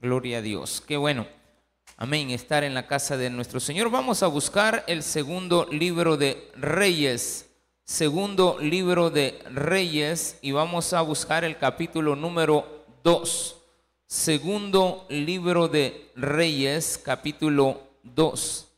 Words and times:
Gloria 0.00 0.38
a 0.38 0.42
Dios. 0.42 0.80
Qué 0.80 0.96
bueno. 0.96 1.26
Amén. 1.96 2.30
Estar 2.30 2.62
en 2.62 2.72
la 2.72 2.86
casa 2.86 3.16
de 3.16 3.30
nuestro 3.30 3.58
Señor. 3.58 3.90
Vamos 3.90 4.22
a 4.22 4.28
buscar 4.28 4.84
el 4.86 5.02
segundo 5.02 5.66
libro 5.72 6.16
de 6.16 6.52
Reyes. 6.54 7.50
Segundo 7.82 8.58
libro 8.60 9.10
de 9.10 9.42
Reyes. 9.50 10.38
Y 10.40 10.52
vamos 10.52 10.92
a 10.92 11.00
buscar 11.00 11.42
el 11.42 11.58
capítulo 11.58 12.14
número 12.14 12.86
2. 13.02 13.56
Segundo 14.06 15.04
libro 15.10 15.66
de 15.66 16.12
Reyes, 16.14 16.96
capítulo 16.96 17.82
2. 18.04 18.68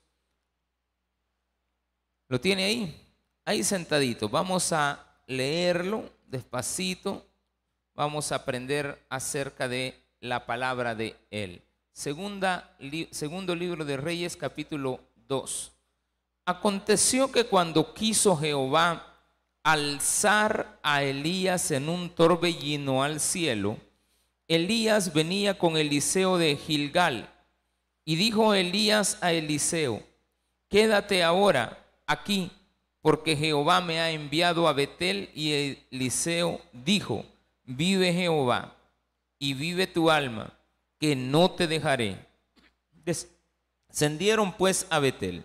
¿Lo 2.28 2.40
tiene 2.40 2.64
ahí? 2.64 3.12
Ahí 3.44 3.62
sentadito. 3.62 4.30
Vamos 4.30 4.72
a 4.72 5.20
leerlo 5.26 6.08
despacito. 6.26 7.26
Vamos 7.94 8.32
a 8.32 8.36
aprender 8.36 9.04
acerca 9.10 9.68
de 9.68 9.99
la 10.20 10.46
palabra 10.46 10.94
de 10.94 11.16
Él. 11.30 11.62
Segunda, 11.92 12.76
segundo 13.10 13.54
libro 13.54 13.84
de 13.84 13.96
Reyes, 13.96 14.36
capítulo 14.36 15.00
2. 15.28 15.72
Aconteció 16.46 17.30
que 17.30 17.44
cuando 17.44 17.94
quiso 17.94 18.36
Jehová 18.36 19.06
alzar 19.62 20.78
a 20.82 21.02
Elías 21.02 21.70
en 21.70 21.88
un 21.88 22.10
torbellino 22.10 23.02
al 23.02 23.20
cielo, 23.20 23.76
Elías 24.48 25.12
venía 25.12 25.58
con 25.58 25.76
Eliseo 25.76 26.38
de 26.38 26.56
Gilgal. 26.56 27.28
Y 28.04 28.16
dijo 28.16 28.54
Elías 28.54 29.18
a 29.20 29.32
Eliseo, 29.32 30.02
quédate 30.68 31.22
ahora 31.22 31.84
aquí, 32.06 32.50
porque 33.02 33.36
Jehová 33.36 33.80
me 33.80 34.00
ha 34.00 34.10
enviado 34.10 34.66
a 34.66 34.72
Betel. 34.72 35.30
Y 35.34 35.78
Eliseo 35.90 36.60
dijo, 36.72 37.24
vive 37.64 38.12
Jehová 38.12 38.74
y 39.40 39.54
vive 39.54 39.88
tu 39.88 40.10
alma, 40.10 40.52
que 41.00 41.16
no 41.16 41.50
te 41.50 41.66
dejaré. 41.66 42.16
Descendieron 43.88 44.52
pues 44.52 44.86
a 44.90 45.00
Betel, 45.00 45.44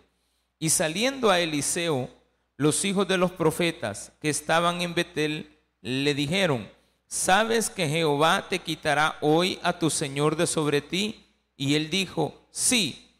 y 0.59 0.69
saliendo 0.69 1.31
a 1.31 1.39
Eliseo, 1.39 2.09
los 2.57 2.85
hijos 2.85 3.07
de 3.07 3.17
los 3.17 3.31
profetas 3.31 4.11
que 4.21 4.29
estaban 4.29 4.81
en 4.81 4.93
Betel 4.93 5.49
le 5.81 6.13
dijeron, 6.13 6.69
¿sabes 7.07 7.69
que 7.69 7.87
Jehová 7.87 8.47
te 8.49 8.59
quitará 8.59 9.17
hoy 9.21 9.59
a 9.63 9.79
tu 9.79 9.89
Señor 9.89 10.35
de 10.35 10.47
sobre 10.47 10.81
ti? 10.81 11.25
Y 11.57 11.75
él 11.75 11.89
dijo, 11.89 12.47
sí, 12.51 13.11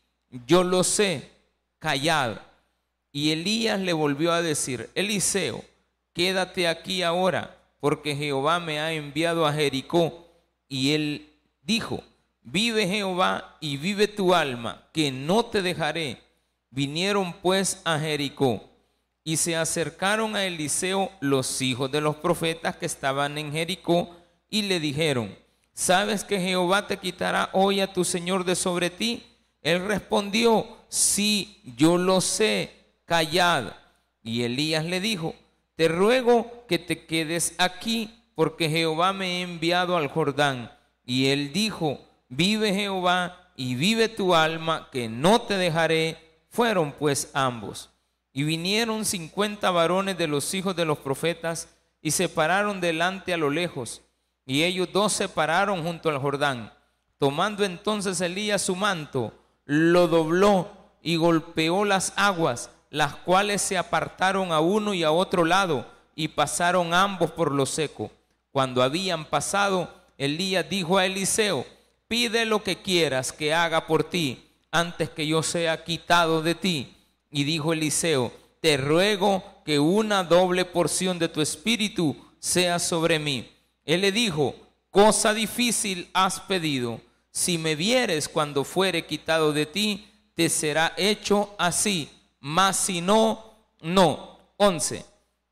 yo 0.46 0.64
lo 0.64 0.84
sé, 0.84 1.30
callad. 1.80 2.38
Y 3.12 3.32
Elías 3.32 3.80
le 3.80 3.94
volvió 3.94 4.32
a 4.34 4.42
decir, 4.42 4.90
Eliseo, 4.96 5.64
quédate 6.14 6.68
aquí 6.68 7.02
ahora, 7.02 7.58
porque 7.80 8.16
Jehová 8.16 8.60
me 8.60 8.80
ha 8.80 8.92
enviado 8.94 9.46
a 9.46 9.54
Jericó 9.54 10.25
y 10.68 10.92
él 10.92 11.34
dijo, 11.64 12.04
vive 12.42 12.88
Jehová 12.88 13.58
y 13.60 13.78
vive 13.78 14.08
tu 14.08 14.34
alma, 14.34 14.88
que 14.94 15.12
no 15.12 15.46
te 15.46 15.62
dejaré. 15.62 16.22
Vinieron 16.70 17.34
pues 17.42 17.82
a 17.86 18.00
Jericó 18.00 18.64
y 19.24 19.38
se 19.38 19.56
acercaron 19.56 20.36
a 20.36 20.46
Eliseo 20.46 21.12
los 21.20 21.62
hijos 21.62 21.92
de 21.92 22.02
los 22.02 22.16
profetas 22.18 22.76
que 22.76 22.86
estaban 22.86 23.38
en 23.38 23.52
Jericó 23.52 24.16
y 24.50 24.64
le 24.64 24.80
dijeron, 24.80 25.36
¿sabes 25.74 26.24
que 26.24 26.40
Jehová 26.40 26.88
te 26.88 26.98
quitará 26.98 27.50
hoy 27.54 27.80
a 27.80 27.92
tu 27.92 28.06
Señor 28.06 28.46
de 28.46 28.56
sobre 28.56 28.90
ti? 28.90 29.24
Él 29.62 29.86
respondió, 29.86 30.68
sí, 30.90 31.60
yo 31.76 31.98
lo 31.98 32.22
sé, 32.22 32.72
callad. 33.06 33.74
Y 34.22 34.44
Elías 34.44 34.86
le 34.86 35.00
dijo, 35.00 35.34
te 35.76 35.88
ruego 35.88 36.66
que 36.68 36.78
te 36.78 37.06
quedes 37.06 37.56
aquí 37.58 38.14
porque 38.36 38.70
Jehová 38.70 39.14
me 39.14 39.26
ha 39.26 39.42
enviado 39.42 39.98
al 39.98 40.08
Jordán. 40.08 40.72
Y 41.06 41.28
él 41.28 41.52
dijo, 41.54 42.00
vive 42.30 42.74
Jehová 42.74 43.52
y 43.56 43.76
vive 43.76 44.10
tu 44.10 44.36
alma, 44.36 44.90
que 44.92 45.10
no 45.10 45.42
te 45.42 45.56
dejaré. 45.56 46.18
Fueron 46.50 46.92
pues 46.92 47.32
ambos. 47.34 47.90
Y 48.34 48.44
vinieron 48.44 49.06
cincuenta 49.06 49.72
varones 49.72 50.18
de 50.18 50.28
los 50.28 50.54
hijos 50.54 50.76
de 50.76 50.86
los 50.86 50.98
profetas 50.98 51.70
y 52.02 52.12
se 52.12 52.30
pararon 52.30 52.82
delante 52.82 53.34
a 53.34 53.38
lo 53.38 53.50
lejos. 53.50 54.02
Y 54.46 54.64
ellos 54.64 54.90
dos 54.92 55.14
se 55.14 55.30
pararon 55.30 55.84
junto 55.84 56.10
al 56.10 56.20
Jordán. 56.20 56.72
Tomando 57.18 57.64
entonces 57.64 58.20
Elías 58.20 58.62
su 58.62 58.76
manto, 58.76 59.34
lo 59.64 60.08
dobló 60.08 60.70
y 61.02 61.16
golpeó 61.16 61.86
las 61.86 62.14
aguas, 62.16 62.70
las 62.90 63.16
cuales 63.16 63.62
se 63.62 63.78
apartaron 63.78 64.52
a 64.52 64.60
uno 64.60 64.94
y 64.94 65.04
a 65.04 65.12
otro 65.12 65.46
lado, 65.46 65.86
y 66.14 66.28
pasaron 66.28 66.94
ambos 66.94 67.32
por 67.32 67.52
lo 67.52 67.66
seco. 67.66 68.12
Cuando 68.56 68.84
habían 68.84 69.26
pasado, 69.26 69.94
Elías 70.18 70.70
dijo 70.70 70.98
a 70.98 71.06
Eliseo, 71.06 71.66
pide 72.08 72.46
lo 72.46 72.64
que 72.64 72.82
quieras 72.82 73.34
que 73.34 73.54
haga 73.54 73.86
por 73.86 74.06
ti 74.06 74.46
antes 74.72 75.10
que 75.10 75.28
yo 75.28 75.44
sea 75.44 75.84
quitado 75.84 76.42
de 76.42 76.56
ti. 76.56 76.96
Y 77.30 77.44
dijo 77.44 77.74
Eliseo, 77.74 78.32
te 78.62 78.78
ruego 78.78 79.44
que 79.66 79.78
una 79.78 80.24
doble 80.24 80.64
porción 80.64 81.20
de 81.20 81.28
tu 81.28 81.42
espíritu 81.42 82.16
sea 82.40 82.80
sobre 82.80 83.20
mí. 83.20 83.46
Él 83.84 84.00
le 84.00 84.14
dijo, 84.14 84.56
cosa 84.90 85.34
difícil 85.34 86.10
has 86.14 86.40
pedido. 86.40 87.02
Si 87.32 87.58
me 87.58 87.76
vieres 87.76 88.30
cuando 88.30 88.64
fuere 88.64 89.06
quitado 89.06 89.52
de 89.52 89.66
ti, 89.66 90.08
te 90.34 90.48
será 90.48 90.94
hecho 90.96 91.54
así. 91.58 92.10
Mas 92.40 92.78
si 92.78 93.02
no, 93.02 93.54
no. 93.82 94.40
11. 94.56 95.04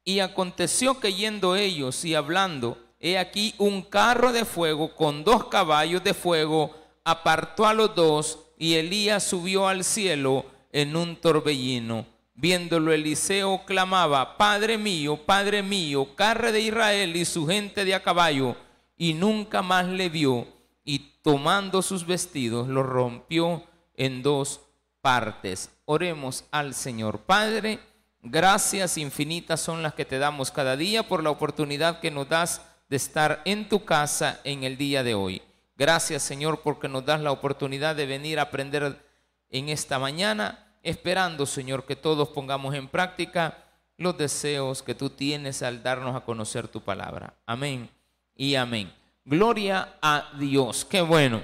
Y 0.06 0.20
aconteció 0.20 1.02
que 1.02 1.14
yendo 1.14 1.58
ellos 1.58 2.06
y 2.06 2.16
hablando, 2.16 2.78
he 3.04 3.18
aquí 3.18 3.54
un 3.58 3.82
carro 3.82 4.32
de 4.32 4.46
fuego 4.46 4.96
con 4.96 5.26
dos 5.26 5.48
caballos 5.48 6.02
de 6.06 6.14
fuego 6.14 6.74
apartó 7.04 7.66
a 7.68 7.74
los 7.74 7.94
dos 7.94 8.40
y 8.58 8.76
Elías 8.76 9.26
subió 9.26 9.68
al 9.68 9.84
cielo 9.84 10.46
en 10.72 10.96
un 10.96 11.18
torbellino. 11.18 12.06
Viéndolo 12.34 12.94
Eliseo 12.94 13.66
clamaba, 13.66 14.38
Padre 14.38 14.78
mío, 14.78 15.18
Padre 15.26 15.62
mío, 15.62 16.16
carre 16.16 16.54
de 16.54 16.62
Israel 16.62 17.14
y 17.18 17.26
su 17.26 17.46
gente 17.46 17.84
de 17.84 17.94
a 17.94 18.02
caballo. 18.02 18.56
Y 18.96 19.14
nunca 19.14 19.62
más 19.62 19.86
le 19.86 20.08
vio 20.08 20.48
y 20.86 21.00
tomando 21.22 21.82
sus 21.82 22.06
vestidos 22.06 22.70
lo 22.70 22.84
rompió 22.84 23.64
en 23.96 24.24
dos 24.24 24.62
partes. 25.02 25.70
Oremos 25.84 26.46
al 26.52 26.74
Señor. 26.74 27.20
Padre, 27.20 27.80
gracias 28.22 28.98
infinitas 28.98 29.60
son 29.60 29.84
las 29.84 29.94
que 29.94 30.06
te 30.06 30.20
damos 30.20 30.52
cada 30.52 30.78
día 30.78 31.04
por 31.04 31.22
la 31.22 31.32
oportunidad 31.32 32.00
que 32.00 32.10
nos 32.10 32.30
das 32.30 32.62
de 32.90 32.96
estar 32.96 33.42
en 33.46 33.68
tu 33.70 33.86
casa 33.86 34.40
en 34.44 34.64
el 34.64 34.78
día 34.78 35.04
de 35.04 35.16
hoy. 35.16 35.42
Gracias 35.76 36.24
Señor 36.24 36.62
porque 36.62 36.88
nos 36.88 37.06
das 37.06 37.22
la 37.22 37.32
oportunidad 37.32 37.96
de 37.96 38.06
venir 38.06 38.40
a 38.40 38.44
aprender 38.44 39.04
en 39.50 39.70
esta 39.70 40.00
mañana, 40.00 40.78
esperando 40.84 41.46
Señor 41.46 41.86
que 41.86 41.96
todos 41.96 42.30
pongamos 42.30 42.76
en 42.76 42.88
práctica 42.88 43.58
los 43.98 44.18
deseos 44.18 44.82
que 44.84 44.96
tú 44.96 45.10
tienes 45.10 45.62
al 45.62 45.84
darnos 45.84 46.16
a 46.16 46.22
conocer 46.22 46.68
tu 46.68 46.82
palabra. 46.82 47.34
Amén 47.46 47.90
y 48.36 48.56
amén. 48.56 48.92
Gloria 49.26 49.96
a 50.02 50.32
Dios. 50.38 50.86
Qué 50.86 51.02
bueno. 51.02 51.42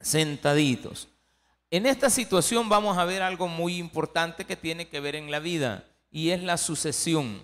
Sentaditos. 0.00 1.08
En 1.70 1.86
esta 1.86 2.08
situación 2.08 2.68
vamos 2.68 2.96
a 2.96 3.04
ver 3.04 3.22
algo 3.22 3.48
muy 3.48 3.76
importante 3.76 4.44
que 4.44 4.56
tiene 4.56 4.88
que 4.88 5.00
ver 5.00 5.16
en 5.16 5.30
la 5.30 5.40
vida 5.40 5.84
y 6.10 6.30
es 6.30 6.42
la 6.42 6.56
sucesión. 6.56 7.42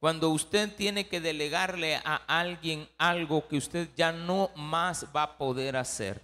Cuando 0.00 0.30
usted 0.30 0.74
tiene 0.74 1.06
que 1.06 1.20
delegarle 1.20 1.96
a 1.96 2.22
alguien 2.26 2.88
algo 2.96 3.46
que 3.46 3.58
usted 3.58 3.86
ya 3.94 4.12
no 4.12 4.50
más 4.56 5.06
va 5.14 5.24
a 5.24 5.36
poder 5.36 5.76
hacer. 5.76 6.22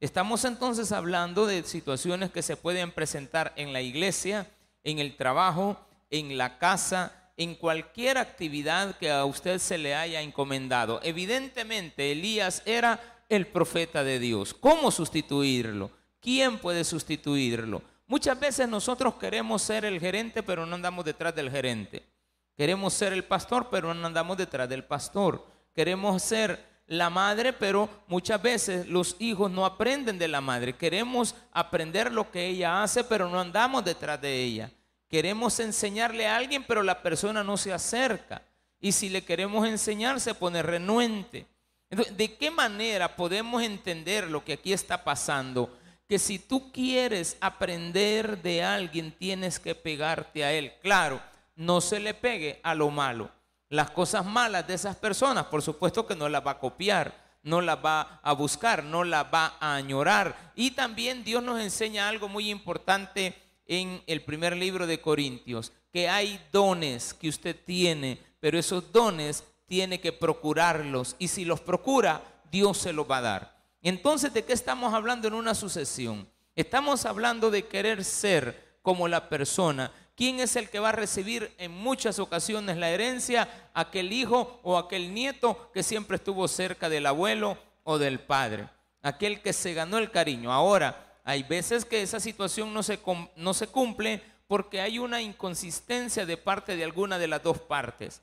Estamos 0.00 0.46
entonces 0.46 0.92
hablando 0.92 1.46
de 1.46 1.62
situaciones 1.62 2.30
que 2.30 2.40
se 2.40 2.56
pueden 2.56 2.90
presentar 2.90 3.52
en 3.56 3.74
la 3.74 3.82
iglesia, 3.82 4.50
en 4.82 4.98
el 4.98 5.14
trabajo, 5.14 5.78
en 6.10 6.38
la 6.38 6.58
casa, 6.58 7.12
en 7.36 7.54
cualquier 7.54 8.16
actividad 8.16 8.96
que 8.96 9.10
a 9.10 9.26
usted 9.26 9.58
se 9.58 9.76
le 9.76 9.94
haya 9.94 10.22
encomendado. 10.22 10.98
Evidentemente, 11.02 12.12
Elías 12.12 12.62
era 12.64 12.98
el 13.28 13.46
profeta 13.46 14.02
de 14.04 14.18
Dios. 14.18 14.54
¿Cómo 14.54 14.90
sustituirlo? 14.90 15.90
¿Quién 16.18 16.58
puede 16.58 16.82
sustituirlo? 16.82 17.82
Muchas 18.06 18.40
veces 18.40 18.68
nosotros 18.68 19.16
queremos 19.16 19.60
ser 19.60 19.84
el 19.84 20.00
gerente, 20.00 20.42
pero 20.42 20.64
no 20.64 20.76
andamos 20.76 21.04
detrás 21.04 21.34
del 21.34 21.50
gerente. 21.50 22.11
Queremos 22.56 22.92
ser 22.92 23.12
el 23.12 23.24
pastor, 23.24 23.68
pero 23.70 23.92
no 23.94 24.06
andamos 24.06 24.36
detrás 24.36 24.68
del 24.68 24.84
pastor. 24.84 25.46
Queremos 25.74 26.22
ser 26.22 26.72
la 26.86 27.08
madre, 27.10 27.52
pero 27.52 27.88
muchas 28.08 28.40
veces 28.42 28.86
los 28.86 29.16
hijos 29.18 29.50
no 29.50 29.64
aprenden 29.64 30.18
de 30.18 30.28
la 30.28 30.40
madre. 30.40 30.74
Queremos 30.74 31.34
aprender 31.52 32.12
lo 32.12 32.30
que 32.30 32.46
ella 32.46 32.82
hace, 32.82 33.04
pero 33.04 33.28
no 33.28 33.40
andamos 33.40 33.84
detrás 33.84 34.20
de 34.20 34.42
ella. 34.42 34.70
Queremos 35.08 35.58
enseñarle 35.60 36.26
a 36.26 36.36
alguien, 36.36 36.64
pero 36.64 36.82
la 36.82 37.02
persona 37.02 37.42
no 37.42 37.56
se 37.56 37.72
acerca. 37.72 38.42
Y 38.80 38.92
si 38.92 39.08
le 39.08 39.24
queremos 39.24 39.66
enseñar, 39.66 40.20
se 40.20 40.34
pone 40.34 40.62
renuente. 40.62 41.46
¿de 41.90 42.36
qué 42.36 42.50
manera 42.50 43.16
podemos 43.16 43.62
entender 43.62 44.30
lo 44.30 44.42
que 44.42 44.54
aquí 44.54 44.72
está 44.72 45.04
pasando? 45.04 45.78
Que 46.08 46.18
si 46.18 46.38
tú 46.38 46.72
quieres 46.72 47.36
aprender 47.40 48.40
de 48.40 48.62
alguien, 48.62 49.12
tienes 49.12 49.58
que 49.58 49.74
pegarte 49.74 50.44
a 50.44 50.52
él. 50.52 50.72
Claro, 50.80 51.20
no 51.62 51.80
se 51.80 52.00
le 52.00 52.12
pegue 52.12 52.60
a 52.62 52.74
lo 52.74 52.90
malo. 52.90 53.30
Las 53.68 53.90
cosas 53.90 54.26
malas 54.26 54.66
de 54.66 54.74
esas 54.74 54.96
personas, 54.96 55.46
por 55.46 55.62
supuesto 55.62 56.06
que 56.06 56.16
no 56.16 56.28
las 56.28 56.44
va 56.46 56.52
a 56.52 56.58
copiar. 56.58 57.22
no 57.44 57.60
la 57.60 57.74
va 57.74 58.20
a 58.22 58.34
buscar, 58.34 58.84
no 58.84 59.02
la 59.02 59.24
va 59.24 59.56
a 59.58 59.74
añorar. 59.74 60.52
Y 60.54 60.72
también 60.72 61.24
Dios 61.24 61.42
nos 61.42 61.60
enseña 61.60 62.08
algo 62.08 62.28
muy 62.28 62.50
importante 62.50 63.34
en 63.66 64.00
el 64.06 64.22
primer 64.22 64.56
libro 64.56 64.86
de 64.86 65.00
Corintios, 65.00 65.72
que 65.92 66.08
hay 66.08 66.40
dones 66.52 67.14
que 67.14 67.28
usted 67.28 67.56
tiene, 67.64 68.20
pero 68.38 68.58
esos 68.58 68.92
dones 68.92 69.42
tiene 69.66 70.00
que 70.00 70.12
procurarlos 70.12 71.16
y 71.18 71.28
si 71.28 71.44
los 71.44 71.60
procura, 71.60 72.22
Dios 72.50 72.78
se 72.78 72.92
los 72.92 73.10
va 73.10 73.18
a 73.18 73.22
dar. 73.22 73.64
Entonces, 73.82 74.32
¿de 74.32 74.44
qué 74.44 74.52
estamos 74.52 74.94
hablando 74.94 75.26
en 75.26 75.34
una 75.34 75.54
sucesión? 75.54 76.28
Estamos 76.54 77.06
hablando 77.06 77.50
de 77.50 77.66
querer 77.66 78.04
ser 78.04 78.78
como 78.82 79.08
la 79.08 79.28
persona. 79.28 79.90
¿Quién 80.14 80.40
es 80.40 80.56
el 80.56 80.68
que 80.68 80.78
va 80.78 80.90
a 80.90 80.92
recibir 80.92 81.54
en 81.58 81.72
muchas 81.72 82.18
ocasiones 82.18 82.76
la 82.76 82.90
herencia? 82.90 83.48
Aquel 83.72 84.12
hijo 84.12 84.60
o 84.62 84.76
aquel 84.76 85.14
nieto 85.14 85.70
que 85.72 85.82
siempre 85.82 86.16
estuvo 86.16 86.46
cerca 86.48 86.88
del 86.88 87.06
abuelo 87.06 87.56
o 87.82 87.98
del 87.98 88.20
padre. 88.20 88.68
Aquel 89.00 89.40
que 89.40 89.52
se 89.52 89.72
ganó 89.74 89.98
el 89.98 90.10
cariño. 90.10 90.52
Ahora, 90.52 91.18
hay 91.24 91.42
veces 91.42 91.84
que 91.84 92.02
esa 92.02 92.20
situación 92.20 92.74
no 92.74 92.82
se, 92.82 93.00
no 93.36 93.54
se 93.54 93.66
cumple 93.68 94.22
porque 94.46 94.82
hay 94.82 94.98
una 94.98 95.22
inconsistencia 95.22 96.26
de 96.26 96.36
parte 96.36 96.76
de 96.76 96.84
alguna 96.84 97.18
de 97.18 97.28
las 97.28 97.42
dos 97.42 97.58
partes. 97.58 98.22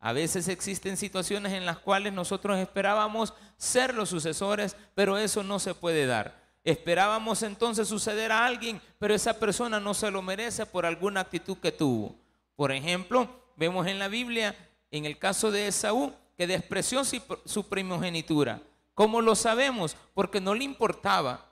A 0.00 0.12
veces 0.12 0.48
existen 0.48 0.96
situaciones 0.96 1.52
en 1.52 1.64
las 1.64 1.78
cuales 1.78 2.12
nosotros 2.12 2.58
esperábamos 2.58 3.32
ser 3.56 3.94
los 3.94 4.10
sucesores, 4.10 4.76
pero 4.94 5.16
eso 5.16 5.42
no 5.44 5.58
se 5.60 5.74
puede 5.74 6.06
dar. 6.06 6.41
Esperábamos 6.64 7.42
entonces 7.42 7.88
suceder 7.88 8.30
a 8.30 8.44
alguien, 8.44 8.80
pero 8.98 9.14
esa 9.14 9.34
persona 9.34 9.80
no 9.80 9.94
se 9.94 10.10
lo 10.10 10.22
merece 10.22 10.64
por 10.64 10.86
alguna 10.86 11.20
actitud 11.20 11.58
que 11.58 11.72
tuvo. 11.72 12.14
Por 12.54 12.70
ejemplo, 12.70 13.28
vemos 13.56 13.86
en 13.86 13.98
la 13.98 14.08
Biblia, 14.08 14.54
en 14.90 15.04
el 15.04 15.18
caso 15.18 15.50
de 15.50 15.66
Esaú, 15.66 16.12
que 16.36 16.46
despreció 16.46 17.02
su 17.04 17.68
primogenitura. 17.68 18.60
¿Cómo 18.94 19.20
lo 19.20 19.34
sabemos? 19.34 19.96
Porque 20.14 20.40
no 20.40 20.54
le 20.54 20.64
importaba. 20.64 21.48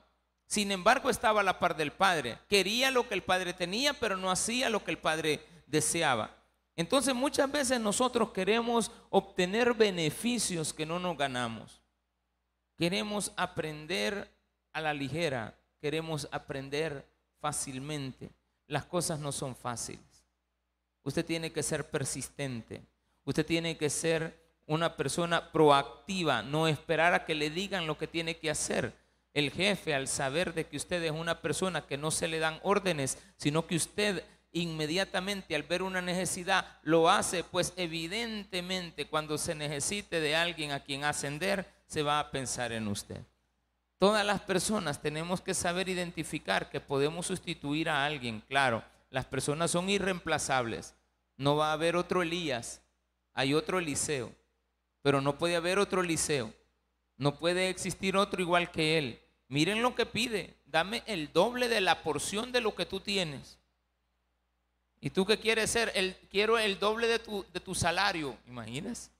Sin 0.46 0.70
embargo, 0.70 1.10
estaba 1.10 1.40
a 1.40 1.44
la 1.44 1.58
par 1.58 1.76
del 1.76 1.92
padre. 1.92 2.38
Quería 2.48 2.90
lo 2.90 3.08
que 3.08 3.14
el 3.14 3.22
padre 3.22 3.52
tenía, 3.52 3.94
pero 3.94 4.16
no 4.16 4.30
hacía 4.30 4.70
lo 4.70 4.84
que 4.84 4.90
el 4.90 4.98
padre 4.98 5.40
deseaba. 5.66 6.36
Entonces 6.76 7.14
muchas 7.14 7.50
veces 7.50 7.80
nosotros 7.80 8.30
queremos 8.30 8.90
obtener 9.10 9.74
beneficios 9.74 10.72
que 10.72 10.86
no 10.86 10.98
nos 10.98 11.16
ganamos. 11.16 11.80
Queremos 12.76 13.32
aprender 13.36 14.30
a 14.72 14.80
la 14.80 14.94
ligera, 14.94 15.54
queremos 15.80 16.28
aprender 16.30 17.06
fácilmente. 17.40 18.30
Las 18.66 18.84
cosas 18.84 19.18
no 19.18 19.32
son 19.32 19.56
fáciles. 19.56 20.24
Usted 21.02 21.24
tiene 21.24 21.52
que 21.52 21.62
ser 21.62 21.88
persistente. 21.88 22.82
Usted 23.24 23.44
tiene 23.44 23.76
que 23.76 23.90
ser 23.90 24.38
una 24.66 24.96
persona 24.96 25.50
proactiva, 25.50 26.42
no 26.42 26.68
esperar 26.68 27.14
a 27.14 27.24
que 27.24 27.34
le 27.34 27.50
digan 27.50 27.86
lo 27.86 27.98
que 27.98 28.06
tiene 28.06 28.36
que 28.36 28.50
hacer. 28.50 28.94
El 29.34 29.50
jefe, 29.50 29.94
al 29.94 30.08
saber 30.08 30.54
de 30.54 30.66
que 30.66 30.76
usted 30.76 31.02
es 31.02 31.10
una 31.12 31.40
persona 31.40 31.86
que 31.86 31.96
no 31.96 32.10
se 32.10 32.28
le 32.28 32.38
dan 32.38 32.60
órdenes, 32.62 33.18
sino 33.36 33.66
que 33.66 33.76
usted 33.76 34.24
inmediatamente 34.52 35.54
al 35.54 35.62
ver 35.62 35.82
una 35.82 36.00
necesidad 36.00 36.78
lo 36.82 37.08
hace, 37.08 37.44
pues 37.44 37.72
evidentemente 37.76 39.06
cuando 39.06 39.38
se 39.38 39.54
necesite 39.54 40.20
de 40.20 40.36
alguien 40.36 40.72
a 40.72 40.80
quien 40.80 41.04
ascender, 41.04 41.66
se 41.86 42.02
va 42.02 42.20
a 42.20 42.30
pensar 42.30 42.72
en 42.72 42.88
usted. 42.88 43.20
Todas 44.00 44.24
las 44.24 44.40
personas 44.40 45.02
tenemos 45.02 45.42
que 45.42 45.52
saber 45.52 45.90
identificar 45.90 46.70
que 46.70 46.80
podemos 46.80 47.26
sustituir 47.26 47.90
a 47.90 48.06
alguien. 48.06 48.40
Claro, 48.48 48.82
las 49.10 49.26
personas 49.26 49.72
son 49.72 49.90
irreemplazables. 49.90 50.94
No 51.36 51.56
va 51.56 51.68
a 51.68 51.74
haber 51.74 51.96
otro 51.96 52.22
Elías, 52.22 52.80
hay 53.34 53.52
otro 53.52 53.78
Eliseo, 53.78 54.32
pero 55.02 55.20
no 55.20 55.36
puede 55.36 55.54
haber 55.54 55.78
otro 55.78 56.00
Eliseo. 56.00 56.50
No 57.18 57.38
puede 57.38 57.68
existir 57.68 58.16
otro 58.16 58.40
igual 58.40 58.70
que 58.70 58.96
él. 58.96 59.20
Miren 59.48 59.82
lo 59.82 59.94
que 59.94 60.06
pide, 60.06 60.56
dame 60.64 61.02
el 61.04 61.30
doble 61.30 61.68
de 61.68 61.82
la 61.82 62.02
porción 62.02 62.52
de 62.52 62.62
lo 62.62 62.74
que 62.74 62.86
tú 62.86 63.00
tienes. 63.00 63.58
¿Y 65.02 65.10
tú 65.10 65.26
qué 65.26 65.38
quieres 65.38 65.70
ser? 65.70 65.92
El, 65.94 66.16
quiero 66.30 66.58
el 66.58 66.78
doble 66.78 67.06
de 67.06 67.18
tu, 67.18 67.44
de 67.52 67.60
tu 67.60 67.74
salario. 67.74 68.34
Imagínese. 68.46 69.10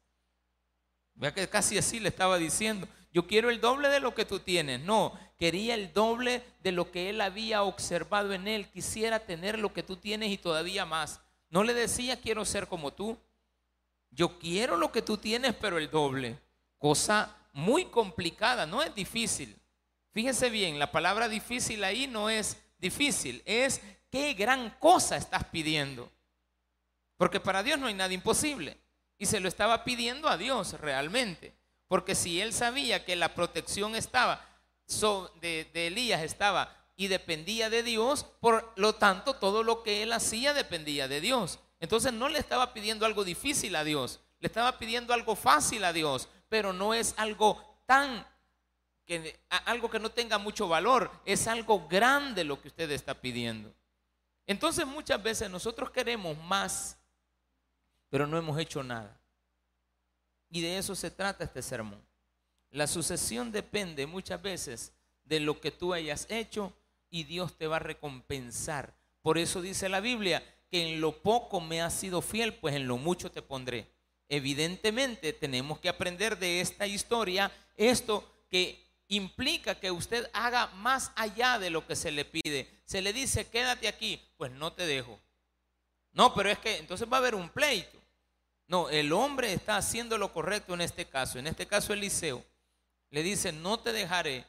Vea 1.17 1.35
que 1.35 1.47
casi 1.51 1.77
así 1.77 2.01
le 2.01 2.09
estaba 2.09 2.39
diciendo. 2.39 2.89
Yo 3.13 3.27
quiero 3.27 3.51
el 3.51 3.61
doble 3.61 3.89
de 3.89 4.01
lo 4.01 4.15
que 4.15 4.25
tú 4.25 4.41
tienes. 4.41 4.81
No, 4.81 5.19
quería 5.37 5.75
el 5.75 5.93
doble 5.93 6.45
de 6.63 6.73
lo 6.73 6.91
que 6.91 7.11
él 7.11 7.21
había 7.21 7.63
observado 7.63 8.33
en 8.33 8.47
él. 8.47 8.69
Quisiera 8.69 9.21
tener 9.21 9.59
lo 9.59 9.73
que 9.73 9.83
tú 9.83 9.97
tienes 9.97 10.31
y 10.31 10.39
todavía 10.39 10.85
más. 10.87 11.21
No 11.49 11.65
le 11.65 11.75
decía 11.75 12.21
quiero 12.21 12.45
ser 12.45 12.69
como 12.69 12.93
tú. 12.93 13.19
Yo 14.11 14.39
quiero 14.39 14.77
lo 14.77 14.93
que 14.93 15.03
tú 15.03 15.17
tienes, 15.17 15.55
pero 15.55 15.79
el 15.79 15.91
doble. 15.91 16.39
Cosa 16.79 17.37
muy 17.53 17.87
complicada, 17.87 18.67
no 18.67 18.83
es 18.83 18.95
difícil. 18.95 19.57
Fíjese 20.13 20.51
bien, 20.51 20.79
la 20.79 20.91
palabra 20.91 21.29
difícil 21.29 21.85
ahí 21.85 22.07
no 22.07 22.31
es 22.31 22.57
difícil, 22.79 23.43
es 23.45 23.81
qué 24.11 24.35
gran 24.35 24.71
cosa 24.79 25.17
estás 25.17 25.45
pidiendo. 25.45 26.11
Porque 27.17 27.39
para 27.39 27.63
Dios 27.63 27.79
no 27.79 27.87
hay 27.87 27.95
nada 27.95 28.13
imposible. 28.13 28.79
Y 29.19 29.27
se 29.27 29.41
lo 29.41 29.49
estaba 29.49 29.85
pidiendo 29.85 30.29
a 30.29 30.39
Dios 30.39 30.73
realmente. 30.81 31.53
Porque 31.91 32.15
si 32.15 32.41
él 32.41 32.53
sabía 32.53 33.05
que 33.05 33.17
la 33.17 33.35
protección 33.35 33.97
estaba 33.97 34.47
de, 35.41 35.69
de 35.75 35.89
Elías 35.89 36.23
estaba 36.23 36.73
y 36.95 37.09
dependía 37.09 37.69
de 37.69 37.83
Dios, 37.83 38.27
por 38.39 38.73
lo 38.77 38.95
tanto 38.95 39.35
todo 39.35 39.65
lo 39.65 39.83
que 39.83 40.05
él 40.05 40.13
hacía 40.13 40.55
dependía 40.55 41.09
de 41.09 41.21
Dios. 41.21 41.59
Entonces 41.81 42.13
no 42.13 42.29
le 42.29 42.39
estaba 42.39 42.73
pidiendo 42.73 43.07
algo 43.07 43.25
difícil 43.25 43.75
a 43.75 43.83
Dios, 43.83 44.21
le 44.39 44.47
estaba 44.47 44.79
pidiendo 44.79 45.13
algo 45.13 45.35
fácil 45.35 45.83
a 45.83 45.93
Dios, 45.93 46.29
pero 46.49 46.73
no 46.73 46.95
es 46.95 47.13
algo 47.17 47.83
tan 47.87 48.25
que 49.05 49.41
algo 49.67 49.91
que 49.91 49.99
no 49.99 50.13
tenga 50.13 50.39
mucho 50.39 50.69
valor, 50.69 51.11
es 51.25 51.49
algo 51.49 51.89
grande 51.89 52.45
lo 52.45 52.63
que 52.63 52.69
usted 52.69 52.89
está 52.93 53.21
pidiendo. 53.21 53.75
Entonces 54.47 54.87
muchas 54.87 55.21
veces 55.21 55.51
nosotros 55.51 55.91
queremos 55.91 56.39
más, 56.45 56.97
pero 58.11 58.29
no 58.29 58.39
hemos 58.39 58.57
hecho 58.61 58.81
nada. 58.85 59.20
Y 60.51 60.61
de 60.61 60.79
eso 60.79 60.95
se 60.95 61.11
trata 61.11 61.45
este 61.45 61.63
sermón. 61.63 62.05
La 62.71 62.87
sucesión 62.87 63.51
depende 63.51 64.07
muchas 64.07 64.43
veces 64.43 64.93
de 65.25 65.41
lo 65.41 65.61
que 65.61 65.71
tú 65.71 65.95
hayas 65.95 66.27
hecho 66.29 66.73
y 67.09 67.25
Dios 67.25 67.57
te 67.57 67.67
va 67.67 67.77
a 67.77 67.81
recompensar. 67.81 68.95
Por 69.23 69.39
eso 69.39 69.63
dice 69.63 69.89
la 69.89 70.01
Biblia 70.01 70.43
que 70.71 70.89
en 70.89 71.01
lo 71.01 71.23
poco 71.23 71.61
me 71.61 71.83
has 71.83 71.95
sido 71.95 72.23
fiel, 72.23 72.55
pues 72.55 72.75
en 72.75 72.87
lo 72.87 72.97
mucho 72.97 73.31
te 73.31 73.43
pondré. 73.43 73.91
Evidentemente 74.29 75.33
tenemos 75.33 75.81
que 75.81 75.89
aprender 75.89 76.39
de 76.39 76.61
esta 76.61 76.87
historia 76.87 77.51
esto 77.77 78.25
que 78.49 78.81
implica 79.09 79.75
que 79.75 79.91
usted 79.91 80.29
haga 80.33 80.69
más 80.69 81.11
allá 81.17 81.59
de 81.59 81.71
lo 81.71 81.87
que 81.87 81.97
se 81.97 82.13
le 82.13 82.25
pide. 82.25 82.69
Se 82.85 83.03
le 83.03 83.13
dice, 83.13 83.49
quédate 83.49 83.89
aquí, 83.89 84.21
pues 84.37 84.53
no 84.53 84.73
te 84.73 84.87
dejo. 84.87 85.19
No, 86.13 86.35
pero 86.35 86.51
es 86.51 86.59
que 86.59 86.79
entonces 86.79 87.09
va 87.13 87.17
a 87.17 87.21
haber 87.21 87.35
un 87.35 87.49
pleito. 87.49 88.00
No, 88.71 88.89
el 88.89 89.13
hombre 89.13 89.53
está 89.53 89.77
haciendo 89.77 90.17
lo 90.17 90.33
correcto 90.33 90.73
en 90.75 90.81
este 90.81 91.05
caso. 91.05 91.39
En 91.39 91.47
este 91.47 91.67
caso 91.67 91.93
Eliseo 91.93 92.43
le 93.11 93.23
dice, 93.23 93.53
no 93.53 93.81
te 93.81 93.93
dejaré. 93.93 94.47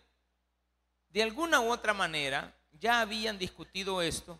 De 1.09 1.23
alguna 1.23 1.59
u 1.59 1.71
otra 1.71 1.93
manera, 1.93 2.55
ya 2.79 3.01
habían 3.01 3.37
discutido 3.37 4.01
esto, 4.01 4.39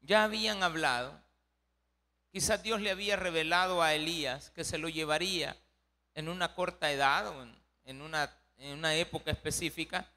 ya 0.00 0.24
habían 0.24 0.62
hablado. 0.62 1.20
Quizás 2.30 2.62
Dios 2.62 2.80
le 2.80 2.90
había 2.90 3.16
revelado 3.16 3.82
a 3.82 3.94
Elías 3.94 4.50
que 4.50 4.64
se 4.64 4.78
lo 4.78 4.88
llevaría 4.88 5.56
en 6.14 6.28
una 6.28 6.54
corta 6.54 6.90
edad 6.90 7.28
o 7.28 7.42
en, 7.42 7.54
en 7.84 8.00
una 8.00 8.32
en 8.58 8.78
una 8.78 8.94
época 8.94 9.30
específica, 9.30 10.10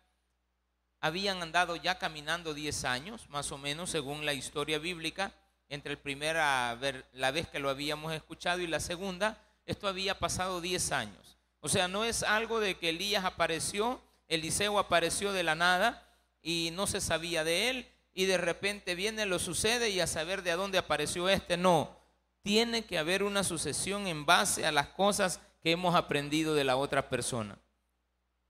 habían 1.00 1.42
andado 1.42 1.76
ya 1.76 1.98
caminando 1.98 2.54
10 2.54 2.84
años, 2.86 3.30
más 3.30 3.52
o 3.52 3.58
menos, 3.58 3.90
según 3.90 4.26
la 4.26 4.34
historia 4.34 4.80
bíblica, 4.80 5.32
entre 5.72 5.96
la 5.96 6.02
primera 6.02 6.78
la 7.14 7.32
vez 7.32 7.48
que 7.48 7.60
lo 7.60 7.70
habíamos 7.70 8.14
escuchado 8.14 8.60
y 8.60 8.68
la 8.68 8.82
segunda, 8.82 9.42
esto 9.66 9.88
había 9.88 10.20
pasado 10.20 10.60
10 10.60 10.92
años. 10.92 11.38
O 11.62 11.70
sea, 11.70 11.88
no 11.88 12.04
es 12.04 12.24
algo 12.24 12.60
de 12.60 12.76
que 12.76 12.90
Elías 12.90 13.24
apareció, 13.24 14.02
Eliseo 14.28 14.78
apareció 14.80 15.32
de 15.32 15.44
la 15.44 15.56
nada 15.56 16.06
y 16.42 16.72
no 16.74 16.88
se 16.88 17.00
sabía 17.00 17.46
de 17.46 17.70
él 17.70 17.88
y 18.14 18.26
de 18.26 18.38
repente 18.38 18.96
viene, 18.96 19.26
lo 19.26 19.40
sucede 19.40 19.90
y 19.90 20.02
a 20.02 20.08
saber 20.08 20.42
de 20.42 20.52
dónde 20.52 20.78
apareció 20.78 21.30
este, 21.30 21.56
no. 21.56 21.96
Tiene 22.42 22.84
que 22.84 22.98
haber 22.98 23.24
una 23.24 23.46
sucesión 23.46 24.08
en 24.08 24.26
base 24.26 24.66
a 24.66 24.74
las 24.74 24.88
cosas 24.88 25.40
que 25.64 25.72
hemos 25.72 25.96
aprendido 25.96 26.54
de 26.54 26.66
la 26.66 26.76
otra 26.76 27.08
persona. 27.08 27.58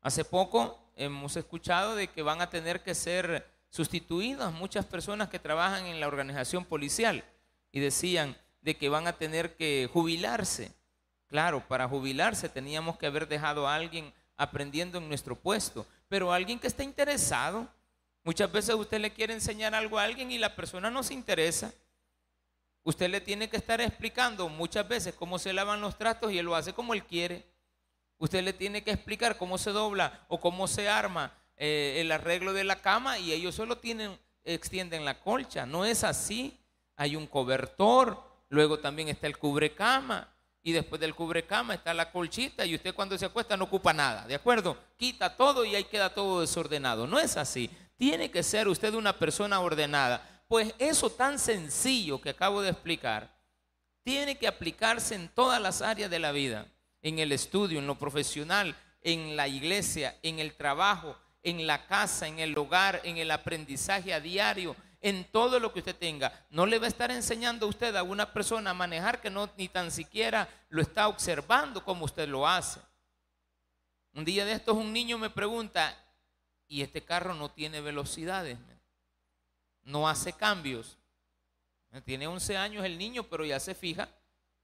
Hace 0.02 0.26
poco 0.26 0.92
hemos 0.96 1.36
escuchado 1.36 1.96
de 1.96 2.08
que 2.08 2.24
van 2.24 2.42
a 2.42 2.50
tener 2.50 2.82
que 2.82 2.96
ser 2.96 3.48
sustituidas 3.72 4.54
muchas 4.54 4.86
personas 4.86 5.30
que 5.30 5.40
trabajan 5.40 5.86
en 5.88 6.00
la 6.00 6.08
organización 6.08 6.66
policial 6.66 7.24
y 7.72 7.80
decían 7.80 8.38
de 8.62 8.76
que 8.76 8.90
van 8.90 9.08
a 9.08 9.14
tener 9.14 9.56
que 9.56 9.90
jubilarse. 9.92 10.72
Claro, 11.28 11.66
para 11.68 11.88
jubilarse 11.88 12.50
teníamos 12.50 12.98
que 12.98 13.08
haber 13.08 13.28
dejado 13.28 13.68
a 13.68 13.76
alguien 13.76 14.14
aprendiendo 14.36 14.98
en 14.98 15.08
nuestro 15.08 15.36
puesto, 15.36 15.88
pero 16.10 16.34
alguien 16.34 16.60
que 16.60 16.68
esté 16.68 16.84
interesado. 16.84 17.68
Muchas 18.24 18.52
veces 18.52 18.76
usted 18.76 19.00
le 19.00 19.14
quiere 19.14 19.34
enseñar 19.34 19.74
algo 19.74 19.98
a 19.98 20.04
alguien 20.04 20.32
y 20.32 20.38
la 20.38 20.56
persona 20.56 20.92
no 20.92 21.02
se 21.02 21.14
interesa. 21.14 21.74
Usted 22.84 23.10
le 23.10 23.22
tiene 23.22 23.50
que 23.50 23.58
estar 23.58 23.80
explicando 23.80 24.50
muchas 24.50 24.88
veces 24.88 25.16
cómo 25.16 25.40
se 25.40 25.54
lavan 25.54 25.82
los 25.82 25.98
tratos 25.98 26.32
y 26.32 26.40
él 26.40 26.46
lo 26.46 26.56
hace 26.56 26.74
como 26.74 26.94
él 26.94 27.06
quiere. 27.06 27.46
Usted 28.18 28.44
le 28.44 28.54
tiene 28.54 28.84
que 28.84 28.92
explicar 28.92 29.38
cómo 29.38 29.58
se 29.58 29.72
dobla 29.72 30.26
o 30.28 30.40
cómo 30.40 30.68
se 30.68 30.90
arma 30.90 31.32
eh, 31.64 32.02
el 32.02 32.12
arreglo 32.12 32.54
de 32.54 32.64
la 32.64 32.82
cama 32.82 33.20
y 33.20 33.32
ellos 33.32 33.54
solo 33.54 33.78
tienen, 33.78 34.18
extienden 34.44 35.06
la 35.06 35.20
colcha. 35.20 35.68
No 35.68 35.86
es 35.86 36.04
así. 36.04 36.60
Hay 36.96 37.16
un 37.16 37.28
cobertor, 37.28 38.20
luego 38.50 38.80
también 38.80 39.10
está 39.10 39.28
el 39.28 39.38
cubrecama 39.38 40.28
y 40.64 40.72
después 40.72 41.00
del 41.00 41.14
cubrecama 41.14 41.76
está 41.76 41.94
la 41.94 42.12
colchita 42.12 42.66
y 42.66 42.74
usted 42.74 42.96
cuando 42.96 43.16
se 43.16 43.28
acuesta 43.28 43.56
no 43.56 43.66
ocupa 43.66 43.94
nada, 43.94 44.26
¿de 44.26 44.34
acuerdo? 44.34 44.76
Quita 44.98 45.38
todo 45.38 45.64
y 45.64 45.76
ahí 45.76 45.84
queda 45.84 46.12
todo 46.12 46.42
desordenado. 46.42 47.06
No 47.06 47.20
es 47.20 47.38
así. 47.38 47.70
Tiene 47.96 48.32
que 48.32 48.42
ser 48.42 48.68
usted 48.68 48.96
una 48.96 49.20
persona 49.20 49.60
ordenada. 49.60 50.44
Pues 50.48 50.74
eso 50.80 51.12
tan 51.12 51.38
sencillo 51.38 52.20
que 52.20 52.32
acabo 52.32 52.64
de 52.64 52.72
explicar, 52.72 53.32
tiene 54.04 54.36
que 54.36 54.48
aplicarse 54.48 55.14
en 55.14 55.30
todas 55.30 55.62
las 55.62 55.84
áreas 55.84 56.10
de 56.10 56.18
la 56.18 56.32
vida, 56.32 56.66
en 57.04 57.20
el 57.20 57.32
estudio, 57.32 57.78
en 57.78 57.86
lo 57.86 58.00
profesional, 58.00 58.76
en 59.04 59.36
la 59.36 59.48
iglesia, 59.48 60.18
en 60.24 60.40
el 60.40 60.56
trabajo, 60.56 61.16
en 61.44 61.66
la 61.68 61.86
casa, 61.88 62.28
en 62.28 62.40
el 62.40 62.58
hogar, 62.58 63.02
en 63.04 63.18
el 63.18 63.32
aprendizaje 63.32 64.14
a 64.14 64.20
diario, 64.20 64.76
en 65.02 65.26
todo 65.26 65.60
lo 65.60 65.74
que 65.74 65.80
usted 65.80 65.96
tenga. 65.96 66.32
No 66.50 66.66
le 66.66 66.78
va 66.78 66.86
a 66.86 66.90
estar 66.90 67.12
enseñando 67.12 67.66
a 67.66 67.70
usted 67.70 67.96
a 67.96 68.04
una 68.04 68.32
persona 68.32 68.72
a 68.72 68.76
manejar 68.76 69.20
que 69.20 69.30
no 69.30 69.50
ni 69.58 69.68
tan 69.68 69.92
siquiera 69.92 70.48
lo 70.70 70.82
está 70.82 71.08
observando 71.08 71.84
como 71.84 72.06
usted 72.06 72.28
lo 72.28 72.48
hace. 72.48 72.80
Un 74.14 74.26
día 74.26 74.46
de 74.46 74.54
estos 74.54 74.76
un 74.76 74.94
niño 74.94 75.18
me 75.18 75.30
pregunta, 75.30 75.98
¿y 76.68 76.82
este 76.82 77.04
carro 77.04 77.34
no 77.34 77.50
tiene 77.50 77.82
velocidades? 77.82 78.58
No 79.84 80.08
hace 80.08 80.34
cambios. 80.34 80.98
Tiene 82.06 82.28
11 82.28 82.58
años 82.58 82.86
el 82.86 82.98
niño, 82.98 83.24
pero 83.24 83.44
ya 83.44 83.60
se 83.60 83.74
fija. 83.74 84.08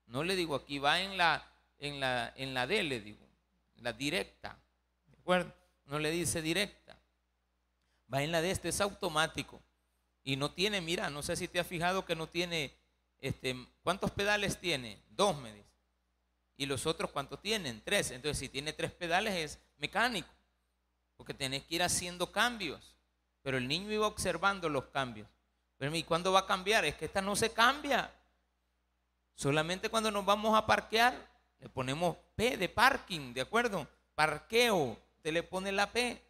No 0.06 0.24
le 0.24 0.36
digo, 0.36 0.56
aquí 0.56 0.80
va 0.80 1.02
en 1.02 1.18
la, 1.18 1.46
en 1.80 2.00
la, 2.00 2.34
en 2.36 2.54
la 2.54 2.68
D, 2.68 2.84
le 2.84 3.02
digo, 3.02 3.26
la 3.78 3.92
directa. 3.92 4.58
¿De 5.08 5.18
acuerdo? 5.18 5.54
No 5.88 6.00
le 6.00 6.12
dice 6.12 6.42
directa. 6.42 6.98
Va 8.14 8.22
en 8.22 8.32
la 8.32 8.42
D, 8.42 8.52
este 8.52 8.70
es 8.70 8.80
automático. 8.82 9.62
Y 10.24 10.36
no 10.36 10.52
tiene, 10.52 10.82
mira, 10.82 11.10
no 11.10 11.24
sé 11.24 11.36
si 11.36 11.48
te 11.48 11.60
has 11.60 11.68
fijado 11.68 12.06
que 12.06 12.16
no 12.16 12.28
tiene, 12.28 12.78
este, 13.20 13.56
¿cuántos 13.82 14.12
pedales 14.12 14.60
tiene? 14.60 15.02
Dos, 15.10 15.38
me 15.38 15.54
dice. 15.54 15.68
Y 16.58 16.66
los 16.66 16.86
otros, 16.86 17.12
¿cuántos 17.12 17.42
tienen? 17.42 17.82
Tres. 17.84 18.12
Entonces, 18.12 18.38
si 18.38 18.50
tiene 18.50 18.74
tres 18.74 18.92
pedales 18.92 19.34
es 19.36 19.60
mecánico, 19.78 20.30
porque 21.16 21.34
tenés 21.34 21.64
que 21.64 21.76
ir 21.76 21.84
haciendo 21.84 22.32
cambios. 22.32 22.98
Pero 23.42 23.58
el 23.58 23.68
niño 23.68 23.92
iba 23.92 24.08
observando 24.08 24.68
los 24.68 24.86
cambios. 24.86 25.30
Pero, 25.78 25.96
¿y 25.96 26.04
cuándo 26.04 26.34
va 26.34 26.42
a 26.42 26.46
cambiar? 26.46 26.84
Es 26.84 26.96
que 26.96 27.06
esta 27.06 27.22
no 27.22 27.36
se 27.36 27.54
cambia. 27.54 28.12
Solamente 29.36 29.90
cuando 29.90 30.12
nos 30.12 30.26
vamos 30.26 30.58
a 30.58 30.66
parquear, 30.66 31.16
le 31.60 31.70
ponemos 31.70 32.18
P 32.36 32.58
de 32.58 32.68
parking, 32.68 33.34
¿de 33.34 33.42
acuerdo? 33.42 33.88
Parqueo, 34.16 35.00
te 35.22 35.32
le 35.32 35.44
pone 35.44 35.72
la 35.72 35.92
P. 35.92 36.22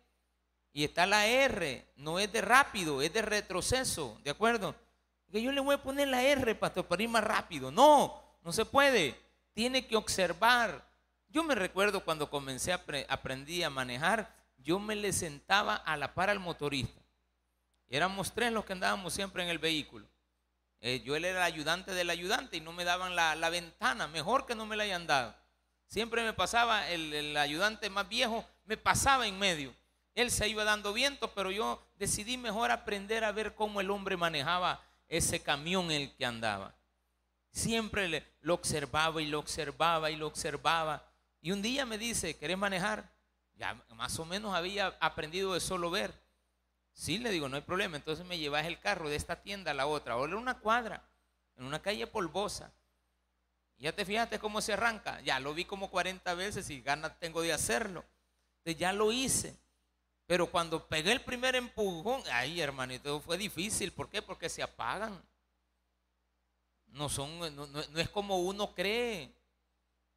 Y 0.73 0.83
está 0.83 1.05
la 1.05 1.25
R, 1.25 1.87
no 1.95 2.19
es 2.19 2.31
de 2.31 2.41
rápido, 2.41 3.01
es 3.01 3.11
de 3.11 3.23
retroceso, 3.23 4.19
¿de 4.23 4.29
acuerdo? 4.29 4.75
Que 5.31 5.41
yo 5.41 5.51
le 5.51 5.59
voy 5.59 5.75
a 5.75 5.81
poner 5.81 6.07
la 6.07 6.23
R, 6.23 6.53
pastor, 6.55 6.85
para 6.85 7.01
ir 7.01 7.09
más 7.09 7.23
rápido. 7.23 7.71
No, 7.71 8.21
no 8.43 8.53
se 8.53 8.63
puede. 8.63 9.15
Tiene 9.53 9.87
que 9.87 9.95
observar. 9.95 10.87
Yo 11.29 11.43
me 11.43 11.55
recuerdo 11.55 12.03
cuando 12.03 12.29
comencé 12.29 12.71
a 12.73 12.83
aprendí 13.09 13.63
a 13.63 13.69
manejar, 13.69 14.31
yo 14.57 14.79
me 14.79 14.95
le 14.95 15.13
sentaba 15.13 15.75
a 15.75 15.97
la 15.97 16.13
par 16.13 16.29
al 16.29 16.39
motorista. 16.39 17.01
Éramos 17.89 18.33
tres 18.33 18.51
los 18.51 18.65
que 18.65 18.73
andábamos 18.73 19.13
siempre 19.13 19.43
en 19.43 19.49
el 19.49 19.59
vehículo. 19.59 20.07
Eh, 20.81 21.01
yo 21.03 21.15
él 21.15 21.25
era 21.25 21.39
el 21.39 21.53
ayudante 21.53 21.91
del 21.91 22.09
ayudante 22.09 22.57
y 22.57 22.61
no 22.61 22.71
me 22.71 22.83
daban 22.83 23.15
la, 23.15 23.49
ventana, 23.49 24.07
mejor 24.07 24.45
que 24.45 24.55
no 24.55 24.65
me 24.65 24.75
la 24.75 24.83
hayan 24.83 25.07
dado. 25.07 25.35
Siempre 25.87 26.23
me 26.23 26.33
pasaba, 26.33 26.89
el 26.89 27.35
ayudante 27.37 27.89
más 27.89 28.07
viejo 28.07 28.45
me 28.65 28.77
pasaba 28.77 29.27
en 29.27 29.39
medio. 29.39 29.73
Él 30.13 30.31
se 30.31 30.49
iba 30.49 30.63
dando 30.63 30.93
viento, 30.93 31.31
pero 31.35 31.51
yo 31.51 31.81
decidí 31.95 32.37
mejor 32.37 32.71
aprender 32.71 33.23
a 33.23 33.31
ver 33.31 33.53
cómo 33.53 33.81
el 33.81 33.91
hombre 33.91 34.17
manejaba 34.17 34.81
ese 35.07 35.41
camión 35.41 35.91
en 35.91 36.01
el 36.01 36.15
que 36.15 36.25
andaba. 36.25 36.75
Siempre 37.51 38.25
lo 38.41 38.55
observaba 38.55 39.21
y 39.21 39.27
lo 39.27 39.39
observaba 39.39 40.11
y 40.11 40.15
lo 40.15 40.27
observaba. 40.27 41.03
Y 41.39 41.51
un 41.51 41.61
día 41.61 41.85
me 41.85 41.97
dice, 41.97 42.35
¿querés 42.35 42.57
manejar? 42.57 43.11
Ya 43.55 43.75
más 43.95 44.17
o 44.19 44.25
menos 44.25 44.55
había 44.55 44.87
aprendido 44.99 45.53
de 45.53 45.59
solo 45.59 45.89
ver. 45.89 46.13
Sí, 46.93 47.19
le 47.19 47.29
digo, 47.29 47.47
no 47.47 47.55
hay 47.55 47.61
problema. 47.61 47.95
Entonces 47.95 48.25
me 48.25 48.39
llevas 48.39 48.65
el 48.65 48.79
carro 48.79 49.09
de 49.09 49.15
esta 49.15 49.41
tienda 49.41 49.69
a 49.69 49.75
la 49.75 49.85
otra. 49.85 50.15
Ahora 50.15 50.33
en 50.33 50.39
una 50.39 50.57
cuadra, 50.59 51.07
en 51.55 51.65
una 51.65 51.79
calle 51.79 52.07
polvosa. 52.07 52.73
Ya 53.79 53.91
te 53.91 54.05
fijaste 54.05 54.39
cómo 54.39 54.61
se 54.61 54.73
arranca. 54.73 55.21
Ya 55.21 55.39
lo 55.39 55.53
vi 55.53 55.65
como 55.65 55.89
40 55.89 56.33
veces 56.33 56.69
y 56.69 56.81
ganas 56.81 57.19
tengo 57.19 57.41
de 57.41 57.53
hacerlo. 57.53 58.03
Entonces 58.59 58.79
ya 58.79 58.91
lo 58.91 59.11
hice. 59.11 59.55
Pero 60.25 60.47
cuando 60.47 60.85
pegué 60.87 61.13
el 61.13 61.21
primer 61.21 61.55
empujón, 61.55 62.21
ay 62.31 62.59
hermanito, 62.59 63.21
fue 63.21 63.37
difícil. 63.37 63.93
¿Por 63.93 64.09
qué? 64.09 64.21
Porque 64.21 64.49
se 64.49 64.63
apagan. 64.63 65.21
No, 66.87 67.07
son, 67.07 67.39
no, 67.55 67.79
es 67.95 68.09
como 68.09 68.37
uno 68.39 68.73
cree. 68.73 69.31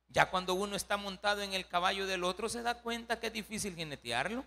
Ya 0.09 0.31
cuando 0.31 0.55
uno 0.55 0.75
está 0.75 0.97
montado 0.97 1.43
en 1.43 1.53
el 1.53 1.69
caballo 1.69 2.07
del 2.07 2.25
otro 2.25 2.49
se 2.49 2.63
da 2.63 2.75
cuenta 2.75 3.21
que 3.21 3.29
es 3.29 3.33
difícil 3.33 3.77
jinetearlo. 3.77 4.45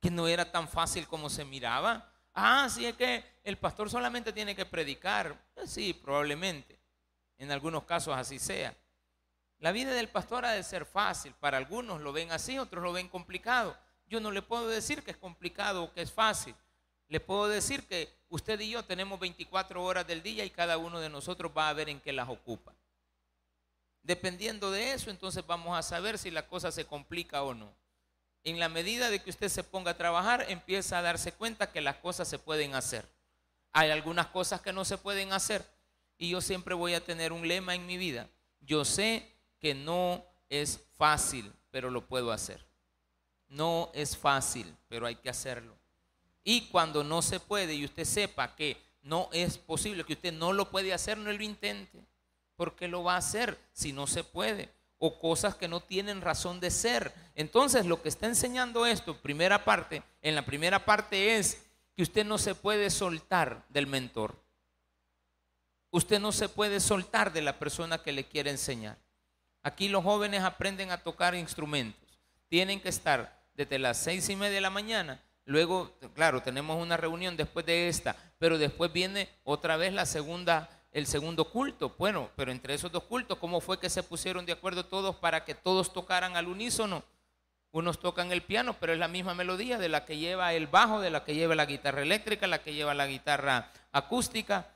Que 0.00 0.10
no 0.10 0.28
era 0.28 0.52
tan 0.52 0.68
fácil 0.68 1.08
como 1.08 1.30
se 1.30 1.44
miraba. 1.44 2.12
Ah, 2.34 2.68
sí, 2.70 2.86
es 2.86 2.94
que 2.94 3.24
el 3.42 3.56
pastor 3.56 3.90
solamente 3.90 4.32
tiene 4.32 4.54
que 4.54 4.66
predicar. 4.66 5.36
Pues 5.54 5.70
sí, 5.70 5.92
probablemente. 5.94 6.81
En 7.42 7.50
algunos 7.50 7.82
casos 7.82 8.16
así 8.16 8.38
sea. 8.38 8.72
La 9.58 9.72
vida 9.72 9.92
del 9.94 10.08
pastor 10.08 10.44
ha 10.44 10.52
de 10.52 10.62
ser 10.62 10.86
fácil. 10.86 11.34
Para 11.40 11.58
algunos 11.58 12.00
lo 12.00 12.12
ven 12.12 12.30
así, 12.30 12.56
otros 12.56 12.84
lo 12.84 12.92
ven 12.92 13.08
complicado. 13.08 13.76
Yo 14.06 14.20
no 14.20 14.30
le 14.30 14.42
puedo 14.42 14.68
decir 14.68 15.02
que 15.02 15.10
es 15.10 15.16
complicado 15.16 15.82
o 15.82 15.92
que 15.92 16.02
es 16.02 16.12
fácil. 16.12 16.54
Le 17.08 17.18
puedo 17.18 17.48
decir 17.48 17.84
que 17.88 18.08
usted 18.28 18.60
y 18.60 18.70
yo 18.70 18.84
tenemos 18.84 19.18
24 19.18 19.82
horas 19.82 20.06
del 20.06 20.22
día 20.22 20.44
y 20.44 20.50
cada 20.50 20.78
uno 20.78 21.00
de 21.00 21.08
nosotros 21.08 21.50
va 21.56 21.68
a 21.68 21.72
ver 21.72 21.88
en 21.88 21.98
qué 21.98 22.12
las 22.12 22.28
ocupa. 22.28 22.72
Dependiendo 24.04 24.70
de 24.70 24.92
eso, 24.92 25.10
entonces 25.10 25.44
vamos 25.44 25.76
a 25.76 25.82
saber 25.82 26.18
si 26.18 26.30
la 26.30 26.46
cosa 26.46 26.70
se 26.70 26.84
complica 26.84 27.42
o 27.42 27.54
no. 27.54 27.74
En 28.44 28.60
la 28.60 28.68
medida 28.68 29.10
de 29.10 29.20
que 29.20 29.30
usted 29.30 29.48
se 29.48 29.64
ponga 29.64 29.90
a 29.90 29.98
trabajar, 29.98 30.46
empieza 30.48 30.96
a 30.96 31.02
darse 31.02 31.32
cuenta 31.32 31.72
que 31.72 31.80
las 31.80 31.96
cosas 31.96 32.28
se 32.28 32.38
pueden 32.38 32.76
hacer. 32.76 33.04
Hay 33.72 33.90
algunas 33.90 34.28
cosas 34.28 34.60
que 34.60 34.72
no 34.72 34.84
se 34.84 34.96
pueden 34.96 35.32
hacer 35.32 35.71
y 36.22 36.28
yo 36.28 36.40
siempre 36.40 36.72
voy 36.72 36.94
a 36.94 37.04
tener 37.04 37.32
un 37.32 37.48
lema 37.48 37.74
en 37.74 37.84
mi 37.84 37.96
vida. 37.96 38.28
Yo 38.60 38.84
sé 38.84 39.28
que 39.58 39.74
no 39.74 40.24
es 40.48 40.78
fácil, 40.96 41.52
pero 41.72 41.90
lo 41.90 42.06
puedo 42.06 42.30
hacer. 42.30 42.64
No 43.48 43.90
es 43.92 44.16
fácil, 44.16 44.72
pero 44.86 45.06
hay 45.06 45.16
que 45.16 45.30
hacerlo. 45.30 45.76
Y 46.44 46.68
cuando 46.68 47.02
no 47.02 47.22
se 47.22 47.40
puede 47.40 47.74
y 47.74 47.84
usted 47.84 48.04
sepa 48.04 48.54
que 48.54 48.76
no 49.02 49.30
es 49.32 49.58
posible, 49.58 50.04
que 50.04 50.12
usted 50.12 50.32
no 50.32 50.52
lo 50.52 50.70
puede 50.70 50.92
hacer, 50.92 51.18
no 51.18 51.32
lo 51.32 51.42
intente. 51.42 51.98
Porque 52.54 52.86
lo 52.86 53.02
va 53.02 53.14
a 53.14 53.18
hacer 53.18 53.58
si 53.72 53.92
no 53.92 54.06
se 54.06 54.22
puede. 54.22 54.70
O 54.98 55.18
cosas 55.18 55.56
que 55.56 55.66
no 55.66 55.80
tienen 55.80 56.20
razón 56.20 56.60
de 56.60 56.70
ser. 56.70 57.12
Entonces 57.34 57.84
lo 57.84 58.00
que 58.00 58.08
está 58.08 58.26
enseñando 58.26 58.86
esto, 58.86 59.20
primera 59.20 59.64
parte, 59.64 60.04
en 60.22 60.36
la 60.36 60.46
primera 60.46 60.84
parte 60.84 61.34
es 61.34 61.64
que 61.96 62.04
usted 62.04 62.24
no 62.24 62.38
se 62.38 62.54
puede 62.54 62.90
soltar 62.90 63.66
del 63.70 63.88
mentor. 63.88 64.41
Usted 65.92 66.20
no 66.20 66.32
se 66.32 66.48
puede 66.48 66.80
soltar 66.80 67.34
de 67.34 67.42
la 67.42 67.58
persona 67.58 67.98
que 67.98 68.12
le 68.12 68.24
quiere 68.24 68.50
enseñar. 68.50 68.96
Aquí 69.62 69.90
los 69.90 70.02
jóvenes 70.02 70.42
aprenden 70.42 70.90
a 70.90 70.96
tocar 70.96 71.34
instrumentos. 71.34 72.18
Tienen 72.48 72.80
que 72.80 72.88
estar 72.88 73.38
desde 73.54 73.78
las 73.78 73.98
seis 73.98 74.26
y 74.30 74.34
media 74.34 74.54
de 74.54 74.60
la 74.62 74.70
mañana. 74.70 75.20
Luego, 75.44 75.92
claro, 76.14 76.40
tenemos 76.40 76.80
una 76.80 76.96
reunión 76.96 77.36
después 77.36 77.66
de 77.66 77.88
esta, 77.88 78.16
pero 78.38 78.56
después 78.56 78.90
viene 78.90 79.28
otra 79.44 79.76
vez 79.76 79.92
la 79.92 80.06
segunda, 80.06 80.70
el 80.92 81.06
segundo 81.06 81.50
culto. 81.50 81.94
Bueno, 81.98 82.30
pero 82.36 82.52
entre 82.52 82.72
esos 82.72 82.90
dos 82.90 83.02
cultos, 83.02 83.36
¿cómo 83.36 83.60
fue 83.60 83.78
que 83.78 83.90
se 83.90 84.02
pusieron 84.02 84.46
de 84.46 84.52
acuerdo 84.52 84.86
todos 84.86 85.16
para 85.16 85.44
que 85.44 85.54
todos 85.54 85.92
tocaran 85.92 86.36
al 86.38 86.48
unísono? 86.48 87.04
Unos 87.70 88.00
tocan 88.00 88.32
el 88.32 88.40
piano, 88.40 88.74
pero 88.80 88.94
es 88.94 88.98
la 88.98 89.08
misma 89.08 89.34
melodía 89.34 89.76
de 89.76 89.90
la 89.90 90.06
que 90.06 90.16
lleva 90.16 90.54
el 90.54 90.68
bajo, 90.68 91.00
de 91.00 91.10
la 91.10 91.22
que 91.24 91.34
lleva 91.34 91.54
la 91.54 91.66
guitarra 91.66 92.00
eléctrica, 92.00 92.46
la 92.46 92.62
que 92.62 92.72
lleva 92.72 92.94
la 92.94 93.06
guitarra 93.06 93.70
acústica. 93.92 94.66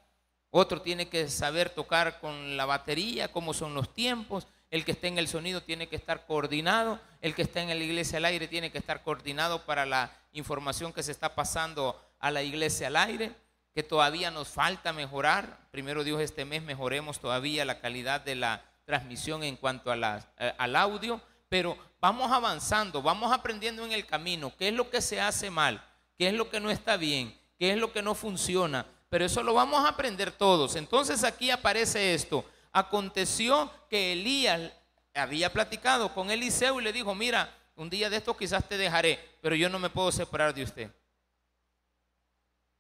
Otro 0.51 0.83
tiene 0.83 1.09
que 1.09 1.29
saber 1.29 1.71
tocar 1.71 2.21
con 2.21 2.57
la 2.57 2.65
batería, 2.65 3.33
cómo 3.33 3.53
son 3.53 3.75
los 3.75 3.93
tiempos. 3.93 4.47
El 4.71 4.85
que 4.85 4.93
esté 4.93 5.09
en 5.09 5.19
el 5.19 5.29
sonido 5.29 5.63
tiene 5.63 5.89
que 5.89 5.97
estar 5.97 6.27
coordinado, 6.27 6.99
el 7.21 7.35
que 7.35 7.43
está 7.43 7.61
en 7.61 7.69
la 7.69 7.77
iglesia 7.77 8.19
al 8.19 8.25
aire 8.25 8.49
tiene 8.49 8.73
que 8.73 8.79
estar 8.79 9.03
coordinado 9.03 9.65
para 9.65 9.87
la 9.87 10.11
información 10.33 10.93
que 10.93 11.03
se 11.03 11.13
está 11.13 11.35
pasando 11.35 12.01
a 12.19 12.31
la 12.31 12.43
iglesia 12.43 12.89
al 12.89 12.97
aire, 12.97 13.33
que 13.75 13.83
todavía 13.83 14.31
nos 14.31 14.49
falta 14.49 14.93
mejorar. 14.93 15.69
Primero 15.71 16.03
Dios, 16.03 16.21
este 16.21 16.45
mes 16.45 16.63
mejoremos 16.63 17.21
todavía 17.21 17.65
la 17.65 17.81
calidad 17.81 18.21
de 18.23 18.35
la 18.35 18.65
transmisión 18.85 19.43
en 19.43 19.57
cuanto 19.57 19.93
a 19.93 20.25
eh, 20.39 20.55
al 20.57 20.77
audio, 20.77 21.21
pero 21.49 21.77
vamos 22.01 22.31
avanzando, 22.33 23.03
vamos 23.03 23.33
aprendiendo 23.33 23.85
en 23.85 23.93
el 23.93 24.07
camino. 24.07 24.53
Qué 24.57 24.69
es 24.69 24.75
lo 24.75 24.89
que 24.91 25.03
se 25.03 25.21
hace 25.21 25.51
mal, 25.51 25.85
qué 26.17 26.29
es 26.29 26.35
lo 26.35 26.49
que 26.49 26.61
no 26.61 26.71
está 26.71 26.97
bien, 26.97 27.39
qué 27.59 27.73
es 27.73 27.77
lo 27.77 27.93
que 27.93 28.03
no 28.03 28.15
funciona, 28.15 28.87
pero 29.09 29.25
eso 29.25 29.43
lo 29.43 29.55
vamos 29.55 29.85
a 29.85 29.89
aprender 29.89 30.31
todos. 30.33 30.77
Entonces 30.77 31.25
aquí 31.25 31.51
aparece 31.51 32.15
esto, 32.15 32.45
aconteció 32.73 33.71
que 33.89 34.13
Elías 34.13 34.73
había 35.15 35.53
platicado 35.53 36.13
con 36.13 36.31
Eliseo 36.31 36.81
y 36.81 36.85
le 36.85 36.93
dijo, 36.93 37.15
mira, 37.15 37.53
un 37.77 37.91
día 37.91 38.11
de 38.11 38.17
estos 38.17 38.37
quizás 38.37 38.69
te 38.69 38.79
dejaré, 38.79 39.19
pero 39.41 39.55
yo 39.55 39.69
no 39.69 39.79
me 39.79 39.91
puedo 39.91 40.11
separar 40.13 40.55
de 40.55 40.63
usted. 40.63 40.91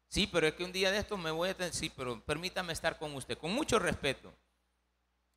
Sí, 0.09 0.26
pero 0.26 0.47
es 0.47 0.54
que 0.54 0.64
un 0.64 0.73
día 0.73 0.90
de 0.90 0.99
estos 0.99 1.18
me 1.18 1.30
voy 1.30 1.50
a 1.50 1.54
tener, 1.56 1.75
sí, 1.75 1.90
pero 1.95 2.21
permítame 2.25 2.73
estar 2.73 2.99
con 2.99 3.14
usted, 3.14 3.37
con 3.37 3.52
mucho 3.52 3.78
respeto. 3.78 4.33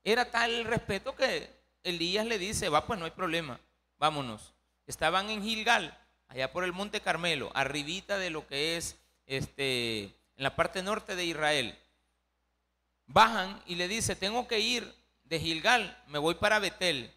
Era 0.03 0.29
tal 0.31 0.51
el 0.51 0.65
respeto 0.65 1.15
que 1.15 1.49
Elías 1.83 2.25
le 2.25 2.37
dice, 2.37 2.69
va, 2.69 2.85
pues 2.85 2.99
no 2.99 3.05
hay 3.05 3.11
problema, 3.11 3.59
vámonos. 3.97 4.53
Estaban 4.85 5.29
en 5.29 5.43
Gilgal, 5.43 5.97
allá 6.27 6.51
por 6.51 6.63
el 6.63 6.73
Monte 6.73 7.01
Carmelo, 7.01 7.51
arribita 7.53 8.17
de 8.17 8.29
lo 8.29 8.47
que 8.47 8.77
es 8.77 8.97
este, 9.25 10.15
en 10.39 10.43
la 10.43 10.55
parte 10.55 10.81
norte 10.81 11.17
de 11.17 11.25
Israel. 11.25 11.77
Bajan 13.07 13.61
y 13.65 13.75
le 13.75 13.89
dice, 13.89 14.15
tengo 14.15 14.47
que 14.47 14.61
ir 14.61 14.95
de 15.25 15.37
Gilgal, 15.37 16.01
me 16.07 16.17
voy 16.17 16.35
para 16.35 16.59
Betel. 16.59 17.13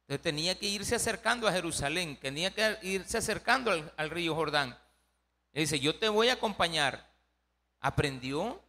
Entonces 0.00 0.22
tenía 0.22 0.58
que 0.58 0.66
irse 0.66 0.94
acercando 0.94 1.46
a 1.46 1.52
Jerusalén, 1.52 2.16
tenía 2.18 2.50
que 2.52 2.78
irse 2.80 3.18
acercando 3.18 3.70
al, 3.70 4.10
río 4.10 4.34
Jordán. 4.34 4.78
Le 5.52 5.60
dice, 5.60 5.78
yo 5.78 5.98
te 5.98 6.08
voy 6.08 6.30
a 6.30 6.34
acompañar. 6.34 7.06
Aprendió 7.80 8.62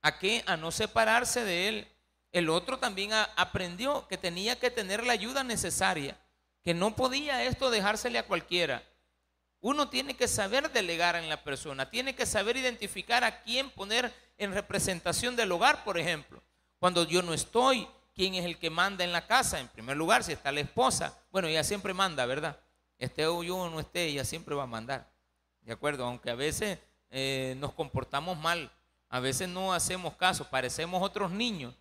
a 0.00 0.18
qué? 0.18 0.42
A 0.46 0.56
no 0.56 0.72
separarse 0.72 1.44
de 1.44 1.68
él. 1.68 1.88
El 2.32 2.48
otro 2.48 2.78
también 2.78 3.10
aprendió 3.36 4.08
que 4.08 4.16
tenía 4.16 4.58
que 4.58 4.70
tener 4.70 5.04
la 5.04 5.12
ayuda 5.12 5.44
necesaria, 5.44 6.16
que 6.62 6.72
no 6.72 6.96
podía 6.96 7.44
esto 7.44 7.70
dejársele 7.70 8.18
a 8.18 8.26
cualquiera. 8.26 8.82
Uno 9.64 9.88
tiene 9.88 10.14
que 10.14 10.28
saber 10.28 10.70
delegar 10.70 11.16
en 11.16 11.28
la 11.30 11.42
persona, 11.42 11.88
tiene 11.88 12.14
que 12.14 12.26
saber 12.26 12.58
identificar 12.58 13.24
a 13.24 13.40
quién 13.42 13.70
poner 13.70 14.12
en 14.36 14.52
representación 14.52 15.36
del 15.36 15.50
hogar, 15.52 15.84
por 15.84 15.98
ejemplo. 15.98 16.42
Cuando 16.78 17.04
yo 17.04 17.22
no 17.22 17.32
estoy, 17.32 17.88
¿quién 18.14 18.34
es 18.34 18.44
el 18.44 18.58
que 18.58 18.68
manda 18.68 19.04
en 19.04 19.12
la 19.12 19.26
casa? 19.26 19.58
En 19.58 19.68
primer 19.68 19.96
lugar, 19.96 20.22
si 20.22 20.32
está 20.32 20.52
la 20.52 20.60
esposa, 20.60 21.18
bueno, 21.32 21.48
ella 21.48 21.64
siempre 21.64 21.94
manda, 21.94 22.26
¿verdad? 22.26 22.60
Esté 22.98 23.26
o 23.26 23.42
yo 23.42 23.56
o 23.56 23.70
no 23.70 23.80
esté, 23.80 24.04
ella 24.04 24.24
siempre 24.24 24.54
va 24.54 24.64
a 24.64 24.66
mandar. 24.66 25.10
¿De 25.62 25.72
acuerdo? 25.72 26.04
Aunque 26.04 26.28
a 26.28 26.34
veces 26.34 26.78
eh, 27.10 27.54
nos 27.58 27.72
comportamos 27.72 28.38
mal, 28.38 28.70
a 29.08 29.18
veces 29.18 29.48
no 29.48 29.72
hacemos 29.72 30.14
caso, 30.16 30.50
parecemos 30.50 31.02
otros 31.02 31.30
niños 31.30 31.74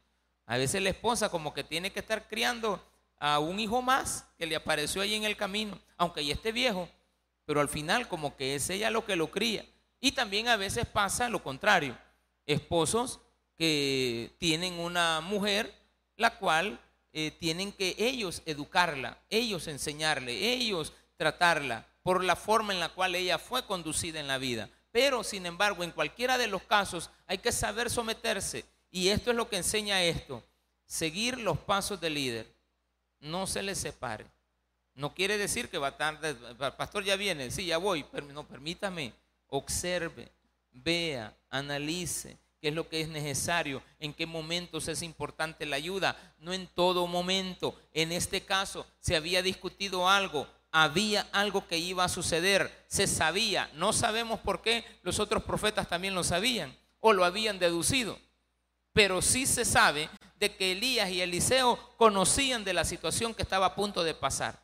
a 0.46 0.58
veces 0.58 0.82
la 0.82 0.90
esposa 0.90 1.30
como 1.30 1.54
que 1.54 1.64
tiene 1.64 1.92
que 1.92 2.00
estar 2.00 2.28
criando 2.28 2.82
a 3.18 3.40
un 3.40 3.60
hijo 3.60 3.82
más 3.82 4.26
que 4.38 4.46
le 4.46 4.56
apareció 4.56 5.02
ahí 5.02 5.16
en 5.16 5.24
el 5.24 5.38
camino, 5.38 5.80
aunque 5.98 6.26
ya 6.26 6.34
esté 6.34 6.52
viejo, 6.52 6.90
pero 7.46 7.62
al 7.62 7.70
final 7.70 8.08
como 8.08 8.36
que 8.36 8.56
es 8.56 8.70
ella 8.70 8.92
lo 8.92 9.06
que 9.06 9.16
lo 9.16 9.32
cría. 9.32 9.66
Y 10.00 10.12
también 10.12 10.48
a 10.48 10.58
veces 10.58 10.86
pasa 10.86 11.30
lo 11.30 11.44
contrario, 11.44 11.98
esposos 12.46 13.20
que 13.58 14.34
tienen 14.38 14.74
una 14.74 15.22
mujer 15.22 15.74
la 16.18 16.38
cual 16.38 16.80
eh, 17.14 17.32
tienen 17.32 17.72
que 17.72 17.96
ellos 17.98 18.42
educarla, 18.46 19.18
ellos 19.30 19.68
enseñarle, 19.68 20.54
ellos 20.54 20.94
tratarla 21.18 21.88
por 22.02 22.24
la 22.24 22.36
forma 22.36 22.74
en 22.74 22.80
la 22.80 22.90
cual 22.90 23.16
ella 23.16 23.38
fue 23.38 23.66
conducida 23.66 24.20
en 24.20 24.28
la 24.28 24.38
vida. 24.38 24.70
Pero, 24.92 25.24
sin 25.24 25.46
embargo, 25.46 25.84
en 25.84 25.92
cualquiera 25.92 26.38
de 26.38 26.48
los 26.48 26.64
casos 26.64 27.10
hay 27.26 27.38
que 27.38 27.52
saber 27.52 27.90
someterse 27.90 28.66
y 28.92 29.10
esto 29.10 29.32
es 29.32 29.38
lo 29.38 29.50
que 29.50 29.58
enseña 29.58 30.04
esto. 30.04 30.44
Seguir 30.86 31.40
los 31.40 31.58
pasos 31.58 32.00
del 32.00 32.14
líder. 32.14 32.54
No 33.20 33.48
se 33.48 33.64
le 33.64 33.74
separe. 33.74 34.26
No 34.96 35.14
quiere 35.14 35.38
decir 35.38 35.70
que 35.70 35.78
va 35.78 35.98
tarde. 35.98 36.36
Pastor 36.78 37.04
ya 37.04 37.16
viene. 37.16 37.52
Sí, 37.52 37.66
ya 37.66 37.78
voy. 37.78 38.06
Pero 38.12 38.28
no, 38.28 38.48
permítame. 38.48 39.14
Observe, 39.48 40.32
vea, 40.72 41.36
analice 41.50 42.38
qué 42.60 42.70
es 42.70 42.74
lo 42.74 42.88
que 42.88 43.02
es 43.02 43.10
necesario, 43.10 43.84
en 44.00 44.14
qué 44.14 44.26
momentos 44.26 44.88
es 44.88 45.02
importante 45.02 45.66
la 45.66 45.76
ayuda. 45.76 46.16
No 46.40 46.54
en 46.54 46.68
todo 46.68 47.08
momento. 47.08 47.80
En 47.94 48.12
este 48.12 48.42
caso 48.42 48.86
se 49.00 49.16
había 49.16 49.42
discutido 49.42 50.10
algo. 50.10 50.48
Había 50.72 51.28
algo 51.32 51.68
que 51.68 51.78
iba 51.78 52.04
a 52.04 52.10
suceder. 52.10 52.86
Se 52.88 53.08
sabía. 53.08 53.70
No 53.76 53.94
sabemos 53.94 54.40
por 54.40 54.62
qué 54.62 54.86
los 55.04 55.20
otros 55.20 55.44
profetas 55.44 55.88
también 55.88 56.16
lo 56.16 56.24
sabían 56.24 56.76
o 57.00 57.14
lo 57.14 57.26
habían 57.26 57.60
deducido 57.60 58.18
pero 58.94 59.22
sí 59.22 59.46
se 59.46 59.66
sabe 59.66 60.10
de 60.40 60.56
que 60.56 60.72
Elías 60.72 61.10
y 61.10 61.22
Eliseo 61.22 61.78
conocían 61.98 62.64
de 62.64 62.74
la 62.74 62.86
situación 62.86 63.34
que 63.34 63.42
estaba 63.42 63.66
a 63.66 63.76
punto 63.76 64.04
de 64.04 64.14
pasar. 64.14 64.63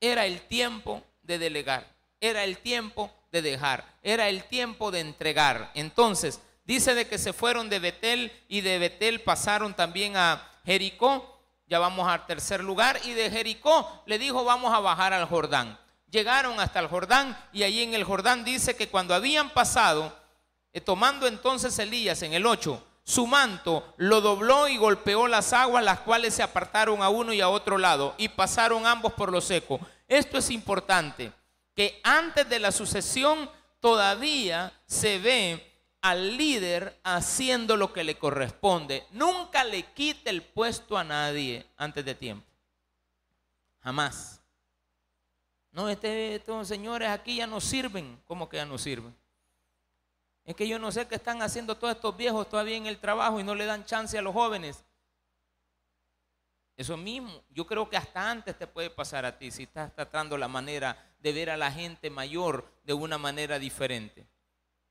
Era 0.00 0.26
el 0.26 0.40
tiempo 0.42 1.02
de 1.22 1.38
delegar, 1.38 1.86
era 2.20 2.44
el 2.44 2.58
tiempo 2.58 3.12
de 3.30 3.42
dejar, 3.42 3.84
era 4.02 4.28
el 4.28 4.44
tiempo 4.44 4.90
de 4.90 5.00
entregar. 5.00 5.70
Entonces, 5.74 6.40
dice 6.64 6.94
de 6.94 7.06
que 7.06 7.18
se 7.18 7.32
fueron 7.32 7.68
de 7.68 7.78
Betel 7.78 8.32
y 8.48 8.62
de 8.62 8.78
Betel 8.78 9.20
pasaron 9.20 9.74
también 9.74 10.16
a 10.16 10.46
Jericó, 10.64 11.40
ya 11.66 11.78
vamos 11.78 12.08
al 12.08 12.26
tercer 12.26 12.64
lugar, 12.64 13.00
y 13.04 13.12
de 13.12 13.30
Jericó 13.30 14.02
le 14.06 14.18
dijo 14.18 14.44
vamos 14.44 14.74
a 14.74 14.80
bajar 14.80 15.12
al 15.12 15.26
Jordán. 15.26 15.78
Llegaron 16.10 16.58
hasta 16.58 16.80
el 16.80 16.88
Jordán 16.88 17.38
y 17.52 17.62
allí 17.62 17.82
en 17.82 17.94
el 17.94 18.02
Jordán 18.02 18.44
dice 18.44 18.74
que 18.74 18.88
cuando 18.88 19.14
habían 19.14 19.50
pasado, 19.50 20.12
eh, 20.72 20.80
tomando 20.80 21.28
entonces 21.28 21.78
Elías 21.78 22.22
en 22.22 22.32
el 22.32 22.46
8 22.46 22.84
su 23.04 23.26
manto, 23.26 23.94
lo 23.96 24.20
dobló 24.20 24.68
y 24.68 24.76
golpeó 24.76 25.26
las 25.26 25.52
aguas, 25.52 25.84
las 25.84 26.00
cuales 26.00 26.34
se 26.34 26.42
apartaron 26.42 27.02
a 27.02 27.08
uno 27.08 27.32
y 27.32 27.40
a 27.40 27.48
otro 27.48 27.78
lado, 27.78 28.14
y 28.18 28.28
pasaron 28.28 28.86
ambos 28.86 29.12
por 29.14 29.32
lo 29.32 29.40
seco. 29.40 29.80
Esto 30.06 30.38
es 30.38 30.50
importante, 30.50 31.32
que 31.74 32.00
antes 32.04 32.48
de 32.48 32.58
la 32.58 32.72
sucesión 32.72 33.50
todavía 33.80 34.72
se 34.86 35.18
ve 35.18 35.66
al 36.02 36.36
líder 36.36 36.98
haciendo 37.04 37.76
lo 37.76 37.92
que 37.92 38.04
le 38.04 38.18
corresponde. 38.18 39.06
Nunca 39.10 39.64
le 39.64 39.82
quite 39.92 40.30
el 40.30 40.42
puesto 40.42 40.96
a 40.96 41.04
nadie 41.04 41.66
antes 41.76 42.04
de 42.04 42.14
tiempo. 42.14 42.46
Jamás. 43.80 44.40
No, 45.72 45.88
este, 45.88 46.36
estos 46.36 46.66
señores 46.68 47.08
aquí 47.08 47.36
ya 47.36 47.46
no 47.46 47.60
sirven. 47.60 48.20
¿Cómo 48.26 48.48
que 48.48 48.56
ya 48.56 48.66
no 48.66 48.78
sirven? 48.78 49.14
Es 50.50 50.56
que 50.56 50.66
yo 50.66 50.80
no 50.80 50.90
sé 50.90 51.06
qué 51.06 51.14
están 51.14 51.42
haciendo 51.42 51.76
todos 51.76 51.94
estos 51.94 52.16
viejos 52.16 52.48
todavía 52.48 52.76
en 52.76 52.86
el 52.86 52.98
trabajo 52.98 53.38
y 53.38 53.44
no 53.44 53.54
le 53.54 53.66
dan 53.66 53.84
chance 53.84 54.18
a 54.18 54.20
los 54.20 54.34
jóvenes. 54.34 54.82
Eso 56.76 56.96
mismo, 56.96 57.44
yo 57.50 57.68
creo 57.68 57.88
que 57.88 57.96
hasta 57.96 58.28
antes 58.28 58.58
te 58.58 58.66
puede 58.66 58.90
pasar 58.90 59.24
a 59.24 59.38
ti 59.38 59.52
si 59.52 59.62
estás 59.62 59.94
tratando 59.94 60.36
la 60.36 60.48
manera 60.48 61.14
de 61.20 61.32
ver 61.32 61.50
a 61.50 61.56
la 61.56 61.70
gente 61.70 62.10
mayor 62.10 62.68
de 62.82 62.94
una 62.94 63.16
manera 63.16 63.60
diferente. 63.60 64.26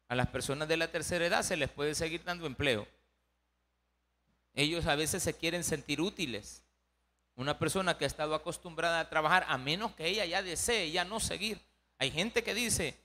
A 0.08 0.16
las 0.16 0.28
personas 0.28 0.70
de 0.70 0.78
la 0.78 0.90
tercera 0.94 1.26
edad 1.26 1.44
se 1.44 1.58
les 1.58 1.70
puede 1.70 1.94
seguir 1.94 2.24
dando 2.24 2.46
empleo. 2.46 2.88
Ellos 4.54 4.86
a 4.86 4.96
veces 4.96 5.22
se 5.22 5.36
quieren 5.36 5.66
sentir 5.66 6.00
útiles. 6.00 6.64
Una 7.36 7.60
persona 7.60 7.98
que 7.98 8.06
ha 8.06 8.08
estado 8.08 8.34
acostumbrada 8.34 9.02
a 9.02 9.10
trabajar, 9.10 9.44
a 9.50 9.58
menos 9.58 9.94
que 9.94 10.08
ella 10.08 10.24
ya 10.24 10.42
desee 10.42 10.90
ya 10.90 11.04
no 11.04 11.20
seguir. 11.20 11.60
Hay 11.98 12.12
gente 12.12 12.46
que 12.46 12.54
dice, 12.54 12.98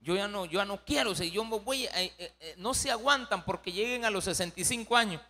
yo 0.00 0.14
ya 0.14 0.28
no, 0.28 0.44
yo 0.46 0.60
ya 0.60 0.64
no 0.64 0.84
quiero, 0.84 1.14
si 1.14 1.30
yo 1.30 1.44
voy, 1.44 1.84
eh, 1.84 1.90
eh, 1.94 2.32
eh, 2.40 2.54
no 2.58 2.74
se 2.74 2.90
aguantan 2.90 3.44
porque 3.44 3.72
lleguen 3.72 4.04
a 4.04 4.10
los 4.10 4.24
65 4.24 4.96
años. 4.96 5.20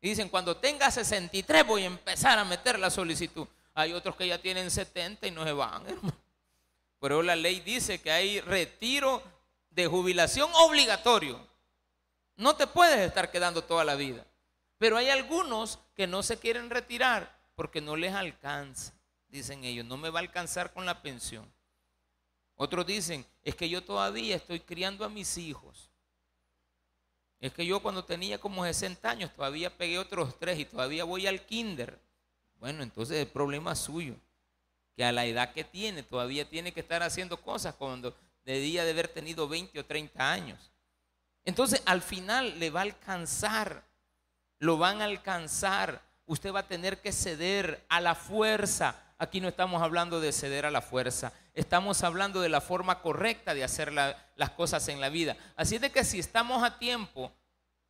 Y 0.00 0.10
dicen, 0.10 0.28
cuando 0.28 0.56
tenga 0.56 0.90
63 0.90 1.66
voy 1.66 1.82
a 1.82 1.86
empezar 1.86 2.38
a 2.38 2.44
meter 2.44 2.78
la 2.78 2.90
solicitud. 2.90 3.46
Hay 3.74 3.92
otros 3.92 4.16
que 4.16 4.26
ya 4.26 4.38
tienen 4.38 4.70
70 4.70 5.26
y 5.26 5.30
no 5.30 5.44
se 5.44 5.52
van, 5.52 5.84
Pero 7.00 7.22
la 7.22 7.36
ley 7.36 7.60
dice 7.60 8.00
que 8.00 8.10
hay 8.10 8.40
retiro 8.40 9.22
de 9.70 9.86
jubilación 9.86 10.50
obligatorio. 10.54 11.38
No 12.36 12.56
te 12.56 12.66
puedes 12.66 13.00
estar 13.00 13.30
quedando 13.30 13.62
toda 13.62 13.84
la 13.84 13.94
vida. 13.94 14.26
Pero 14.78 14.96
hay 14.96 15.10
algunos 15.10 15.78
que 15.94 16.06
no 16.06 16.22
se 16.22 16.38
quieren 16.38 16.70
retirar 16.70 17.36
porque 17.54 17.80
no 17.80 17.96
les 17.96 18.14
alcanza, 18.14 18.92
dicen 19.28 19.64
ellos, 19.64 19.86
no 19.86 19.96
me 19.96 20.10
va 20.10 20.20
a 20.20 20.22
alcanzar 20.22 20.72
con 20.72 20.84
la 20.84 21.00
pensión. 21.02 21.50
Otros 22.56 22.86
dicen, 22.86 23.24
es 23.44 23.54
que 23.54 23.68
yo 23.68 23.84
todavía 23.84 24.36
estoy 24.36 24.60
criando 24.60 25.04
a 25.04 25.10
mis 25.10 25.36
hijos. 25.36 25.90
Es 27.38 27.52
que 27.52 27.66
yo 27.66 27.80
cuando 27.80 28.04
tenía 28.04 28.38
como 28.38 28.64
60 28.64 29.08
años 29.08 29.30
todavía 29.34 29.76
pegué 29.76 29.98
otros 29.98 30.38
tres 30.38 30.58
y 30.58 30.64
todavía 30.64 31.04
voy 31.04 31.26
al 31.26 31.44
kinder. 31.44 31.98
Bueno, 32.58 32.82
entonces 32.82 33.18
el 33.18 33.28
problema 33.28 33.72
es 33.72 33.80
suyo. 33.80 34.14
Que 34.96 35.04
a 35.04 35.12
la 35.12 35.26
edad 35.26 35.52
que 35.52 35.64
tiene 35.64 36.02
todavía 36.02 36.48
tiene 36.48 36.72
que 36.72 36.80
estar 36.80 37.02
haciendo 37.02 37.36
cosas 37.42 37.74
cuando 37.74 38.16
debía 38.46 38.84
de 38.84 38.92
haber 38.92 39.08
tenido 39.08 39.46
20 39.46 39.78
o 39.78 39.84
30 39.84 40.32
años. 40.32 40.72
Entonces 41.44 41.82
al 41.84 42.00
final 42.00 42.58
le 42.58 42.70
va 42.70 42.80
a 42.80 42.84
alcanzar, 42.84 43.84
lo 44.58 44.78
van 44.78 45.02
a 45.02 45.04
alcanzar. 45.04 46.02
Usted 46.24 46.54
va 46.54 46.60
a 46.60 46.68
tener 46.68 47.02
que 47.02 47.12
ceder 47.12 47.84
a 47.90 48.00
la 48.00 48.14
fuerza. 48.14 49.14
Aquí 49.18 49.42
no 49.42 49.48
estamos 49.48 49.82
hablando 49.82 50.20
de 50.20 50.32
ceder 50.32 50.64
a 50.64 50.70
la 50.70 50.80
fuerza 50.80 51.34
estamos 51.56 52.04
hablando 52.04 52.40
de 52.40 52.50
la 52.50 52.60
forma 52.60 53.00
correcta 53.00 53.54
de 53.54 53.64
hacer 53.64 53.92
las 53.92 54.50
cosas 54.50 54.86
en 54.88 55.00
la 55.00 55.08
vida. 55.08 55.36
Así 55.56 55.78
de 55.78 55.90
que 55.90 56.04
si 56.04 56.18
estamos 56.18 56.62
a 56.62 56.78
tiempo, 56.78 57.32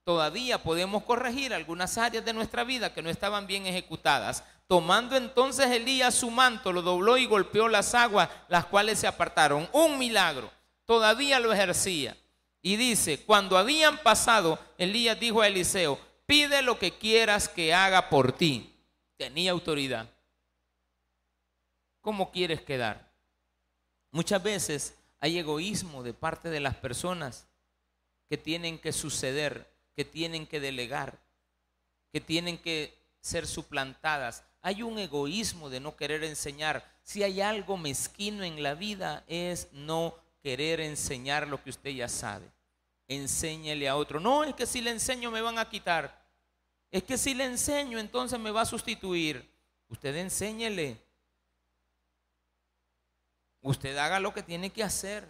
todavía 0.05 0.62
podemos 0.62 1.02
corregir 1.02 1.52
algunas 1.52 1.98
áreas 1.98 2.24
de 2.24 2.33
nuestra 2.33 2.62
vida 2.62 2.94
que 2.94 3.02
no 3.02 3.11
estaban 3.11 3.46
bien 3.46 3.66
ejecutadas. 3.66 4.44
Tomando 4.68 5.16
entonces 5.16 5.66
Elías 5.66 6.14
su 6.14 6.31
manto, 6.31 6.72
lo 6.72 6.81
dobló 6.81 7.18
y 7.18 7.26
golpeó 7.26 7.68
las 7.68 7.94
aguas, 7.94 8.31
las 8.48 8.66
cuales 8.66 9.00
se 9.00 9.09
apartaron. 9.09 9.68
Un 9.72 9.98
milagro. 9.98 10.50
Todavía 10.85 11.40
lo 11.40 11.52
ejercía. 11.52 12.16
Y 12.62 12.76
dice, 12.76 13.24
cuando 13.24 13.59
habían 13.59 13.98
pasado, 13.98 14.61
Elías 14.79 15.18
dijo 15.18 15.42
a 15.42 15.48
Eliseo, 15.48 15.98
pide 16.24 16.62
lo 16.62 16.79
que 16.79 16.96
quieras 16.96 17.48
que 17.48 17.74
haga 17.74 18.09
por 18.09 18.31
ti. 18.31 18.72
Tenía 19.16 19.50
autoridad. 19.50 20.09
¿Cómo 22.00 22.31
quieres 22.31 22.61
quedar? 22.61 23.06
Muchas 24.16 24.42
veces 24.42 24.94
hay 25.20 25.38
egoísmo 25.38 26.02
de 26.02 26.14
parte 26.14 26.48
de 26.48 26.59
las 26.59 26.74
personas 26.74 27.46
que 28.31 28.38
tienen 28.38 28.79
que 28.79 28.90
suceder, 28.90 29.70
que 29.94 30.07
tienen 30.07 30.46
que 30.46 30.59
delegar, 30.59 31.18
que 32.11 32.22
tienen 32.22 32.57
que 32.57 32.96
ser 33.20 33.46
suplantadas. 33.46 34.42
Hay 34.62 34.83
un 34.83 34.98
egoísmo 34.98 35.68
de 35.68 35.81
no 35.81 35.96
querer 35.96 36.24
enseñar. 36.24 36.83
Si 37.02 37.22
hay 37.22 37.42
algo 37.42 37.76
mezquino 37.76 38.42
en 38.42 38.62
la 38.62 38.72
vida 38.72 39.22
es 39.26 39.68
no 39.72 40.14
querer 40.42 40.81
enseñar 40.81 41.46
lo 41.46 41.62
que 41.62 41.68
usted 41.68 41.90
ya 41.90 42.09
sabe. 42.09 42.50
Enséñele 43.09 43.87
a 43.87 43.96
otro. 43.96 44.18
No, 44.18 44.44
es 44.44 44.55
que 44.55 44.64
si 44.64 44.81
le 44.81 44.92
enseño 44.92 45.31
me 45.31 45.42
van 45.42 45.59
a 45.59 45.68
quitar. 45.68 46.24
Es 46.90 47.02
que 47.02 47.18
si 47.18 47.35
le 47.35 47.44
enseño 47.44 47.98
entonces 47.98 48.40
me 48.40 48.50
va 48.50 48.62
a 48.62 48.64
sustituir. 48.64 49.46
Usted 49.90 50.16
enséñele. 50.16 51.06
Usted 53.66 53.96
haga 53.96 54.20
lo 54.20 54.33
que 54.33 54.44
tiene 54.44 54.70
que 54.70 54.85
hacer. 54.85 55.29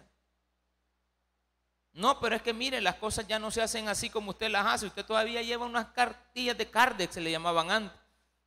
No, 1.91 2.19
pero 2.19 2.35
es 2.35 2.43
que 2.43 2.53
mire, 2.53 2.79
las 2.81 2.93
cosas 2.93 3.27
ya 3.27 3.39
no 3.39 3.49
se 3.49 3.63
hacen 3.63 3.89
así 3.89 4.11
como 4.11 4.29
usted 4.29 4.51
las 4.51 4.67
hace. 4.67 4.85
Usted 4.85 5.03
todavía 5.03 5.41
lleva 5.41 5.65
unas 5.65 5.87
cartillas 5.87 6.55
de 6.55 6.69
Cardex, 6.69 7.15
se 7.15 7.19
le 7.19 7.31
llamaban 7.31 7.71
antes, 7.71 7.99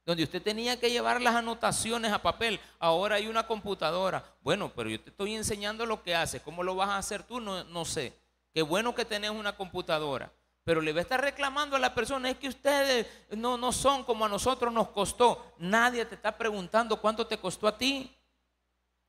donde 0.06 0.22
usted 0.22 0.40
tenía 0.40 0.78
que 0.78 0.92
llevar 0.92 1.20
las 1.20 1.34
anotaciones 1.34 2.12
a 2.12 2.22
papel. 2.22 2.60
Ahora 2.78 3.16
hay 3.16 3.26
una 3.26 3.48
computadora. 3.48 4.24
Bueno, 4.42 4.72
pero 4.76 4.88
yo 4.88 5.00
te 5.00 5.10
estoy 5.10 5.34
enseñando 5.34 5.84
lo 5.84 6.04
que 6.04 6.14
hace. 6.14 6.38
¿Cómo 6.40 6.62
lo 6.62 6.76
vas 6.76 6.90
a 6.90 6.98
hacer 6.98 7.24
tú? 7.24 7.40
No, 7.40 7.64
no 7.64 7.84
sé. 7.84 8.16
Qué 8.54 8.62
bueno 8.62 8.94
que 8.94 9.04
tenés 9.04 9.30
una 9.30 9.56
computadora. 9.56 10.32
Pero 10.62 10.80
le 10.80 10.92
va 10.92 11.00
a 11.00 11.02
estar 11.02 11.20
reclamando 11.20 11.74
a 11.74 11.80
la 11.80 11.96
persona, 11.96 12.30
es 12.30 12.38
que 12.38 12.46
ustedes 12.46 13.08
no, 13.30 13.56
no 13.56 13.72
son 13.72 14.04
como 14.04 14.24
a 14.24 14.28
nosotros 14.28 14.72
nos 14.72 14.90
costó. 14.90 15.52
Nadie 15.58 16.04
te 16.04 16.14
está 16.14 16.38
preguntando 16.38 17.00
cuánto 17.00 17.26
te 17.26 17.38
costó 17.38 17.66
a 17.66 17.76
ti. 17.76 18.16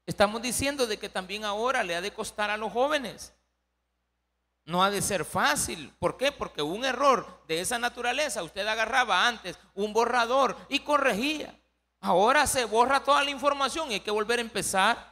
Estamos 0.05 0.41
diciendo 0.41 0.87
de 0.87 0.97
que 0.97 1.09
también 1.09 1.45
ahora 1.45 1.83
le 1.83 1.95
ha 1.95 2.01
de 2.01 2.13
costar 2.13 2.49
a 2.49 2.57
los 2.57 2.71
jóvenes. 2.71 3.33
No 4.65 4.83
ha 4.83 4.89
de 4.89 5.01
ser 5.01 5.25
fácil. 5.25 5.93
¿Por 5.99 6.17
qué? 6.17 6.31
Porque 6.31 6.61
un 6.61 6.85
error 6.85 7.43
de 7.47 7.61
esa 7.61 7.79
naturaleza, 7.79 8.43
usted 8.43 8.65
agarraba 8.65 9.27
antes 9.27 9.57
un 9.73 9.93
borrador 9.93 10.57
y 10.69 10.79
corregía. 10.79 11.57
Ahora 11.99 12.47
se 12.47 12.65
borra 12.65 13.03
toda 13.03 13.23
la 13.23 13.29
información 13.29 13.91
y 13.91 13.95
hay 13.95 13.99
que 13.99 14.11
volver 14.11 14.39
a 14.39 14.43
empezar. 14.43 15.11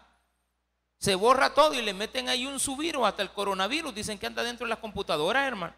Se 0.97 1.15
borra 1.15 1.53
todo 1.53 1.73
y 1.73 1.81
le 1.81 1.93
meten 1.93 2.27
ahí 2.27 2.45
un 2.45 2.59
subvirus, 2.59 3.05
hasta 3.05 3.21
el 3.21 3.31
coronavirus. 3.31 3.93
Dicen 3.93 4.17
que 4.17 4.27
anda 4.27 4.43
dentro 4.43 4.65
de 4.65 4.69
las 4.69 4.79
computadoras, 4.79 5.47
hermano. 5.47 5.75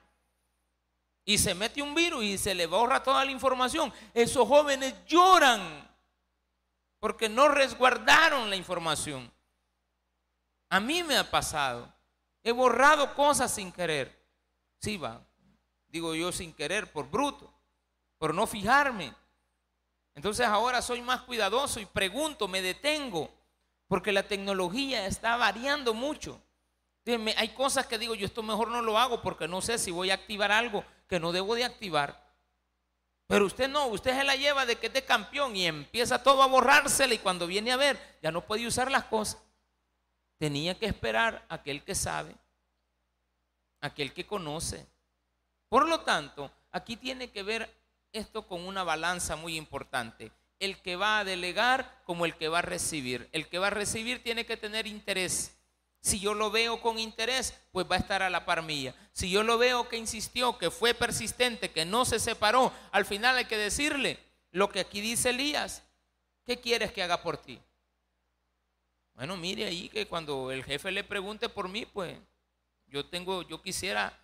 Y 1.24 1.38
se 1.38 1.54
mete 1.54 1.82
un 1.82 1.94
virus 1.94 2.24
y 2.24 2.38
se 2.38 2.56
le 2.56 2.66
borra 2.66 3.04
toda 3.04 3.24
la 3.24 3.32
información. 3.32 3.94
Esos 4.14 4.48
jóvenes 4.48 4.96
lloran 5.06 5.91
porque 7.02 7.28
no 7.28 7.50
resguardaron 7.50 8.50
la 8.52 8.56
información. 8.56 9.30
A 10.70 10.80
mí 10.80 11.02
me 11.02 11.18
ha 11.18 11.30
pasado. 11.30 11.92
He 12.44 12.52
borrado 12.52 13.16
cosas 13.16 13.52
sin 13.52 13.72
querer. 13.72 14.24
Sí, 14.80 14.98
va. 14.98 15.20
Digo 15.88 16.14
yo 16.14 16.32
sin 16.32 16.54
querer, 16.54 16.92
por 16.92 17.10
bruto, 17.10 17.52
por 18.20 18.36
no 18.36 18.46
fijarme. 18.46 19.14
Entonces 20.14 20.46
ahora 20.46 20.82
soy 20.84 21.02
más 21.02 21.24
cuidadoso 21.24 21.80
y 21.80 21.88
pregunto, 21.88 22.48
me 22.48 22.62
detengo, 22.62 23.34
porque 23.88 24.12
la 24.12 24.24
tecnología 24.24 25.08
está 25.08 25.38
variando 25.38 25.96
mucho. 25.96 26.40
hay 27.36 27.50
cosas 27.56 27.88
que 27.88 27.98
digo, 27.98 28.14
yo 28.14 28.28
esto 28.28 28.44
mejor 28.44 28.68
no 28.68 28.84
lo 28.84 29.00
hago 29.00 29.24
porque 29.24 29.48
no 29.48 29.60
sé 29.62 29.80
si 29.80 29.90
voy 29.90 30.12
a 30.12 30.16
activar 30.16 30.52
algo 30.52 30.86
que 31.08 31.20
no 31.20 31.32
debo 31.32 31.56
de 31.56 31.66
activar. 31.66 32.31
Pero 33.32 33.46
usted 33.46 33.70
no, 33.70 33.88
usted 33.88 34.14
se 34.14 34.26
la 34.26 34.36
lleva 34.36 34.66
de 34.66 34.76
que 34.76 34.92
es 34.94 35.04
campeón 35.04 35.56
y 35.56 35.66
empieza 35.66 36.22
todo 36.22 36.44
a 36.44 36.48
borrársela 36.48 37.14
y 37.14 37.18
cuando 37.18 37.48
viene 37.48 37.72
a 37.72 37.78
ver 37.78 37.98
ya 38.22 38.30
no 38.30 38.42
puede 38.42 38.68
usar 38.68 38.92
las 38.92 39.06
cosas. 39.06 39.42
Tenía 40.38 40.78
que 40.78 40.86
esperar 40.86 41.46
aquel 41.48 41.82
que 41.82 41.96
sabe, 41.96 42.36
aquel 43.80 44.12
que 44.14 44.28
conoce. 44.28 44.86
Por 45.70 45.88
lo 45.88 46.02
tanto, 46.02 46.52
aquí 46.74 46.98
tiene 46.98 47.32
que 47.32 47.42
ver 47.42 47.74
esto 48.12 48.46
con 48.46 48.68
una 48.68 48.84
balanza 48.84 49.38
muy 49.38 49.56
importante. 49.56 50.34
El 50.60 50.82
que 50.82 50.98
va 50.98 51.20
a 51.20 51.24
delegar 51.24 52.02
como 52.04 52.26
el 52.26 52.36
que 52.36 52.50
va 52.50 52.60
a 52.60 52.64
recibir. 52.64 53.30
El 53.32 53.48
que 53.48 53.60
va 53.60 53.68
a 53.68 53.70
recibir 53.70 54.22
tiene 54.22 54.46
que 54.46 54.58
tener 54.58 54.88
interés. 54.88 55.58
Si 56.02 56.20
yo 56.20 56.34
lo 56.34 56.50
veo 56.50 56.82
con 56.82 56.98
interés, 56.98 57.54
pues 57.72 57.86
va 57.90 57.96
a 57.96 58.00
estar 58.00 58.24
a 58.24 58.30
la 58.30 58.44
par 58.44 58.64
mía. 58.64 58.96
Si 59.14 59.30
yo 59.30 59.44
lo 59.44 59.60
veo 59.60 59.88
que 59.88 59.98
insistió, 59.98 60.58
que 60.58 60.72
fue 60.72 60.96
persistente, 60.96 61.70
que 61.70 61.86
no 61.86 62.06
se 62.06 62.20
separó, 62.20 62.74
al 62.92 63.06
final 63.06 63.38
hay 63.38 63.46
que 63.46 63.58
decirle 63.58 64.20
lo 64.52 64.70
que 64.70 64.80
aquí 64.80 65.00
dice 65.00 65.30
Elías. 65.30 65.84
¿Qué 66.44 66.60
quieres 66.60 66.92
que 66.92 67.04
haga 67.04 67.22
por 67.22 67.38
ti? 67.38 67.62
Bueno, 69.14 69.38
mire 69.38 69.66
ahí 69.66 69.90
que 69.90 70.08
cuando 70.08 70.52
el 70.52 70.64
jefe 70.64 70.92
le 70.92 71.04
pregunte 71.04 71.50
por 71.50 71.70
mí, 71.70 71.86
pues 71.86 72.18
yo 72.88 73.06
tengo, 73.06 73.44
yo 73.44 73.62
quisiera 73.62 74.18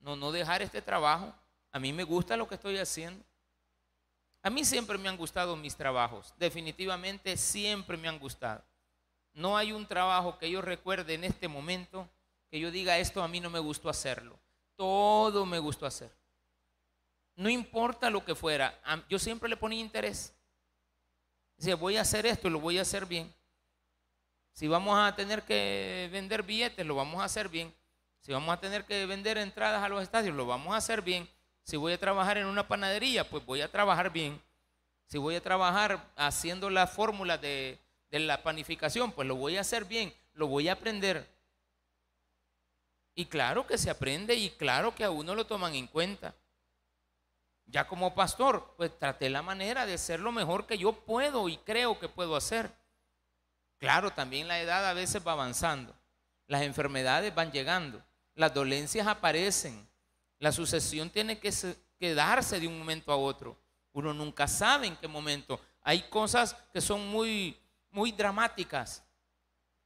no, 0.00 0.16
no 0.16 0.32
dejar 0.32 0.62
este 0.62 0.82
trabajo. 0.82 1.32
A 1.70 1.78
mí 1.78 1.92
me 1.92 2.02
gusta 2.02 2.36
lo 2.36 2.48
que 2.48 2.56
estoy 2.56 2.76
haciendo. 2.78 3.24
A 4.42 4.50
mí 4.50 4.64
siempre 4.64 4.98
me 4.98 5.08
han 5.08 5.16
gustado 5.16 5.54
mis 5.54 5.76
trabajos. 5.76 6.34
Definitivamente 6.38 7.36
siempre 7.36 7.96
me 7.96 8.08
han 8.08 8.18
gustado. 8.18 8.64
No 9.32 9.56
hay 9.56 9.72
un 9.72 9.86
trabajo 9.86 10.38
que 10.38 10.50
yo 10.50 10.60
recuerde 10.60 11.14
en 11.14 11.24
este 11.24 11.48
momento 11.48 12.08
que 12.50 12.58
yo 12.58 12.70
diga 12.70 12.98
esto 12.98 13.22
a 13.22 13.28
mí 13.28 13.40
no 13.40 13.48
me 13.48 13.60
gustó 13.60 13.88
hacerlo. 13.88 14.38
Todo 14.76 15.46
me 15.46 15.58
gustó 15.58 15.86
hacer. 15.86 16.10
No 17.36 17.48
importa 17.48 18.10
lo 18.10 18.24
que 18.24 18.34
fuera, 18.34 18.78
yo 19.08 19.18
siempre 19.18 19.48
le 19.48 19.56
ponía 19.56 19.80
interés. 19.80 20.34
Decía, 21.56 21.76
voy 21.76 21.96
a 21.96 22.02
hacer 22.02 22.26
esto 22.26 22.48
y 22.48 22.50
lo 22.50 22.60
voy 22.60 22.78
a 22.78 22.82
hacer 22.82 23.06
bien. 23.06 23.32
Si 24.52 24.66
vamos 24.66 24.98
a 24.98 25.14
tener 25.14 25.42
que 25.44 26.08
vender 26.12 26.42
billetes, 26.42 26.84
lo 26.84 26.94
vamos 26.94 27.20
a 27.20 27.24
hacer 27.24 27.48
bien. 27.48 27.74
Si 28.20 28.32
vamos 28.32 28.52
a 28.52 28.60
tener 28.60 28.84
que 28.84 29.06
vender 29.06 29.38
entradas 29.38 29.82
a 29.82 29.88
los 29.88 30.02
estadios, 30.02 30.34
lo 30.34 30.46
vamos 30.46 30.74
a 30.74 30.78
hacer 30.78 31.02
bien. 31.02 31.28
Si 31.62 31.76
voy 31.76 31.92
a 31.92 31.98
trabajar 31.98 32.36
en 32.36 32.46
una 32.46 32.66
panadería, 32.66 33.28
pues 33.28 33.44
voy 33.46 33.60
a 33.60 33.70
trabajar 33.70 34.10
bien. 34.10 34.42
Si 35.06 35.18
voy 35.18 35.34
a 35.34 35.42
trabajar 35.42 36.12
haciendo 36.16 36.68
la 36.68 36.86
fórmula 36.86 37.38
de, 37.38 37.78
de 38.10 38.20
la 38.20 38.42
panificación, 38.42 39.12
pues 39.12 39.26
lo 39.28 39.36
voy 39.36 39.56
a 39.56 39.60
hacer 39.60 39.84
bien, 39.84 40.14
lo 40.34 40.46
voy 40.46 40.68
a 40.68 40.72
aprender. 40.72 41.28
Y 43.14 43.26
claro 43.26 43.66
que 43.66 43.78
se 43.78 43.90
aprende 43.90 44.34
y 44.34 44.50
claro 44.50 44.94
que 44.94 45.04
a 45.04 45.10
uno 45.10 45.34
lo 45.34 45.46
toman 45.46 45.74
en 45.74 45.86
cuenta. 45.86 46.34
Ya 47.66 47.86
como 47.86 48.14
pastor, 48.14 48.74
pues 48.76 48.98
traté 48.98 49.30
la 49.30 49.42
manera 49.42 49.86
de 49.86 49.98
ser 49.98 50.20
lo 50.20 50.32
mejor 50.32 50.66
que 50.66 50.78
yo 50.78 50.92
puedo 50.92 51.48
y 51.48 51.56
creo 51.58 51.98
que 52.00 52.08
puedo 52.08 52.34
hacer. 52.34 52.72
Claro, 53.78 54.10
también 54.10 54.48
la 54.48 54.60
edad 54.60 54.86
a 54.88 54.92
veces 54.92 55.24
va 55.24 55.32
avanzando. 55.32 55.94
Las 56.46 56.62
enfermedades 56.62 57.34
van 57.34 57.52
llegando. 57.52 58.02
Las 58.34 58.52
dolencias 58.52 59.06
aparecen. 59.06 59.88
La 60.38 60.50
sucesión 60.50 61.10
tiene 61.10 61.38
que 61.38 61.52
quedarse 61.98 62.58
de 62.58 62.66
un 62.66 62.78
momento 62.78 63.12
a 63.12 63.16
otro. 63.16 63.56
Uno 63.92 64.14
nunca 64.14 64.48
sabe 64.48 64.86
en 64.86 64.96
qué 64.96 65.06
momento. 65.06 65.60
Hay 65.82 66.02
cosas 66.08 66.54
que 66.72 66.80
son 66.80 67.06
muy 67.08 67.59
muy 67.90 68.12
dramáticas, 68.12 69.04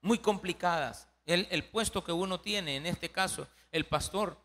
muy 0.00 0.18
complicadas. 0.18 1.08
El, 1.26 1.64
puesto 1.64 2.04
que 2.04 2.12
uno 2.12 2.40
tiene, 2.40 2.76
en 2.76 2.86
este 2.86 3.10
caso, 3.10 3.48
el 3.72 3.86
pastor, 3.86 4.38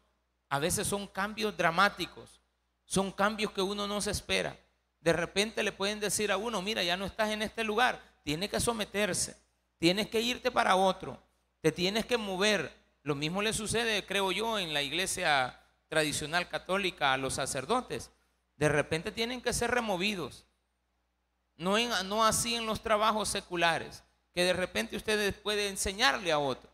a 0.48 0.60
veces 0.60 0.88
son 0.88 1.08
cambios 1.08 1.56
dramáticos, 1.56 2.40
son 2.86 3.12
cambios 3.12 3.52
que 3.52 3.62
uno 3.62 3.86
no 3.86 4.00
se 4.02 4.12
espera. 4.12 4.58
De 5.02 5.14
repente 5.14 5.62
le 5.64 5.72
pueden 5.72 6.00
decir 6.00 6.32
a 6.32 6.38
uno, 6.38 6.62
mira, 6.62 6.84
ya 6.84 6.98
no 6.98 7.06
estás 7.06 7.30
en 7.30 7.42
este 7.42 7.64
lugar, 7.64 8.02
tienes 8.24 8.50
que 8.50 8.60
someterse, 8.60 9.38
tienes 9.78 10.08
que 10.08 10.22
irte 10.22 10.52
para 10.52 10.76
otro, 10.76 11.22
te 11.62 11.72
tienes 11.72 12.06
que 12.06 12.18
mover. 12.18 12.74
Lo 13.04 13.16
mismo 13.16 13.42
le 13.42 13.54
sucede, 13.54 14.06
creo 14.06 14.32
yo, 14.32 14.58
en 14.58 14.74
la 14.74 14.82
iglesia 14.82 15.60
tradicional 15.90 16.48
católica 16.48 17.14
a 17.14 17.18
los 17.18 17.34
sacerdotes. 17.34 18.12
De 18.56 18.70
repente 18.70 19.12
tienen 19.12 19.42
que 19.42 19.54
ser 19.54 19.72
removidos 19.72 20.46
no, 21.60 22.26
así 22.26 22.56
en 22.56 22.66
los 22.66 22.82
trabajos 22.82 23.28
seculares, 23.28 24.04
que 24.34 24.44
de 24.44 24.54
repente 24.54 24.96
ustedes 24.96 25.34
pueden 25.36 25.72
enseñarle 25.72 26.32
a 26.32 26.40
otro. 26.40 26.70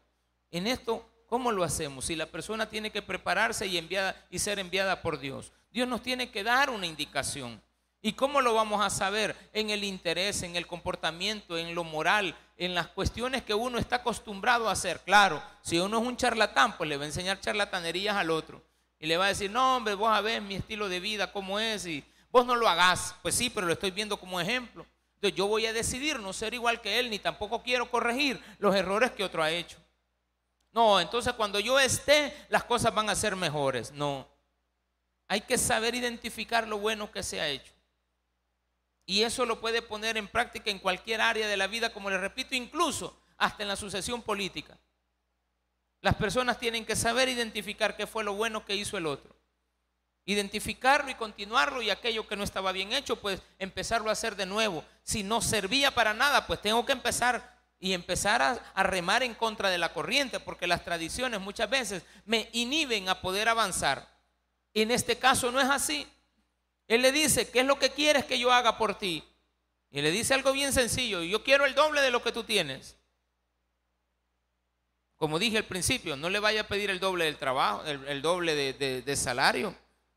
En 0.52 0.67
esto, 0.67 1.10
¿cómo 1.28 1.52
lo 1.52 1.63
hacemos? 1.63 2.06
Si 2.06 2.15
la 2.15 2.28
persona 2.28 2.69
tiene 2.69 2.91
que 2.91 3.02
prepararse 3.02 3.65
y, 3.65 3.78
enviada, 3.78 4.15
y 4.30 4.39
ser 4.39 4.60
enviada 4.60 5.02
por 5.02 5.19
Dios. 5.19 5.52
Dios 5.71 5.88
nos 5.88 6.04
tiene 6.04 6.30
que 6.30 6.43
dar 6.43 6.69
una 6.69 6.86
indicación. 6.86 7.62
¿Y 8.02 8.13
cómo 8.13 8.39
lo 8.39 8.54
vamos 8.54 8.86
a 8.86 8.91
saber? 8.91 9.36
En 9.52 9.71
el 9.71 9.84
interés, 9.84 10.43
en 10.43 10.56
el 10.56 10.67
comportamiento, 10.67 11.58
en 11.58 11.74
lo 11.74 11.84
moral, 11.84 12.36
en 12.56 12.76
las 12.76 12.88
cuestiones 12.88 13.41
que 13.41 13.56
uno 13.56 13.80
está 13.80 13.98
acostumbrado 13.98 14.69
a 14.69 14.74
hacer. 14.74 15.00
Claro, 15.00 15.41
si 15.63 15.80
uno 15.80 16.00
es 16.00 16.08
un 16.08 16.15
charlatán, 16.15 16.78
pues 16.78 16.88
le 16.88 16.98
va 16.98 17.04
a 17.04 17.08
enseñar 17.08 17.41
charlatanerías 17.41 18.15
al 18.15 18.30
otro. 18.30 18.63
Y 19.00 19.08
le 19.08 19.17
va 19.17 19.26
a 19.26 19.30
decir, 19.30 19.50
no, 19.50 19.78
hombre, 19.78 19.95
vos 19.95 20.12
a 20.12 20.21
ver 20.21 20.43
mi 20.43 20.54
estilo 20.54 20.88
de 20.88 21.00
vida, 21.00 21.32
cómo 21.32 21.60
es, 21.60 21.88
y 21.88 22.04
Vos 22.36 22.45
no 22.45 22.58
lo 22.58 22.67
hagas. 22.67 23.15
Pues 23.21 23.34
sí, 23.34 23.50
pero 23.50 23.65
lo 23.65 23.71
estoy 23.71 23.91
viendo 23.91 24.17
como 24.17 24.41
ejemplo. 24.41 24.86
Entonces 25.13 25.38
yo 25.38 25.48
voy 25.48 25.67
a 25.67 25.71
decidir 25.71 26.19
no 26.19 26.34
ser 26.34 26.54
igual 26.54 26.82
que 26.82 27.00
él, 27.00 27.10
ni 27.10 27.17
tampoco 27.17 27.63
quiero 27.63 27.89
corregir 27.89 28.43
los 28.60 28.76
errores 28.76 29.12
que 29.12 29.24
otro 29.24 29.41
ha 29.41 29.52
hecho. 29.52 29.78
No, 30.74 31.00
entonces 31.00 31.32
cuando 31.32 31.62
yo 31.62 31.80
esté, 31.80 32.36
las 32.50 32.65
cosas 32.65 32.93
van 32.93 33.10
a 33.10 33.15
ser 33.15 33.38
mejores. 33.38 33.93
No. 33.93 34.28
Hay 35.30 35.39
que 35.39 35.58
saber 35.58 35.95
identificar 35.95 36.67
lo 36.67 36.78
bueno 36.78 37.10
que 37.10 37.24
se 37.24 37.39
ha 37.39 37.48
hecho. 37.48 37.71
Y 39.06 39.21
eso 39.21 39.45
lo 39.45 39.62
puede 39.62 39.82
poner 39.82 40.17
en 40.17 40.28
práctica 40.28 40.69
en 40.69 40.80
cualquier 40.80 41.21
área 41.21 41.48
de 41.48 41.56
la 41.56 41.67
vida, 41.67 41.93
como 41.93 42.10
les 42.10 42.19
repito, 42.19 42.54
incluso 42.54 43.17
hasta 43.38 43.63
en 43.63 43.69
la 43.69 43.78
sucesión 43.78 44.21
política. 44.21 44.78
Las 46.02 46.15
personas 46.15 46.60
tienen 46.60 46.86
que 46.86 46.98
saber 46.98 47.30
identificar 47.30 47.95
qué 47.95 48.06
fue 48.06 48.26
lo 48.26 48.34
bueno 48.34 48.65
que 48.65 48.76
hizo 48.76 48.98
el 48.98 49.06
otro. 49.06 49.35
Identificarlo 50.26 51.12
y 51.12 51.16
continuarlo 51.16 51.82
y 51.84 51.92
aquello 51.92 52.28
que 52.28 52.36
no 52.36 52.44
estaba 52.44 52.72
bien 52.72 52.94
hecho, 52.94 53.16
pues 53.16 53.42
empezarlo 53.60 54.10
a 54.10 54.14
hacer 54.14 54.36
de 54.36 54.48
nuevo. 54.48 54.84
Si 55.04 55.22
no 55.22 55.40
servía 55.40 55.92
para 55.92 56.16
nada, 56.16 56.48
pues 56.48 56.62
tengo 56.62 56.84
que 56.84 56.94
empezar 56.94 57.56
y 57.80 57.94
empezar 57.94 58.42
a, 58.42 58.84
remar 58.84 59.22
en 59.22 59.36
contra 59.36 59.70
de 59.70 59.78
la 59.78 59.94
corriente, 59.94 60.40
porque 60.40 60.66
las 60.66 60.84
tradiciones 60.84 61.40
muchas 61.40 61.70
veces 61.70 62.04
me 62.26 62.50
inhiben 62.54 63.10
a 63.10 63.22
poder 63.22 63.48
avanzar. 63.48 64.10
En 64.74 64.90
este 64.90 65.20
caso 65.20 65.52
no 65.52 65.62
es 65.62 65.70
así. 65.70 66.08
Él 66.88 67.04
le 67.04 67.12
dice, 67.12 67.50
¿qué 67.52 67.60
es 67.60 67.66
lo 67.66 67.78
que 67.78 67.92
quieres 67.92 68.26
que 68.26 68.40
yo 68.40 68.52
haga 68.52 68.80
por 68.80 68.98
ti? 68.98 69.24
Y 69.92 70.02
le 70.02 70.10
dice 70.10 70.34
algo 70.34 70.52
bien 70.52 70.74
sencillo, 70.74 71.22
yo 71.22 71.44
quiero 71.44 71.66
el 71.66 71.76
doble 71.76 72.02
de 72.02 72.10
lo 72.10 72.24
que 72.24 72.32
tú 72.32 72.44
tienes. 72.44 72.98
Como 75.16 75.38
dije 75.38 75.58
al 75.58 75.66
principio, 75.66 76.18
no 76.18 76.30
le 76.32 76.40
vaya 76.40 76.62
a 76.62 76.68
pedir 76.68 76.90
el 76.90 77.00
doble 77.00 77.26
del 77.26 77.38
trabajo, 77.38 77.84
el, 77.86 78.22
doble 78.24 78.56
de, 78.56 79.02
de 79.04 79.16
salario. 79.16 79.76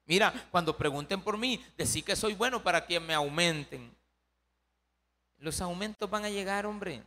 Mira, 0.08 0.32
cuando 0.50 0.74
pregunten 0.74 1.20
por 1.20 1.36
mí, 1.36 1.62
decir 1.76 2.02
que 2.02 2.16
soy 2.16 2.34
bueno 2.34 2.62
para 2.62 2.86
que 2.86 2.98
me 2.98 3.12
aumenten. 3.12 3.94
Los 5.36 5.60
aumentos 5.60 6.08
van 6.08 6.24
a 6.24 6.30
llegar, 6.30 6.64
hombre. 6.64 7.04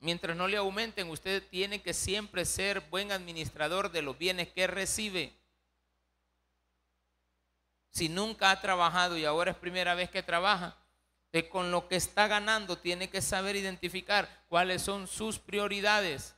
Mientras 0.00 0.36
no 0.36 0.48
le 0.48 0.56
aumenten, 0.56 1.08
usted 1.08 1.46
tiene 1.50 1.82
que 1.82 1.94
siempre 1.94 2.44
ser 2.44 2.80
buen 2.90 3.12
administrador 3.12 3.92
de 3.92 4.02
los 4.02 4.18
bienes 4.18 4.48
que 4.48 4.66
recibe. 4.66 5.32
Si 7.90 8.08
nunca 8.08 8.50
ha 8.50 8.60
trabajado 8.60 9.16
y 9.16 9.24
ahora 9.24 9.52
es 9.52 9.56
primera 9.56 9.94
vez 9.94 10.10
que 10.10 10.24
trabaja, 10.24 10.76
con 11.48 11.70
lo 11.70 11.86
que 11.86 11.94
está 11.94 12.26
ganando 12.26 12.76
tiene 12.76 13.08
que 13.08 13.22
saber 13.22 13.54
identificar 13.54 14.44
cuáles 14.48 14.82
son 14.82 15.06
sus 15.06 15.38
prioridades 15.38 16.34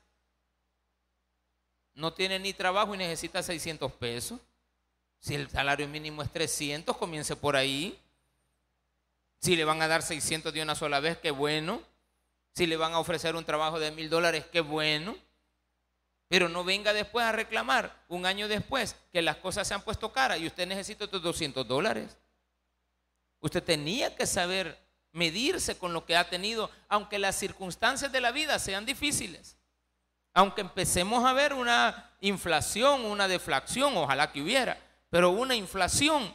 no 1.95 2.13
tiene 2.13 2.39
ni 2.39 2.53
trabajo 2.53 2.95
y 2.95 2.99
necesita 2.99 3.43
600 3.43 3.93
pesos. 3.93 4.41
Si 5.21 5.35
el 5.35 5.49
salario 5.49 5.87
mínimo 5.89 6.23
es 6.23 6.31
300, 6.31 6.97
comience 6.97 7.37
por 7.37 7.57
ahí. 7.57 7.99
Si 9.41 9.57
le 9.57 9.65
van 9.65 9.83
a 9.83 9.89
dar 9.89 10.03
600 10.03 10.53
de 10.53 10.63
una 10.63 10.75
sola 10.75 11.01
vez, 11.01 11.19
qué 11.19 11.31
bueno. 11.31 11.83
Si 12.55 12.67
le 12.67 12.77
van 12.77 12.93
a 12.93 12.99
ofrecer 12.99 13.37
un 13.37 13.45
trabajo 13.45 13.79
de 13.79 13.91
mil 13.91 14.11
dólares, 14.11 14.45
qué 14.53 14.61
bueno. 14.61 15.17
Pero 16.29 16.49
no 16.49 16.65
venga 16.65 16.93
después 16.93 17.25
a 17.25 17.33
reclamar, 17.33 18.05
un 18.09 18.25
año 18.25 18.49
después, 18.49 18.97
que 19.13 19.23
las 19.23 19.37
cosas 19.37 19.69
se 19.69 19.75
han 19.75 19.83
puesto 19.83 20.13
caras 20.13 20.41
y 20.41 20.47
usted 20.47 20.67
necesita 20.67 21.05
estos 21.05 21.23
200 21.23 21.67
dólares. 21.69 22.17
Usted 23.41 23.63
tenía 23.63 24.17
que 24.17 24.27
saber 24.27 24.79
medirse 25.13 25.77
con 25.77 25.93
lo 25.93 26.07
que 26.07 26.17
ha 26.17 26.29
tenido, 26.31 26.71
aunque 26.89 27.19
las 27.19 27.37
circunstancias 27.37 28.11
de 28.11 28.21
la 28.21 28.33
vida 28.33 28.59
sean 28.59 28.87
difíciles. 28.87 29.57
Aunque 30.35 30.63
empecemos 30.63 31.25
a 31.25 31.33
ver 31.33 31.53
una 31.53 32.11
inflación, 32.21 33.05
una 33.05 33.29
deflación, 33.29 33.97
ojalá 33.97 34.33
que 34.33 34.43
hubiera, 34.43 34.79
pero 35.11 35.31
una 35.31 35.55
inflación 35.55 36.35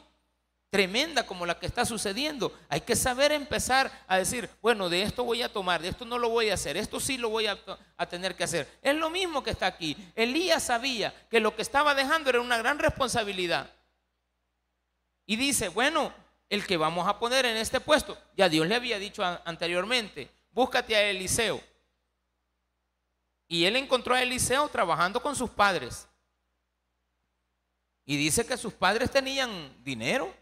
tremenda 0.69 1.25
como 1.25 1.45
la 1.45 1.57
que 1.57 1.65
está 1.65 1.85
sucediendo, 1.85 2.53
hay 2.69 2.81
que 2.81 2.95
saber 2.95 3.31
empezar 3.31 3.91
a 4.07 4.17
decir, 4.17 4.49
bueno, 4.61 4.89
de 4.89 5.01
esto 5.01 5.23
voy 5.23 5.41
a 5.41 5.51
tomar, 5.51 5.81
de 5.81 5.89
esto 5.89 6.05
no 6.05 6.19
lo 6.19 6.29
voy 6.29 6.49
a 6.49 6.55
hacer, 6.55 6.77
esto 6.77 6.99
sí 6.99 7.17
lo 7.17 7.29
voy 7.29 7.47
a, 7.47 7.57
tener 8.07 8.35
que 8.35 8.43
hacer. 8.43 8.67
Es 8.81 8.95
lo 8.95 9.09
mismo 9.09 9.43
que 9.43 9.51
está 9.51 9.65
aquí. 9.65 9.97
Elías 10.15 10.63
sabía 10.63 11.13
que 11.29 11.39
lo 11.39 11.55
que 11.55 11.61
estaba 11.61 11.95
dejando 11.95 12.29
era 12.29 12.41
una 12.41 12.57
gran 12.57 12.79
responsabilidad. 12.79 13.71
Y 15.25 15.37
dice, 15.37 15.69
bueno, 15.69 16.13
el 16.49 16.65
que 16.65 16.77
vamos 16.77 17.07
a 17.07 17.17
poner 17.17 17.45
en 17.45 17.57
este 17.57 17.79
puesto, 17.79 18.17
ya 18.35 18.49
Dios 18.49 18.67
le 18.67 18.75
había 18.75 18.99
dicho 18.99 19.23
anteriormente, 19.45 20.29
búscate 20.51 20.95
a 20.95 21.09
Eliseo. 21.09 21.61
Y 23.47 23.65
él 23.65 23.75
encontró 23.75 24.13
a 24.13 24.21
Eliseo 24.21 24.67
trabajando 24.69 25.21
con 25.21 25.35
sus 25.35 25.49
padres. 25.49 26.07
Y 28.05 28.17
dice 28.17 28.45
que 28.45 28.57
sus 28.57 28.73
padres 28.73 29.11
tenían 29.11 29.73
dinero, 29.83 30.33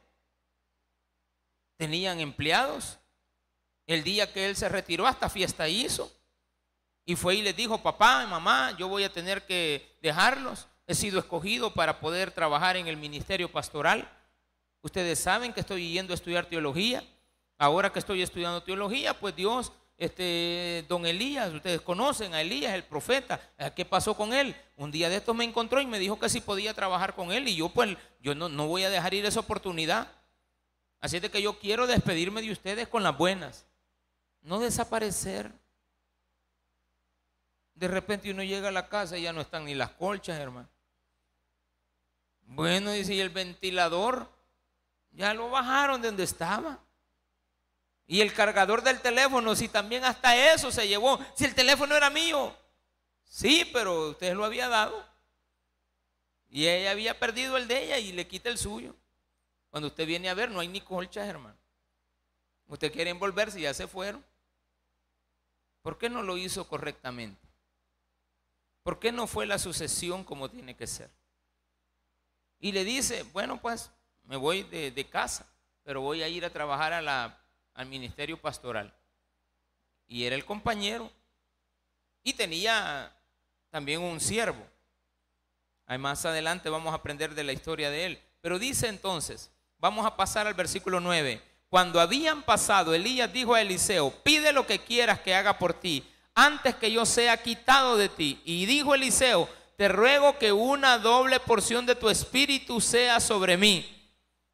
tenían 1.77 2.19
empleados. 2.19 2.99
El 3.87 4.03
día 4.03 4.31
que 4.31 4.47
él 4.47 4.55
se 4.55 4.69
retiró, 4.69 5.05
hasta 5.05 5.29
fiesta 5.29 5.67
hizo. 5.67 6.11
Y 7.05 7.15
fue 7.15 7.35
y 7.35 7.41
les 7.43 7.55
dijo, 7.55 7.81
papá 7.81 8.23
y 8.23 8.29
mamá, 8.29 8.75
yo 8.77 8.87
voy 8.87 9.03
a 9.03 9.13
tener 9.13 9.45
que 9.45 9.97
dejarlos. 10.01 10.67
He 10.87 10.95
sido 10.95 11.19
escogido 11.19 11.73
para 11.73 11.99
poder 11.99 12.31
trabajar 12.31 12.77
en 12.77 12.87
el 12.87 12.97
ministerio 12.97 13.51
pastoral. 13.51 14.11
Ustedes 14.81 15.19
saben 15.19 15.53
que 15.53 15.59
estoy 15.59 15.91
yendo 15.91 16.13
a 16.13 16.15
estudiar 16.15 16.45
teología. 16.45 17.03
Ahora 17.57 17.91
que 17.91 17.99
estoy 17.99 18.21
estudiando 18.21 18.61
teología, 18.61 19.19
pues 19.19 19.35
Dios 19.35 19.71
este, 19.97 20.85
don 20.89 21.05
Elías, 21.05 21.53
ustedes 21.53 21.81
conocen 21.81 22.33
a 22.33 22.41
Elías, 22.41 22.73
el 22.73 22.83
profeta, 22.83 23.39
¿qué 23.75 23.85
pasó 23.85 24.15
con 24.15 24.33
él? 24.33 24.55
Un 24.75 24.91
día 24.91 25.09
de 25.09 25.17
estos 25.17 25.35
me 25.35 25.45
encontró 25.45 25.79
y 25.79 25.85
me 25.85 25.99
dijo 25.99 26.19
que 26.19 26.29
sí 26.29 26.41
podía 26.41 26.73
trabajar 26.73 27.15
con 27.15 27.31
él 27.31 27.47
y 27.47 27.55
yo 27.55 27.69
pues, 27.69 27.97
yo 28.19 28.35
no, 28.35 28.49
no 28.49 28.67
voy 28.67 28.83
a 28.83 28.89
dejar 28.89 29.13
ir 29.13 29.25
esa 29.25 29.39
oportunidad. 29.39 30.11
Así 30.99 31.17
es 31.17 31.21
de 31.21 31.31
que 31.31 31.41
yo 31.41 31.59
quiero 31.59 31.87
despedirme 31.87 32.41
de 32.41 32.51
ustedes 32.51 32.87
con 32.87 33.03
las 33.03 33.17
buenas, 33.17 33.65
no 34.41 34.59
desaparecer. 34.59 35.51
De 37.73 37.87
repente 37.87 38.31
uno 38.31 38.43
llega 38.43 38.69
a 38.69 38.71
la 38.71 38.89
casa 38.89 39.17
y 39.17 39.23
ya 39.23 39.33
no 39.33 39.41
están 39.41 39.65
ni 39.65 39.75
las 39.75 39.91
colchas, 39.91 40.39
hermano. 40.39 40.67
Bueno, 42.47 42.91
dice, 42.91 43.13
y 43.13 43.19
el 43.19 43.29
ventilador, 43.29 44.29
ya 45.11 45.33
lo 45.33 45.49
bajaron 45.49 46.01
de 46.01 46.07
donde 46.07 46.23
estaba. 46.23 46.79
Y 48.07 48.21
el 48.21 48.33
cargador 48.33 48.83
del 48.83 49.01
teléfono, 49.01 49.55
si 49.55 49.67
también 49.67 50.03
hasta 50.03 50.53
eso 50.53 50.71
se 50.71 50.87
llevó, 50.87 51.19
si 51.35 51.45
el 51.45 51.55
teléfono 51.55 51.95
era 51.95 52.09
mío. 52.09 52.55
Sí, 53.23 53.69
pero 53.73 54.11
usted 54.11 54.33
lo 54.33 54.45
había 54.45 54.69
dado. 54.69 55.05
Y 56.49 56.67
ella 56.67 56.91
había 56.91 57.19
perdido 57.19 57.57
el 57.57 57.67
de 57.67 57.83
ella 57.83 57.97
y 57.97 58.11
le 58.11 58.27
quita 58.27 58.49
el 58.49 58.57
suyo. 58.57 58.95
Cuando 59.69 59.87
usted 59.87 60.05
viene 60.05 60.29
a 60.29 60.33
ver, 60.33 60.51
no 60.51 60.59
hay 60.59 60.67
ni 60.67 60.81
colchas, 60.81 61.27
hermano. 61.27 61.57
Usted 62.67 62.91
quiere 62.91 63.09
envolverse 63.09 63.59
y 63.59 63.63
ya 63.63 63.73
se 63.73 63.87
fueron. 63.87 64.23
¿Por 65.81 65.97
qué 65.97 66.09
no 66.09 66.23
lo 66.23 66.37
hizo 66.37 66.67
correctamente? 66.67 67.41
¿Por 68.83 68.99
qué 68.99 69.11
no 69.11 69.27
fue 69.27 69.45
la 69.45 69.59
sucesión 69.59 70.23
como 70.23 70.49
tiene 70.49 70.75
que 70.75 70.87
ser? 70.87 71.09
Y 72.59 72.71
le 72.71 72.83
dice, 72.83 73.23
bueno, 73.33 73.59
pues 73.59 73.91
me 74.23 74.37
voy 74.37 74.63
de, 74.63 74.91
de 74.91 75.09
casa, 75.09 75.45
pero 75.83 76.01
voy 76.01 76.23
a 76.23 76.27
ir 76.27 76.45
a 76.45 76.51
trabajar 76.51 76.93
a 76.93 77.01
la 77.01 77.44
al 77.75 77.85
ministerio 77.85 78.37
pastoral. 78.41 78.93
Y 80.07 80.23
era 80.23 80.35
el 80.35 80.45
compañero. 80.45 81.11
Y 82.23 82.33
tenía 82.33 83.13
también 83.69 84.01
un 84.01 84.19
siervo. 84.19 84.65
Ahí 85.85 85.99
más 85.99 86.25
adelante 86.25 86.69
vamos 86.69 86.91
a 86.91 86.97
aprender 86.97 87.35
de 87.35 87.43
la 87.43 87.53
historia 87.53 87.91
de 87.91 88.05
él. 88.05 88.23
Pero 88.41 88.57
dice 88.57 88.87
entonces, 88.87 89.51
vamos 89.77 90.05
a 90.05 90.15
pasar 90.15 90.47
al 90.47 90.53
versículo 90.55 90.99
9. 90.99 91.41
Cuando 91.69 91.99
habían 91.99 92.41
pasado, 92.43 92.93
Elías 92.93 93.31
dijo 93.31 93.53
a 93.53 93.61
Eliseo, 93.61 94.11
pide 94.23 94.53
lo 94.53 94.65
que 94.65 94.79
quieras 94.79 95.19
que 95.19 95.35
haga 95.35 95.57
por 95.57 95.73
ti, 95.73 96.03
antes 96.33 96.75
que 96.75 96.91
yo 96.91 97.05
sea 97.05 97.41
quitado 97.41 97.97
de 97.97 98.09
ti. 98.09 98.41
Y 98.45 98.65
dijo 98.65 98.95
Eliseo, 98.95 99.49
te 99.77 99.87
ruego 99.87 100.37
que 100.37 100.51
una 100.51 100.97
doble 100.97 101.39
porción 101.39 101.85
de 101.85 101.95
tu 101.95 102.09
espíritu 102.09 102.79
sea 102.79 103.19
sobre 103.19 103.57
mí. 103.57 103.91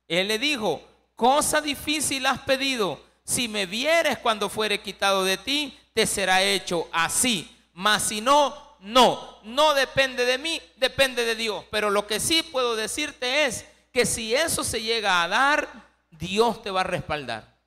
Él 0.08 0.28
le 0.28 0.40
dijo, 0.40 0.82
cosa 1.16 1.62
difícil 1.62 2.26
has 2.26 2.40
pedido 2.40 3.00
si 3.32 3.48
me 3.48 3.66
vieres 3.66 4.18
cuando 4.20 4.50
fuere 4.50 4.82
quitado 4.82 5.24
de 5.24 5.38
ti, 5.38 5.78
te 5.94 6.06
será 6.06 6.44
hecho 6.44 6.88
así. 6.92 7.50
Mas 7.74 8.04
si 8.04 8.22
no, 8.22 8.78
no. 8.82 9.40
No 9.44 9.74
depende 9.74 10.26
de 10.26 10.38
mí, 10.38 10.62
depende 10.76 11.24
de 11.24 11.36
Dios. 11.36 11.66
Pero 11.72 11.90
lo 11.90 12.06
que 12.06 12.20
sí 12.20 12.44
puedo 12.44 12.76
decirte 12.76 13.46
es 13.46 13.66
que 13.92 14.06
si 14.06 14.36
eso 14.36 14.64
se 14.64 14.82
llega 14.82 15.24
a 15.24 15.28
dar, 15.28 15.68
Dios 16.12 16.62
te 16.62 16.72
va 16.72 16.82
a 16.82 16.86
respaldar. 16.86 17.58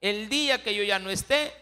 El 0.00 0.28
día 0.28 0.62
que 0.62 0.74
yo 0.74 0.82
ya 0.82 0.98
no 0.98 1.10
esté, 1.10 1.52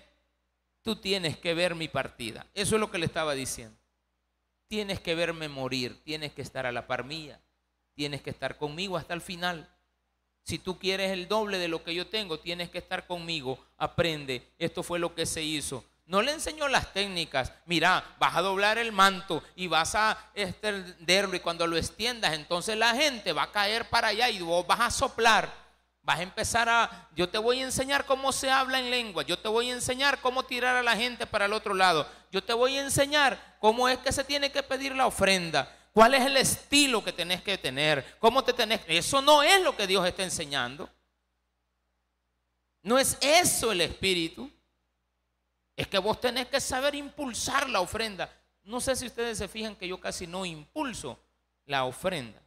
tú 0.83 0.96
tienes 0.96 1.37
que 1.37 1.55
ver 1.55 1.74
mi 1.74 1.88
partida. 1.88 2.46
Eso 2.55 2.76
es 2.76 2.81
lo 2.81 2.90
que 2.90 2.98
le 2.98 3.07
estaba 3.07 3.35
diciendo. 3.35 3.76
Tienes 4.68 5.00
que 5.00 5.14
verme 5.14 5.48
morir, 5.48 6.00
tienes 6.02 6.33
que 6.33 6.42
estar 6.42 6.64
a 6.64 6.72
la 6.72 6.87
par 6.87 7.05
mía, 7.05 7.40
tienes 7.94 8.22
que 8.22 8.31
estar 8.31 8.57
conmigo 8.57 8.96
hasta 8.96 9.14
el 9.14 9.20
final. 9.20 9.68
Si 10.44 10.59
tú 10.59 10.78
quieres 10.78 11.12
el 11.12 11.28
doble 11.28 11.59
de 11.59 11.68
lo 11.68 11.85
que 11.85 11.94
yo 11.94 12.07
tengo, 12.07 12.38
tienes 12.38 12.70
que 12.70 12.78
estar 12.78 13.07
conmigo. 13.07 13.59
Aprende. 13.78 14.52
Esto 14.59 14.83
fue 14.83 14.98
lo 14.98 15.14
que 15.14 15.26
se 15.26 15.42
hizo. 15.42 15.85
No 16.07 16.20
le 16.20 16.33
enseñó 16.33 16.68
las 16.68 16.92
técnicas. 16.92 17.52
Mira, 17.64 18.05
vas 18.18 18.37
a 18.37 18.42
doblar 18.42 18.76
el 18.76 18.92
manto 18.92 19.42
y 19.55 19.68
vas 19.68 19.94
a 19.94 20.18
extenderlo 20.35 21.37
y 21.37 21.40
cuando 21.40 21.66
lo 21.66 21.76
extiendas, 21.76 22.35
entonces 22.35 22.76
la 22.76 22.94
gente 22.94 23.33
va 23.33 23.44
a 23.44 23.52
caer 23.52 23.88
para 23.88 24.09
allá 24.09 24.28
y 24.28 24.40
vos 24.40 24.66
vas 24.66 24.81
a 24.81 24.90
soplar. 24.90 25.62
Vas 26.02 26.18
a 26.18 26.22
empezar 26.22 26.68
a, 26.68 27.09
yo 27.14 27.28
te 27.28 27.38
voy 27.38 27.61
a 27.61 27.64
enseñar 27.64 28.05
cómo 28.05 28.33
se 28.33 28.50
habla 28.50 28.81
en 28.81 28.90
lengua, 28.90 29.22
yo 29.22 29.38
te 29.38 29.48
voy 29.48 29.70
a 29.70 29.74
enseñar 29.74 30.20
cómo 30.20 30.42
tirar 30.42 30.74
a 30.74 30.83
la 30.83 30.96
gente 30.96 31.28
para 31.28 31.44
el 31.44 31.52
otro 31.52 31.74
lado, 31.74 32.09
yo 32.33 32.42
te 32.42 32.52
voy 32.52 32.76
a 32.76 32.83
enseñar 32.83 33.57
cómo 33.61 33.88
es 33.88 33.98
que 33.98 34.11
se 34.11 34.24
tiene 34.24 34.50
que 34.50 34.64
pedir 34.64 34.96
la 34.96 35.07
ofrenda, 35.07 35.72
cuál 35.92 36.14
es 36.14 36.24
el 36.24 36.37
estilo 36.37 37.05
que 37.05 37.12
tenés 37.12 37.42
que 37.42 37.59
tener, 37.59 38.16
cómo 38.18 38.42
te 38.42 38.52
tenés. 38.52 38.81
Eso 38.87 39.22
no 39.22 39.42
es 39.42 39.62
lo 39.62 39.76
que 39.76 39.87
Dios 39.87 40.07
está 40.07 40.22
enseñando. 40.22 40.88
No 42.83 42.98
es 42.98 43.16
eso 43.20 43.72
el 43.72 43.81
espíritu. 43.81 44.50
Es 45.76 45.87
que 45.87 45.98
vos 45.98 46.20
tenés 46.20 46.48
que 46.48 46.61
saber 46.61 46.94
impulsar 46.94 47.68
la 47.68 47.81
ofrenda. 47.81 48.31
No 48.64 48.81
sé 48.81 48.94
si 48.96 49.07
ustedes 49.07 49.38
se 49.38 49.48
fijan 49.48 49.76
que 49.76 49.88
yo 49.88 50.00
casi 50.00 50.26
no 50.26 50.44
impulso 50.44 51.18
la 51.66 51.85
ofrenda. 51.85 52.40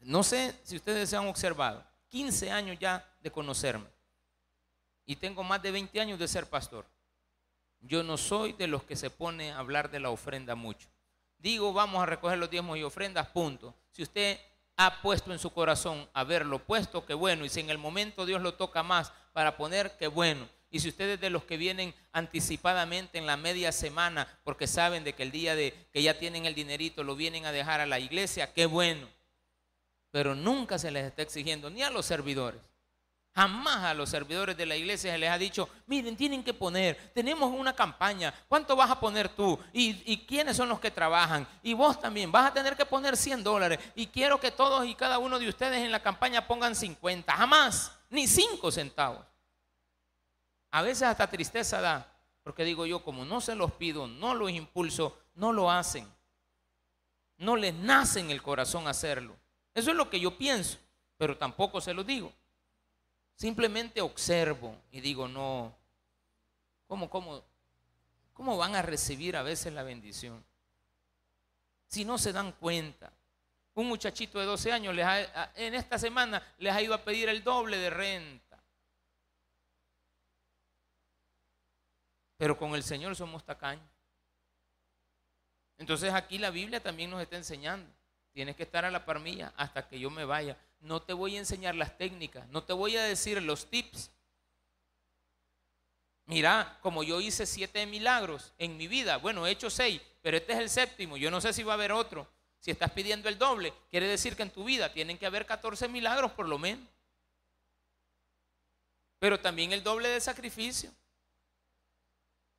No 0.00 0.22
sé 0.22 0.54
si 0.64 0.76
ustedes 0.76 1.10
se 1.10 1.16
han 1.16 1.26
observado. 1.26 1.84
15 2.08 2.50
años 2.50 2.78
ya 2.78 3.06
de 3.20 3.30
conocerme. 3.30 3.88
Y 5.04 5.16
tengo 5.16 5.42
más 5.42 5.62
de 5.62 5.70
20 5.70 6.00
años 6.00 6.18
de 6.18 6.28
ser 6.28 6.48
pastor. 6.48 6.86
Yo 7.80 8.02
no 8.02 8.16
soy 8.16 8.52
de 8.52 8.66
los 8.66 8.82
que 8.82 8.96
se 8.96 9.10
pone 9.10 9.52
a 9.52 9.58
hablar 9.58 9.90
de 9.90 10.00
la 10.00 10.10
ofrenda 10.10 10.54
mucho. 10.54 10.88
Digo, 11.38 11.72
vamos 11.72 12.02
a 12.02 12.06
recoger 12.06 12.38
los 12.38 12.50
diezmos 12.50 12.76
y 12.78 12.82
ofrendas, 12.82 13.28
punto. 13.28 13.74
Si 13.92 14.02
usted 14.02 14.38
ha 14.76 15.02
puesto 15.02 15.32
en 15.32 15.38
su 15.38 15.52
corazón 15.52 16.08
haberlo 16.12 16.58
puesto, 16.60 17.04
qué 17.04 17.14
bueno. 17.14 17.44
Y 17.44 17.48
si 17.48 17.60
en 17.60 17.70
el 17.70 17.78
momento 17.78 18.26
Dios 18.26 18.42
lo 18.42 18.54
toca 18.54 18.82
más 18.82 19.12
para 19.32 19.56
poner, 19.56 19.96
qué 19.98 20.06
bueno. 20.06 20.48
Y 20.70 20.80
si 20.80 20.88
ustedes 20.88 21.20
de 21.20 21.30
los 21.30 21.44
que 21.44 21.56
vienen 21.56 21.94
anticipadamente 22.12 23.18
en 23.18 23.26
la 23.26 23.36
media 23.36 23.72
semana, 23.72 24.28
porque 24.44 24.66
saben 24.66 25.02
de 25.02 25.14
que 25.14 25.22
el 25.22 25.30
día 25.30 25.54
de 25.54 25.74
que 25.92 26.02
ya 26.02 26.18
tienen 26.18 26.44
el 26.44 26.54
dinerito 26.54 27.02
lo 27.02 27.16
vienen 27.16 27.46
a 27.46 27.52
dejar 27.52 27.80
a 27.80 27.86
la 27.86 27.98
iglesia, 27.98 28.52
qué 28.52 28.66
bueno. 28.66 29.08
Pero 30.10 30.34
nunca 30.34 30.78
se 30.78 30.90
les 30.90 31.06
está 31.06 31.22
exigiendo, 31.22 31.70
ni 31.70 31.82
a 31.82 31.90
los 31.90 32.06
servidores. 32.06 32.60
Jamás 33.38 33.84
a 33.84 33.94
los 33.94 34.10
servidores 34.10 34.56
de 34.56 34.66
la 34.66 34.74
iglesia 34.74 35.12
se 35.12 35.18
les 35.18 35.30
ha 35.30 35.38
dicho, 35.38 35.68
miren, 35.86 36.16
tienen 36.16 36.42
que 36.42 36.52
poner, 36.52 37.12
tenemos 37.14 37.54
una 37.54 37.72
campaña, 37.72 38.34
¿cuánto 38.48 38.74
vas 38.74 38.90
a 38.90 38.98
poner 38.98 39.28
tú? 39.28 39.56
¿Y, 39.72 40.16
quiénes 40.26 40.56
son 40.56 40.68
los 40.68 40.80
que 40.80 40.90
trabajan? 40.90 41.46
Y 41.62 41.72
vos 41.72 42.00
también, 42.00 42.32
vas 42.32 42.50
a 42.50 42.52
tener 42.52 42.76
que 42.76 42.84
poner 42.84 43.16
100 43.16 43.44
dólares. 43.44 43.78
Y 43.94 44.08
quiero 44.08 44.40
que 44.40 44.50
todos 44.50 44.84
y 44.86 44.96
cada 44.96 45.20
uno 45.20 45.38
de 45.38 45.48
ustedes 45.48 45.84
en 45.84 45.92
la 45.92 46.02
campaña 46.02 46.48
pongan 46.48 46.74
50, 46.74 47.32
jamás, 47.32 47.92
ni 48.10 48.26
5 48.26 48.72
centavos. 48.72 49.24
A 50.72 50.82
veces 50.82 51.04
hasta 51.04 51.30
tristeza 51.30 51.80
da, 51.80 52.12
porque 52.42 52.64
digo 52.64 52.86
yo, 52.86 53.04
como 53.04 53.24
no 53.24 53.40
se 53.40 53.54
los 53.54 53.70
pido, 53.70 54.08
no 54.08 54.34
los 54.34 54.50
impulso, 54.50 55.16
no 55.36 55.52
lo 55.52 55.70
hacen. 55.70 56.12
No 57.36 57.54
les 57.54 57.72
nace 57.72 58.18
en 58.18 58.32
el 58.32 58.42
corazón 58.42 58.88
hacerlo. 58.88 59.36
Eso 59.74 59.92
es 59.92 59.96
lo 59.96 60.10
que 60.10 60.18
yo 60.18 60.36
pienso, 60.36 60.78
pero 61.16 61.38
tampoco 61.38 61.80
se 61.80 61.94
lo 61.94 62.02
digo. 62.02 62.32
Simplemente 63.38 64.00
observo 64.00 64.74
y 64.90 65.00
digo, 65.00 65.28
no, 65.28 65.72
¿cómo, 66.88 67.08
cómo, 67.08 67.44
cómo 68.32 68.56
van 68.56 68.74
a 68.74 68.82
recibir 68.82 69.36
a 69.36 69.44
veces 69.44 69.72
la 69.72 69.84
bendición? 69.84 70.44
Si 71.86 72.04
no 72.04 72.18
se 72.18 72.32
dan 72.32 72.50
cuenta. 72.50 73.12
Un 73.74 73.86
muchachito 73.86 74.40
de 74.40 74.44
12 74.44 74.72
años 74.72 74.92
les 74.92 75.06
en 75.54 75.72
esta 75.76 76.00
semana 76.00 76.42
les 76.58 76.74
ha 76.74 76.82
ido 76.82 76.92
a 76.94 77.04
pedir 77.04 77.28
el 77.28 77.44
doble 77.44 77.76
de 77.78 77.90
renta. 77.90 78.60
Pero 82.38 82.58
con 82.58 82.74
el 82.74 82.82
Señor 82.82 83.14
somos 83.14 83.44
tacaños. 83.44 83.88
Entonces 85.76 86.12
aquí 86.12 86.38
la 86.38 86.50
Biblia 86.50 86.82
también 86.82 87.08
nos 87.08 87.22
está 87.22 87.36
enseñando. 87.36 87.88
Tienes 88.32 88.56
que 88.56 88.64
estar 88.64 88.84
a 88.84 88.90
la 88.90 89.04
par 89.04 89.20
mía 89.20 89.52
hasta 89.56 89.86
que 89.86 90.00
yo 90.00 90.10
me 90.10 90.24
vaya. 90.24 90.56
No 90.80 91.02
te 91.02 91.12
voy 91.12 91.36
a 91.36 91.38
enseñar 91.38 91.74
las 91.74 91.96
técnicas, 91.96 92.48
no 92.48 92.62
te 92.62 92.72
voy 92.72 92.96
a 92.96 93.02
decir 93.02 93.42
los 93.42 93.68
tips. 93.68 94.10
Mira, 96.26 96.78
como 96.82 97.02
yo 97.02 97.20
hice 97.20 97.46
siete 97.46 97.86
milagros 97.86 98.52
en 98.58 98.76
mi 98.76 98.86
vida, 98.86 99.16
bueno, 99.16 99.46
he 99.46 99.50
hecho 99.50 99.70
seis, 99.70 100.00
pero 100.22 100.36
este 100.36 100.52
es 100.52 100.58
el 100.58 100.70
séptimo, 100.70 101.16
yo 101.16 101.30
no 101.30 101.40
sé 101.40 101.52
si 101.52 101.62
va 101.62 101.72
a 101.72 101.74
haber 101.74 101.92
otro. 101.92 102.28
Si 102.60 102.70
estás 102.70 102.90
pidiendo 102.90 103.28
el 103.28 103.38
doble, 103.38 103.72
quiere 103.90 104.06
decir 104.06 104.36
que 104.36 104.42
en 104.42 104.50
tu 104.50 104.64
vida 104.64 104.92
tienen 104.92 105.16
que 105.16 105.26
haber 105.26 105.46
14 105.46 105.88
milagros 105.88 106.32
por 106.32 106.48
lo 106.48 106.58
menos. 106.58 106.86
Pero 109.18 109.40
también 109.40 109.72
el 109.72 109.82
doble 109.82 110.08
de 110.08 110.20
sacrificio. 110.20 110.92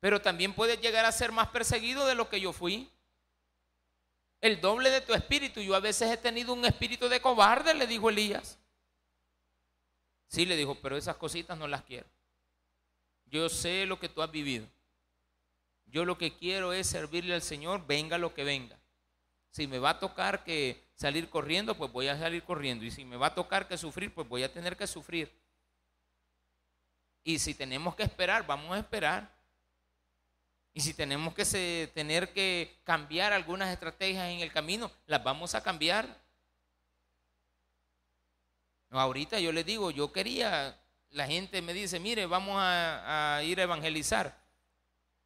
Pero 0.00 0.20
también 0.20 0.54
puedes 0.54 0.80
llegar 0.80 1.04
a 1.04 1.12
ser 1.12 1.32
más 1.32 1.48
perseguido 1.48 2.06
de 2.06 2.14
lo 2.14 2.28
que 2.28 2.40
yo 2.40 2.52
fui 2.52 2.90
el 4.40 4.60
doble 4.60 4.90
de 4.90 5.00
tu 5.00 5.14
espíritu. 5.14 5.60
Yo 5.60 5.74
a 5.74 5.80
veces 5.80 6.10
he 6.10 6.16
tenido 6.16 6.52
un 6.52 6.64
espíritu 6.64 7.08
de 7.08 7.20
cobarde, 7.20 7.74
le 7.74 7.86
dijo 7.86 8.10
Elías. 8.10 8.58
Sí, 10.28 10.46
le 10.46 10.56
dijo, 10.56 10.76
pero 10.76 10.96
esas 10.96 11.16
cositas 11.16 11.58
no 11.58 11.66
las 11.66 11.82
quiero. 11.82 12.06
Yo 13.26 13.48
sé 13.48 13.86
lo 13.86 13.98
que 13.98 14.08
tú 14.08 14.22
has 14.22 14.30
vivido. 14.30 14.66
Yo 15.86 16.04
lo 16.04 16.16
que 16.18 16.36
quiero 16.36 16.72
es 16.72 16.86
servirle 16.86 17.34
al 17.34 17.42
Señor, 17.42 17.86
venga 17.86 18.16
lo 18.16 18.32
que 18.32 18.44
venga. 18.44 18.78
Si 19.50 19.66
me 19.66 19.80
va 19.80 19.90
a 19.90 19.98
tocar 19.98 20.44
que 20.44 20.84
salir 20.94 21.28
corriendo, 21.28 21.76
pues 21.76 21.90
voy 21.90 22.06
a 22.06 22.18
salir 22.18 22.44
corriendo. 22.44 22.84
Y 22.84 22.92
si 22.92 23.04
me 23.04 23.16
va 23.16 23.28
a 23.28 23.34
tocar 23.34 23.66
que 23.66 23.76
sufrir, 23.76 24.14
pues 24.14 24.28
voy 24.28 24.44
a 24.44 24.52
tener 24.52 24.76
que 24.76 24.86
sufrir. 24.86 25.32
Y 27.24 27.38
si 27.40 27.54
tenemos 27.54 27.96
que 27.96 28.04
esperar, 28.04 28.46
vamos 28.46 28.76
a 28.76 28.78
esperar. 28.78 29.39
Y 30.72 30.80
si 30.80 30.94
tenemos 30.94 31.34
que 31.34 31.90
tener 31.94 32.32
que 32.32 32.80
cambiar 32.84 33.32
algunas 33.32 33.70
estrategias 33.70 34.28
en 34.30 34.40
el 34.40 34.52
camino, 34.52 34.90
las 35.06 35.22
vamos 35.22 35.54
a 35.54 35.62
cambiar. 35.62 36.06
ahorita 38.90 39.40
yo 39.40 39.52
les 39.52 39.66
digo, 39.66 39.90
yo 39.90 40.12
quería, 40.12 40.80
la 41.10 41.26
gente 41.26 41.60
me 41.62 41.72
dice, 41.72 41.98
mire, 41.98 42.26
vamos 42.26 42.56
a, 42.58 43.36
a 43.36 43.42
ir 43.42 43.58
a 43.60 43.64
evangelizar. 43.64 44.38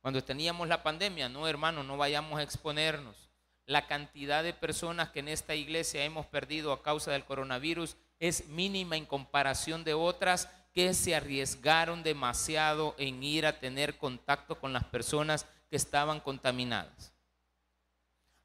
Cuando 0.01 0.23
teníamos 0.23 0.69
la 0.69 0.83
pandemia, 0.83 1.29
no 1.29 1.47
hermano, 1.49 1.83
no 1.83 1.97
vayamos 1.97 2.39
a 2.39 2.43
exponernos. 2.43 3.31
La 3.67 3.87
cantidad 3.87 4.43
de 4.43 4.53
personas 4.53 5.11
que 5.11 5.21
en 5.21 5.29
esta 5.29 5.55
iglesia 5.55 6.05
hemos 6.05 6.27
perdido 6.27 6.73
a 6.73 6.83
causa 6.83 7.13
del 7.13 7.25
coronavirus 7.25 7.97
es 8.19 8.47
mínima 8.49 8.97
en 8.97 9.07
comparación 9.07 9.85
de 9.85 9.95
otras 9.95 10.49
que 10.75 10.93
se 10.93 11.15
arriesgaron 11.15 12.03
demasiado 12.03 12.97
en 12.99 13.23
ir 13.23 13.47
a 13.47 13.61
tener 13.61 13.97
contacto 13.97 14.59
con 14.59 14.73
las 14.73 14.85
personas 14.85 15.47
que 15.71 15.77
estaban 15.77 16.19
contaminadas. 16.19 17.15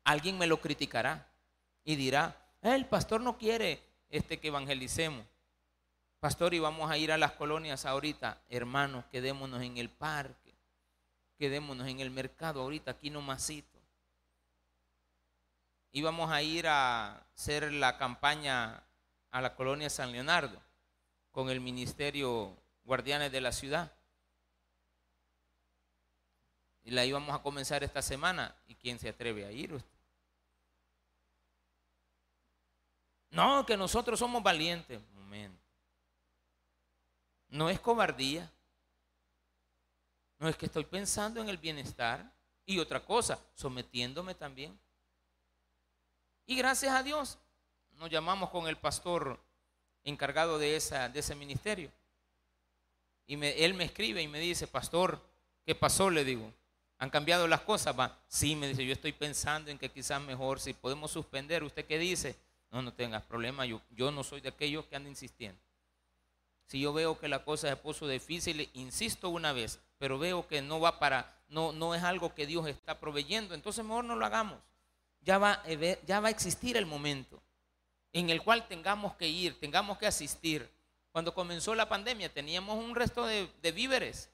Alguien 0.03 0.37
me 0.37 0.45
lo 0.45 0.61
criticará 0.61 1.27
y 1.83 1.95
dirá, 1.95 2.37
eh, 2.61 2.75
el 2.75 2.85
pastor 2.85 3.19
no 3.21 3.37
quiere 3.37 3.83
este 4.09 4.39
que 4.39 4.49
evangelicemos. 4.49 5.25
Pastor, 6.19 6.53
y 6.53 6.59
vamos 6.59 6.91
a 6.91 6.97
ir 6.97 7.11
a 7.11 7.17
las 7.17 7.31
colonias 7.31 7.85
ahorita. 7.85 8.41
Hermanos, 8.49 9.05
quedémonos 9.05 9.63
en 9.63 9.77
el 9.77 9.89
parque, 9.89 10.53
quedémonos 11.37 11.87
en 11.87 11.99
el 11.99 12.11
mercado 12.11 12.61
ahorita, 12.61 12.91
aquí 12.91 13.09
nomasito. 13.09 13.79
Íbamos 15.91 16.29
a 16.29 16.43
ir 16.43 16.67
a 16.67 17.25
hacer 17.35 17.71
la 17.73 17.97
campaña 17.97 18.83
a 19.31 19.41
la 19.41 19.55
colonia 19.55 19.89
San 19.89 20.11
Leonardo 20.11 20.68
con 21.31 21.49
el 21.49 21.59
ministerio 21.59 22.55
Guardianes 22.83 23.31
de 23.31 23.41
la 23.41 23.51
Ciudad. 23.51 23.91
Y 26.83 26.91
la 26.91 27.05
íbamos 27.05 27.35
a 27.35 27.41
comenzar 27.41 27.83
esta 27.83 28.01
semana. 28.01 28.55
¿Y 28.67 28.75
quién 28.75 28.97
se 28.97 29.09
atreve 29.09 29.45
a 29.45 29.51
ir? 29.51 29.83
No, 33.29 33.65
que 33.65 33.77
nosotros 33.77 34.17
somos 34.17 34.41
valientes. 34.41 34.99
Momento. 35.13 35.61
No 37.49 37.69
es 37.69 37.79
cobardía. 37.79 38.51
No 40.39 40.47
es 40.47 40.55
que 40.55 40.65
estoy 40.65 40.85
pensando 40.85 41.41
en 41.41 41.49
el 41.49 41.57
bienestar. 41.57 42.33
Y 42.65 42.79
otra 42.79 43.03
cosa, 43.03 43.39
sometiéndome 43.55 44.35
también. 44.35 44.79
Y 46.45 46.55
gracias 46.55 46.93
a 46.93 47.03
Dios, 47.03 47.37
nos 47.91 48.09
llamamos 48.09 48.49
con 48.49 48.67
el 48.67 48.77
pastor 48.77 49.39
encargado 50.03 50.57
de, 50.59 50.75
esa, 50.75 51.09
de 51.09 51.19
ese 51.19 51.35
ministerio. 51.35 51.91
Y 53.27 53.43
él 53.43 53.73
me 53.75 53.83
escribe 53.83 54.21
y 54.21 54.27
me 54.27 54.39
dice, 54.39 54.67
pastor, 54.67 55.21
¿qué 55.65 55.75
pasó? 55.75 56.09
Le 56.09 56.23
digo, 56.23 56.51
¿han 56.97 57.09
cambiado 57.09 57.47
las 57.47 57.62
cosas? 57.62 57.97
Va, 57.97 58.17
sí, 58.27 58.55
me 58.55 58.67
dice, 58.67 58.85
yo 58.85 58.93
estoy 58.93 59.13
pensando 59.13 59.69
en 59.69 59.77
que 59.77 59.89
quizás 59.89 60.21
mejor, 60.21 60.59
si 60.59 60.74
podemos 60.74 61.11
suspender, 61.11 61.63
¿usted 61.63 61.86
qué 61.86 61.99
dice? 61.99 62.36
No, 62.71 62.82
no 62.82 62.93
tengas 62.93 63.24
problema, 63.24 63.65
yo, 63.65 63.82
yo 63.91 64.11
no 64.11 64.24
soy 64.24 64.41
de 64.41 64.49
aquellos 64.49 64.86
que 64.86 64.95
andan 64.95 65.11
insistiendo. 65.11 65.61
Si 66.65 66.80
yo 66.80 66.93
veo 66.93 67.19
que 67.19 67.28
la 67.28 67.43
cosa 67.43 67.69
se 67.69 67.76
puso 67.76 68.07
difícil, 68.07 68.69
insisto 68.74 69.30
una 69.30 69.53
vez, 69.53 69.80
pero 69.97 70.19
veo 70.19 70.47
que 70.47 70.61
no 70.61 70.80
va 70.80 70.99
para, 70.99 71.39
no, 71.49 71.71
no 71.71 71.95
es 71.95 72.03
algo 72.03 72.34
que 72.34 72.45
Dios 72.45 72.67
está 72.67 72.99
proveyendo, 72.99 73.55
entonces 73.55 73.84
mejor 73.84 74.05
no 74.05 74.15
lo 74.15 74.26
hagamos. 74.26 74.59
Ya 75.21 75.38
va, 75.38 75.63
ya 76.05 76.19
va 76.19 76.30
a 76.30 76.32
existir 76.32 76.78
el 76.78 76.86
momento 76.86 77.41
en 78.14 78.30
el 78.30 78.41
cual 78.41 78.68
tengamos 78.68 79.16
que 79.16 79.28
ir, 79.28 79.60
tengamos 79.60 79.97
que 79.97 80.07
asistir. 80.07 80.70
Cuando 81.12 81.34
comenzó 81.34 81.76
la 81.76 81.89
pandemia 81.89 82.32
teníamos 82.32 82.78
un 82.78 82.95
resto 82.95 83.26
de, 83.26 83.49
víveres. 83.74 84.30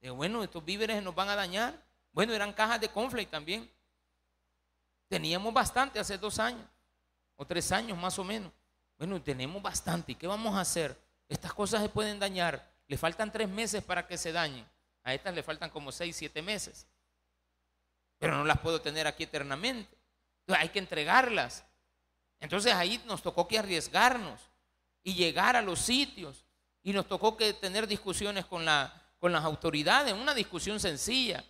De, 0.00 0.10
bueno, 0.10 0.42
estos 0.42 0.64
víveres 0.64 1.02
nos 1.02 1.14
van 1.14 1.28
a 1.28 1.36
dañar. 1.36 1.82
Bueno, 2.12 2.32
eran 2.32 2.52
cajas 2.52 2.80
de 2.80 2.88
conflict 2.88 3.30
también. 3.30 3.70
Teníamos 5.08 5.52
bastante 5.52 5.98
hace 5.98 6.18
dos 6.18 6.38
años 6.38 6.66
o 7.36 7.46
tres 7.46 7.72
años 7.72 7.96
más 7.96 8.18
o 8.18 8.24
menos. 8.24 8.52
Bueno, 8.98 9.22
tenemos 9.22 9.62
bastante. 9.62 10.12
¿Y 10.12 10.14
qué 10.14 10.26
vamos 10.26 10.54
a 10.54 10.60
hacer? 10.60 10.98
Estas 11.28 11.52
cosas 11.52 11.82
se 11.82 11.88
pueden 11.88 12.18
dañar. 12.18 12.68
Le 12.86 12.98
faltan 12.98 13.30
tres 13.30 13.48
meses 13.48 13.82
para 13.82 14.06
que 14.06 14.18
se 14.18 14.32
dañen. 14.32 14.66
A 15.04 15.14
estas 15.14 15.34
le 15.34 15.42
faltan 15.42 15.70
como 15.70 15.92
seis, 15.92 16.16
siete 16.16 16.42
meses. 16.42 16.86
Pero 18.18 18.36
no 18.36 18.44
las 18.44 18.58
puedo 18.58 18.80
tener 18.80 19.06
aquí 19.06 19.24
eternamente. 19.24 19.96
hay 20.48 20.68
que 20.70 20.78
entregarlas. 20.78 21.64
Entonces 22.40 22.72
ahí 22.72 23.00
nos 23.06 23.22
tocó 23.22 23.48
que 23.48 23.58
arriesgarnos 23.58 24.40
y 25.02 25.14
llegar 25.14 25.56
a 25.56 25.62
los 25.62 25.80
sitios. 25.80 26.44
Y 26.82 26.92
nos 26.92 27.06
tocó 27.06 27.36
que 27.36 27.52
tener 27.52 27.86
discusiones 27.86 28.46
con, 28.46 28.64
la, 28.64 28.92
con 29.18 29.32
las 29.32 29.44
autoridades, 29.44 30.14
una 30.14 30.34
discusión 30.34 30.80
sencilla. 30.80 31.44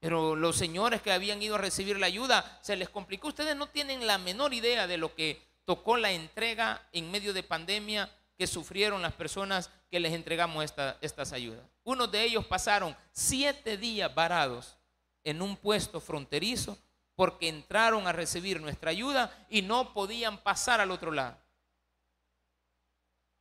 Pero 0.00 0.36
los 0.36 0.56
señores 0.56 1.02
que 1.02 1.12
habían 1.12 1.42
ido 1.42 1.54
a 1.54 1.58
recibir 1.58 1.98
la 1.98 2.06
ayuda 2.06 2.58
se 2.62 2.76
les 2.76 2.88
complicó. 2.88 3.28
Ustedes 3.28 3.56
no 3.56 3.68
tienen 3.68 4.06
la 4.06 4.18
menor 4.18 4.52
idea 4.52 4.86
de 4.86 4.98
lo 4.98 5.14
que 5.14 5.42
tocó 5.64 5.96
la 5.96 6.12
entrega 6.12 6.86
en 6.92 7.10
medio 7.10 7.32
de 7.32 7.42
pandemia 7.42 8.10
que 8.36 8.46
sufrieron 8.46 9.00
las 9.02 9.12
personas 9.12 9.70
que 9.90 10.00
les 10.00 10.12
entregamos 10.12 10.64
estas 11.00 11.32
ayudas. 11.32 11.64
Unos 11.84 12.10
de 12.10 12.24
ellos 12.24 12.44
pasaron 12.46 12.96
siete 13.12 13.76
días 13.76 14.12
varados 14.14 14.76
en 15.22 15.40
un 15.40 15.56
puesto 15.56 16.00
fronterizo 16.00 16.76
porque 17.14 17.48
entraron 17.48 18.06
a 18.06 18.12
recibir 18.12 18.60
nuestra 18.60 18.90
ayuda 18.90 19.46
y 19.48 19.62
no 19.62 19.92
podían 19.92 20.38
pasar 20.38 20.80
al 20.80 20.90
otro 20.90 21.12
lado. 21.12 21.38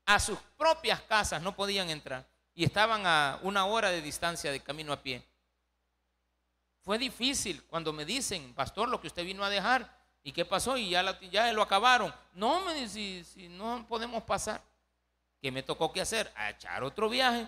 A 0.06 0.20
sus 0.20 0.38
propias 0.58 1.02
casas 1.02 1.42
no 1.42 1.56
podían 1.56 1.90
entrar 1.90 2.28
y 2.54 2.64
estaban 2.64 3.06
a 3.06 3.40
una 3.42 3.66
hora 3.66 3.90
de 3.90 4.02
distancia 4.02 4.52
de 4.52 4.60
camino 4.60 4.94
a 4.94 5.02
pie. 5.02 5.26
Fue 6.82 6.98
difícil 6.98 7.64
cuando 7.64 7.94
me 7.94 8.06
dicen, 8.06 8.54
pastor, 8.54 8.90
lo 8.90 9.00
que 9.00 9.08
usted 9.08 9.24
vino 9.24 9.44
a 9.44 9.50
dejar, 9.50 9.90
¿y 10.22 10.34
qué 10.34 10.44
pasó? 10.44 10.78
Y 10.78 10.90
ya, 10.90 11.02
lo 11.54 11.62
acabaron. 11.62 12.14
No, 12.34 12.62
me 12.62 12.74
dice, 12.74 13.24
si, 13.24 13.48
no 13.48 13.86
podemos 13.88 14.24
pasar. 14.24 14.62
¿Qué 15.42 15.52
me 15.52 15.64
tocó 15.64 15.92
que 15.92 16.02
hacer? 16.02 16.32
A 16.36 16.50
echar 16.50 16.84
otro 16.84 17.10
viaje, 17.10 17.48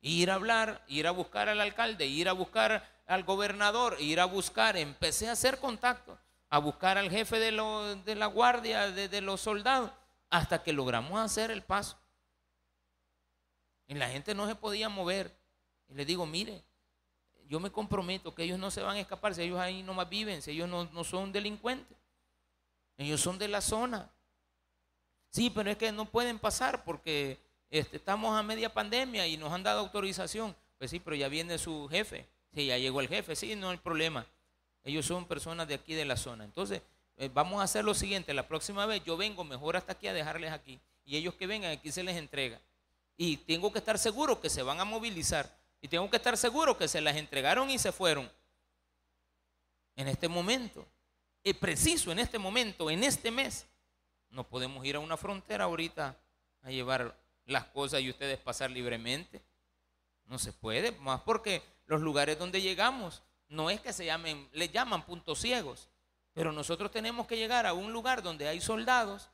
ir 0.00 0.30
a 0.30 0.34
hablar, 0.34 0.84
ir 0.88 1.06
a 1.06 1.10
buscar 1.10 1.48
al 1.48 1.60
alcalde, 1.60 2.06
ir 2.06 2.28
a 2.28 2.32
buscar 2.32 2.88
al 3.06 3.24
gobernador, 3.24 3.96
ir 4.00 4.20
a 4.20 4.24
buscar, 4.24 4.76
empecé 4.76 5.28
a 5.28 5.32
hacer 5.32 5.58
contacto, 5.58 6.18
a 6.48 6.58
buscar 6.58 6.98
al 6.98 7.10
jefe 7.10 7.38
de, 7.38 7.52
la 7.52 8.26
guardia, 8.26 8.90
de, 8.90 9.20
los 9.20 9.40
soldados, 9.40 9.90
hasta 10.30 10.62
que 10.62 10.72
logramos 10.72 11.18
hacer 11.18 11.50
el 11.50 11.62
paso. 11.62 11.98
Y 13.86 13.94
la 13.94 14.08
gente 14.08 14.34
no 14.34 14.46
se 14.46 14.54
podía 14.54 14.88
mover. 14.88 15.36
Y 15.88 15.94
le 15.94 16.04
digo, 16.04 16.24
mire, 16.24 16.62
yo 17.48 17.60
me 17.60 17.70
comprometo 17.70 18.34
que 18.34 18.44
ellos 18.44 18.58
no 18.58 18.70
se 18.70 18.82
van 18.82 18.96
a 18.96 19.00
escapar, 19.00 19.34
si 19.34 19.42
ellos 19.42 19.58
ahí 19.58 19.82
no 19.82 19.92
más 19.92 20.08
viven, 20.08 20.40
si 20.40 20.52
ellos 20.52 20.68
no, 20.68 20.84
no 20.92 21.04
son 21.04 21.32
delincuentes. 21.32 21.98
Ellos 22.96 23.20
son 23.20 23.38
de 23.38 23.48
la 23.48 23.60
zona. 23.60 24.10
Sí, 25.30 25.50
pero 25.50 25.70
es 25.70 25.76
que 25.76 25.92
no 25.92 26.04
pueden 26.04 26.38
pasar 26.38 26.84
porque 26.84 27.40
este, 27.70 27.96
estamos 27.96 28.38
a 28.38 28.42
media 28.42 28.72
pandemia 28.72 29.26
y 29.26 29.36
nos 29.36 29.52
han 29.52 29.62
dado 29.62 29.80
autorización. 29.80 30.54
Pues 30.78 30.90
sí, 30.90 31.00
pero 31.00 31.16
ya 31.16 31.28
viene 31.28 31.58
su 31.58 31.88
jefe. 31.88 32.28
Sí, 32.54 32.66
ya 32.66 32.78
llegó 32.78 33.00
el 33.00 33.08
jefe, 33.08 33.34
sí, 33.34 33.56
no 33.56 33.70
hay 33.70 33.78
problema. 33.78 34.26
Ellos 34.84 35.06
son 35.06 35.26
personas 35.26 35.68
de 35.68 35.74
aquí 35.74 35.94
de 35.94 36.04
la 36.04 36.16
zona. 36.16 36.44
Entonces, 36.44 36.82
eh, 37.16 37.30
vamos 37.32 37.60
a 37.60 37.64
hacer 37.64 37.84
lo 37.84 37.94
siguiente, 37.94 38.34
la 38.34 38.46
próxima 38.48 38.84
vez 38.86 39.02
yo 39.04 39.16
vengo 39.16 39.44
mejor 39.44 39.76
hasta 39.76 39.92
aquí 39.92 40.08
a 40.08 40.12
dejarles 40.12 40.52
aquí. 40.52 40.80
Y 41.04 41.16
ellos 41.16 41.34
que 41.34 41.46
vengan 41.46 41.72
aquí 41.72 41.90
se 41.90 42.02
les 42.02 42.16
entrega. 42.16 42.60
Y 43.16 43.38
tengo 43.38 43.72
que 43.72 43.78
estar 43.78 43.98
seguro 43.98 44.40
que 44.40 44.50
se 44.50 44.62
van 44.62 44.80
a 44.80 44.84
movilizar. 44.84 45.56
Y 45.80 45.88
tengo 45.88 46.08
que 46.10 46.16
estar 46.16 46.36
seguro 46.36 46.76
que 46.76 46.88
se 46.88 47.00
las 47.00 47.16
entregaron 47.16 47.70
y 47.70 47.78
se 47.78 47.92
fueron. 47.92 48.30
En 49.96 50.08
este 50.08 50.28
momento, 50.28 50.86
es 51.44 51.56
preciso 51.56 52.12
en 52.12 52.18
este 52.18 52.38
momento, 52.38 52.90
en 52.90 53.04
este 53.04 53.30
mes, 53.30 53.66
no 54.30 54.46
podemos 54.46 54.84
ir 54.86 54.96
a 54.96 55.00
una 55.00 55.16
frontera 55.16 55.64
ahorita 55.64 56.16
a 56.62 56.70
llevar 56.70 57.16
las 57.46 57.66
cosas 57.66 58.00
y 58.00 58.10
ustedes 58.10 58.38
pasar 58.38 58.70
libremente. 58.70 59.42
No 60.26 60.38
se 60.38 60.52
puede, 60.52 60.92
más 60.92 61.20
porque 61.22 61.62
los 61.92 62.00
lugares 62.00 62.38
donde 62.38 62.60
llegamos 62.60 63.22
no 63.48 63.68
es 63.68 63.80
que 63.80 63.92
se 63.92 64.06
llamen, 64.06 64.48
le 64.52 64.70
llaman 64.70 65.04
puntos 65.04 65.38
ciegos, 65.38 65.88
pero 66.32 66.50
nosotros 66.50 66.90
tenemos 66.90 67.26
que 67.26 67.36
llegar 67.36 67.66
a 67.66 67.74
un 67.74 67.92
lugar 67.92 68.22
donde 68.22 68.48
hay 68.48 68.62
soldados 68.62 69.28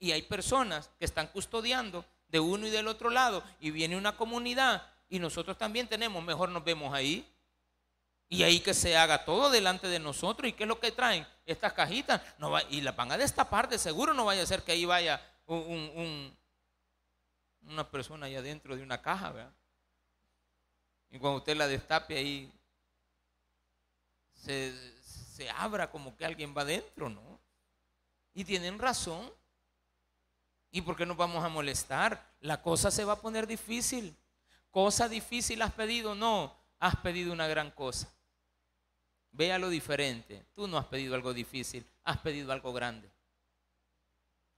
y 0.00 0.10
hay 0.10 0.22
personas 0.22 0.90
que 0.98 1.04
están 1.04 1.28
custodiando 1.28 2.04
de 2.26 2.40
uno 2.40 2.66
y 2.66 2.70
del 2.70 2.88
otro 2.88 3.10
lado 3.10 3.44
y 3.60 3.70
viene 3.70 3.96
una 3.96 4.16
comunidad 4.16 4.86
y 5.08 5.20
nosotros 5.20 5.56
también 5.56 5.86
tenemos, 5.86 6.22
mejor 6.22 6.48
nos 6.48 6.64
vemos 6.64 6.92
ahí. 6.92 7.26
Y 8.28 8.44
ahí 8.44 8.60
que 8.60 8.74
se 8.74 8.96
haga 8.96 9.24
todo 9.24 9.50
delante 9.50 9.88
de 9.88 9.98
nosotros. 9.98 10.48
¿Y 10.48 10.52
qué 10.52 10.62
es 10.62 10.68
lo 10.68 10.78
que 10.78 10.92
traen? 10.92 11.26
Estas 11.44 11.72
cajitas. 11.72 12.22
No 12.38 12.48
va, 12.48 12.62
y 12.70 12.80
las 12.80 12.94
van 12.94 13.10
a 13.10 13.18
destapar, 13.18 13.68
de 13.68 13.76
seguro 13.76 14.14
no 14.14 14.24
vaya 14.24 14.44
a 14.44 14.46
ser 14.46 14.62
que 14.62 14.70
ahí 14.70 14.84
vaya 14.84 15.20
un, 15.46 16.32
una 17.62 17.90
persona 17.90 18.26
allá 18.26 18.40
dentro 18.40 18.76
de 18.76 18.84
una 18.84 19.02
caja, 19.02 19.32
¿verdad? 19.32 19.52
Y 21.10 21.18
cuando 21.18 21.38
usted 21.38 21.56
la 21.56 21.66
destape 21.66 22.16
ahí, 22.16 22.52
se, 24.34 25.50
abra 25.56 25.90
como 25.90 26.16
que 26.16 26.24
alguien 26.24 26.54
va 26.56 26.62
adentro, 26.62 27.08
¿no? 27.08 27.40
Y 28.34 28.44
tienen 28.44 28.78
razón. 28.78 29.30
¿Y 30.70 30.82
por 30.82 30.96
qué 30.96 31.04
nos 31.04 31.16
vamos 31.16 31.44
a 31.44 31.48
molestar? 31.48 32.34
La 32.40 32.62
cosa 32.62 32.90
se 32.90 33.04
va 33.04 33.14
a 33.14 33.20
poner 33.20 33.46
difícil. 33.46 34.16
Cosa 34.70 35.08
difícil 35.08 35.60
has 35.62 35.72
pedido, 35.72 36.14
no, 36.14 36.56
has 36.78 36.94
pedido 36.96 37.32
una 37.32 37.48
gran 37.48 37.72
cosa. 37.72 38.08
Vea 39.32 39.58
lo 39.58 39.68
diferente. 39.68 40.46
Tú 40.54 40.68
no 40.68 40.78
has 40.78 40.86
pedido 40.86 41.16
algo 41.16 41.32
difícil, 41.32 41.84
has 42.04 42.18
pedido 42.18 42.52
algo 42.52 42.72
grande. 42.72 43.10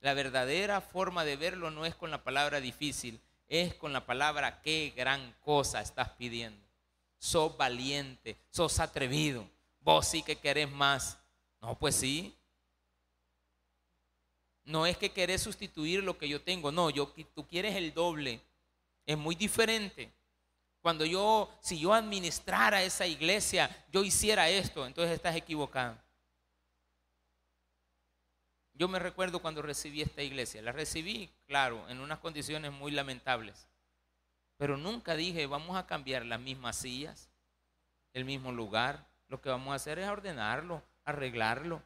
La 0.01 0.15
verdadera 0.15 0.81
forma 0.81 1.25
de 1.25 1.37
verlo 1.37 1.71
no 1.71 1.87
es 1.87 1.95
con 1.95 2.11
la 2.11 2.25
palabra 2.25 2.61
difícil, 2.61 3.21
es 3.53 3.75
con 3.75 3.93
la 3.93 4.07
palabra 4.07 4.63
qué 4.63 4.95
gran 4.97 5.35
cosa 5.45 5.83
estás 5.83 6.09
pidiendo. 6.11 6.67
Sos 7.19 7.55
valiente, 7.55 8.39
sos 8.51 8.81
atrevido. 8.81 9.47
Vos 9.81 10.09
sí 10.09 10.23
que 10.23 10.37
querés 10.37 10.71
más. 10.71 11.19
No, 11.61 11.79
pues 11.79 11.97
sí. 11.97 12.35
No 14.65 14.87
es 14.87 14.97
que 14.97 15.13
querés 15.13 15.43
sustituir 15.43 16.03
lo 16.03 16.17
que 16.17 16.31
yo 16.31 16.41
tengo. 16.41 16.73
No, 16.73 16.89
yo, 16.89 17.13
tú 17.35 17.47
quieres 17.47 17.77
el 17.77 17.93
doble. 17.93 18.41
Es 19.05 19.19
muy 19.19 19.35
diferente. 19.35 20.11
Cuando 20.81 21.05
yo, 21.05 21.51
si 21.61 21.79
yo 21.79 21.93
administrara 21.93 22.83
esa 22.83 23.07
iglesia, 23.07 23.69
yo 23.93 24.03
hiciera 24.03 24.49
esto, 24.49 24.87
entonces 24.87 25.15
estás 25.15 25.37
equivocado. 25.37 25.99
Yo 28.75 28.89
me 28.89 28.99
recuerdo 28.99 29.41
cuando 29.41 29.63
recibí 29.63 30.03
esta 30.03 30.23
iglesia. 30.23 30.63
La 30.63 30.73
recibí, 30.73 31.31
claro, 31.47 31.89
en 31.89 32.01
unas 32.01 32.19
condiciones 32.19 32.73
muy 32.73 32.91
lamentables. 32.91 33.69
Pero 34.57 34.77
nunca 34.77 35.17
dije, 35.17 35.47
vamos 35.47 35.77
a 35.77 35.87
cambiar 35.87 36.25
las 36.25 36.41
mismas 36.41 36.77
sillas, 36.77 37.29
el 38.13 38.25
mismo 38.25 38.53
lugar. 38.53 39.07
Lo 39.29 39.41
que 39.41 39.49
vamos 39.49 39.73
a 39.73 39.77
hacer 39.77 39.99
es 39.99 40.09
ordenarlo, 40.09 40.83
arreglarlo, 41.05 41.83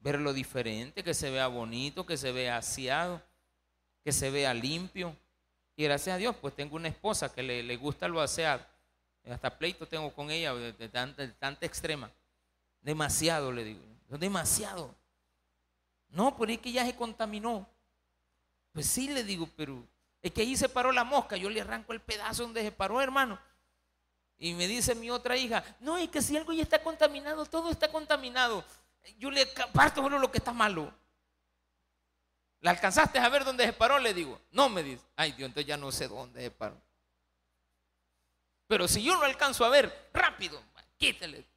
verlo 0.00 0.32
diferente, 0.32 1.04
que 1.04 1.14
se 1.14 1.30
vea 1.30 1.46
bonito, 1.46 2.04
que 2.04 2.16
se 2.16 2.32
vea 2.32 2.56
aseado, 2.56 3.22
que 4.04 4.12
se 4.12 4.30
vea 4.30 4.52
limpio. 4.52 5.16
Y 5.76 5.84
gracias 5.84 6.14
a 6.14 6.18
Dios, 6.18 6.36
pues 6.36 6.54
tengo 6.54 6.76
una 6.76 6.88
esposa 6.88 7.32
que 7.32 7.42
le, 7.42 7.76
gusta 7.76 8.08
lo 8.08 8.20
aseado. 8.20 8.64
Hasta 9.30 9.56
pleito 9.56 9.86
tengo 9.86 10.12
con 10.12 10.30
ella 10.30 10.52
de, 10.54 10.88
tanta, 10.88 11.64
extrema. 11.64 12.10
Demasiado, 12.80 13.52
le 13.52 13.64
digo. 13.64 13.80
Demasiado. 14.08 14.94
No, 16.12 16.36
por 16.36 16.48
ahí 16.48 16.58
que 16.58 16.72
ya 16.72 16.86
se 16.86 16.94
contaminó. 16.94 17.68
Pues 18.72 18.86
sí, 18.86 19.08
le 19.08 19.24
digo, 19.24 19.48
pero 19.56 19.86
es 20.20 20.30
que 20.30 20.42
ahí 20.42 20.56
se 20.56 20.68
paró 20.68 20.92
la 20.92 21.04
mosca. 21.04 21.36
Yo 21.36 21.50
le 21.50 21.60
arranco 21.60 21.92
el 21.92 22.00
pedazo 22.00 22.44
donde 22.44 22.62
se 22.62 22.70
paró, 22.72 23.00
hermano. 23.00 23.38
Y 24.38 24.54
me 24.54 24.66
dice 24.66 24.94
mi 24.94 25.10
otra 25.10 25.36
hija, 25.36 25.64
no, 25.80 25.96
es 25.96 26.08
que 26.08 26.20
si 26.20 26.36
algo 26.36 26.52
ya 26.52 26.62
está 26.62 26.82
contaminado, 26.82 27.46
todo 27.46 27.70
está 27.70 27.90
contaminado. 27.90 28.64
Yo 29.18 29.30
le 29.30 29.46
parto 29.72 30.02
solo 30.02 30.18
lo 30.18 30.30
que 30.30 30.38
está 30.38 30.52
malo. 30.52 30.92
¿La 32.60 32.70
alcanzaste 32.70 33.18
a 33.18 33.28
ver 33.28 33.44
dónde 33.44 33.66
se 33.66 33.72
paró? 33.72 33.98
Le 33.98 34.14
digo, 34.14 34.40
no 34.52 34.68
me 34.68 34.82
dice. 34.82 35.04
Ay 35.16 35.32
Dios, 35.32 35.48
entonces 35.48 35.66
ya 35.66 35.76
no 35.76 35.90
sé 35.90 36.08
dónde 36.08 36.42
se 36.42 36.50
paró. 36.50 36.80
Pero 38.66 38.86
si 38.86 39.02
yo 39.02 39.14
lo 39.16 39.24
alcanzo 39.24 39.64
a 39.64 39.68
ver, 39.68 40.10
rápido, 40.12 40.62
quítale. 40.96 41.51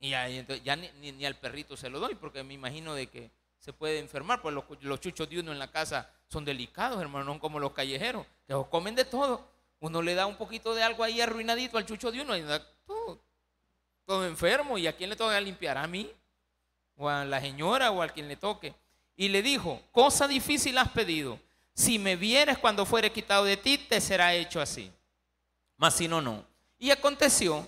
Y 0.00 0.14
ahí, 0.14 0.38
entonces, 0.38 0.64
ya 0.64 0.76
ni, 0.76 1.24
al 1.24 1.36
perrito 1.36 1.76
se 1.76 1.90
lo 1.90 1.98
doy 1.98 2.14
porque 2.14 2.42
me 2.44 2.54
imagino 2.54 2.94
de 2.94 3.08
que 3.08 3.30
se 3.58 3.72
puede 3.72 3.98
enfermar, 3.98 4.40
pues 4.40 4.54
los, 4.80 5.00
chuchos 5.00 5.28
de 5.28 5.40
uno 5.40 5.50
en 5.52 5.58
la 5.58 5.70
casa 5.70 6.08
son 6.28 6.44
delicados, 6.44 7.00
hermano, 7.00 7.24
no 7.24 7.40
como 7.40 7.58
los 7.58 7.72
callejeros, 7.72 8.24
que 8.46 8.54
comen 8.70 8.94
de 8.94 9.04
todo. 9.04 9.44
Uno 9.80 10.02
le 10.02 10.14
da 10.14 10.26
un 10.26 10.36
poquito 10.36 10.74
de 10.74 10.82
algo 10.82 11.02
ahí 11.04 11.20
arruinadito 11.20 11.78
al 11.78 11.86
chucho 11.86 12.10
de 12.10 12.20
uno 12.20 12.36
y 12.36 12.42
da 12.42 12.64
todo, 12.84 13.20
todo 14.04 14.26
enfermo. 14.26 14.76
¿Y 14.78 14.86
a 14.86 14.96
quién 14.96 15.10
le 15.10 15.16
toca 15.16 15.40
limpiar? 15.40 15.78
¿A 15.78 15.86
mí? 15.86 16.10
¿O 16.96 17.08
a 17.08 17.24
la 17.24 17.40
señora 17.40 17.90
o 17.90 18.02
a 18.02 18.08
quien 18.08 18.26
le 18.26 18.36
toque? 18.36 18.74
Y 19.16 19.28
le 19.28 19.42
dijo, 19.42 19.80
cosa 19.92 20.26
difícil 20.26 20.78
has 20.78 20.88
pedido. 20.90 21.38
Si 21.74 21.98
me 21.98 22.16
vieres 22.16 22.58
cuando 22.58 22.84
fuere 22.84 23.12
quitado 23.12 23.44
de 23.44 23.56
ti, 23.56 23.78
te 23.78 24.00
será 24.00 24.34
hecho 24.34 24.60
así. 24.60 24.90
Mas 25.76 25.94
si 25.94 26.08
no, 26.08 26.20
no. 26.20 26.44
Y 26.78 26.90
aconteció 26.90 27.66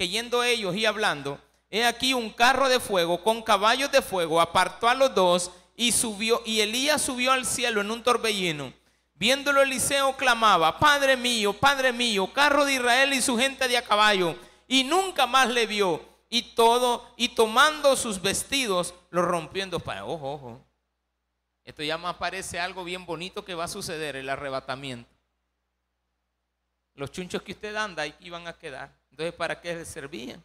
que 0.00 0.08
yendo 0.08 0.42
ellos 0.42 0.74
y 0.74 0.86
hablando, 0.86 1.38
he 1.68 1.84
aquí 1.84 2.14
un 2.14 2.30
carro 2.30 2.70
de 2.70 2.80
fuego 2.80 3.22
con 3.22 3.42
caballos 3.42 3.92
de 3.92 4.00
fuego 4.00 4.40
apartó 4.40 4.88
a 4.88 4.94
los 4.94 5.14
dos 5.14 5.50
y 5.76 5.92
subió, 5.92 6.40
y 6.46 6.60
Elías 6.60 7.02
subió 7.02 7.32
al 7.32 7.44
cielo 7.44 7.82
en 7.82 7.90
un 7.90 8.02
torbellino. 8.02 8.72
Viéndolo 9.12 9.60
Eliseo 9.60 10.16
clamaba, 10.16 10.78
Padre 10.78 11.18
mío, 11.18 11.52
Padre 11.52 11.92
mío, 11.92 12.32
carro 12.32 12.64
de 12.64 12.76
Israel 12.76 13.12
y 13.12 13.20
su 13.20 13.36
gente 13.36 13.68
de 13.68 13.76
a 13.76 13.84
caballo. 13.84 14.36
Y 14.66 14.84
nunca 14.84 15.26
más 15.26 15.50
le 15.50 15.66
vio. 15.66 16.02
y 16.30 16.54
todo, 16.54 17.06
y 17.18 17.28
tomando 17.28 17.94
sus 17.94 18.22
vestidos, 18.22 18.94
los 19.10 19.26
rompió 19.26 19.62
en 19.62 19.68
dos 19.68 19.82
partes. 19.82 20.04
Ojo, 20.06 20.32
ojo. 20.32 20.66
Esto 21.62 21.82
ya 21.82 21.98
más 21.98 22.16
parece 22.16 22.58
algo 22.58 22.84
bien 22.84 23.04
bonito 23.04 23.44
que 23.44 23.52
va 23.52 23.64
a 23.64 23.68
suceder, 23.68 24.16
el 24.16 24.30
arrebatamiento. 24.30 25.10
Los 26.94 27.12
chunchos 27.12 27.42
que 27.42 27.52
usted 27.52 27.76
anda 27.76 28.04
ahí 28.04 28.14
iban 28.20 28.46
a 28.46 28.54
quedar. 28.54 28.99
Entonces, 29.10 29.34
¿para 29.34 29.60
qué 29.60 29.84
servían? 29.84 30.42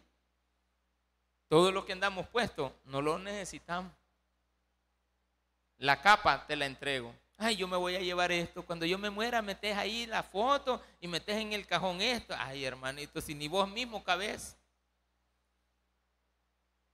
Todo 1.48 1.70
lo 1.70 1.84
que 1.84 1.92
andamos 1.92 2.26
puesto, 2.28 2.74
no 2.84 3.00
lo 3.00 3.18
necesitamos. 3.18 3.92
La 5.78 6.00
capa 6.00 6.46
te 6.46 6.56
la 6.56 6.66
entrego. 6.66 7.14
Ay, 7.38 7.56
yo 7.56 7.68
me 7.68 7.76
voy 7.76 7.94
a 7.94 8.00
llevar 8.00 8.32
esto. 8.32 8.64
Cuando 8.64 8.86
yo 8.86 8.98
me 8.98 9.10
muera, 9.10 9.42
metes 9.42 9.76
ahí 9.76 10.06
la 10.06 10.22
foto 10.22 10.82
y 11.00 11.06
metes 11.06 11.36
en 11.36 11.52
el 11.52 11.66
cajón 11.66 12.00
esto. 12.00 12.34
Ay, 12.38 12.64
hermanito, 12.64 13.20
si 13.20 13.34
ni 13.34 13.46
vos 13.46 13.68
mismo 13.68 14.02
cabés. 14.02 14.56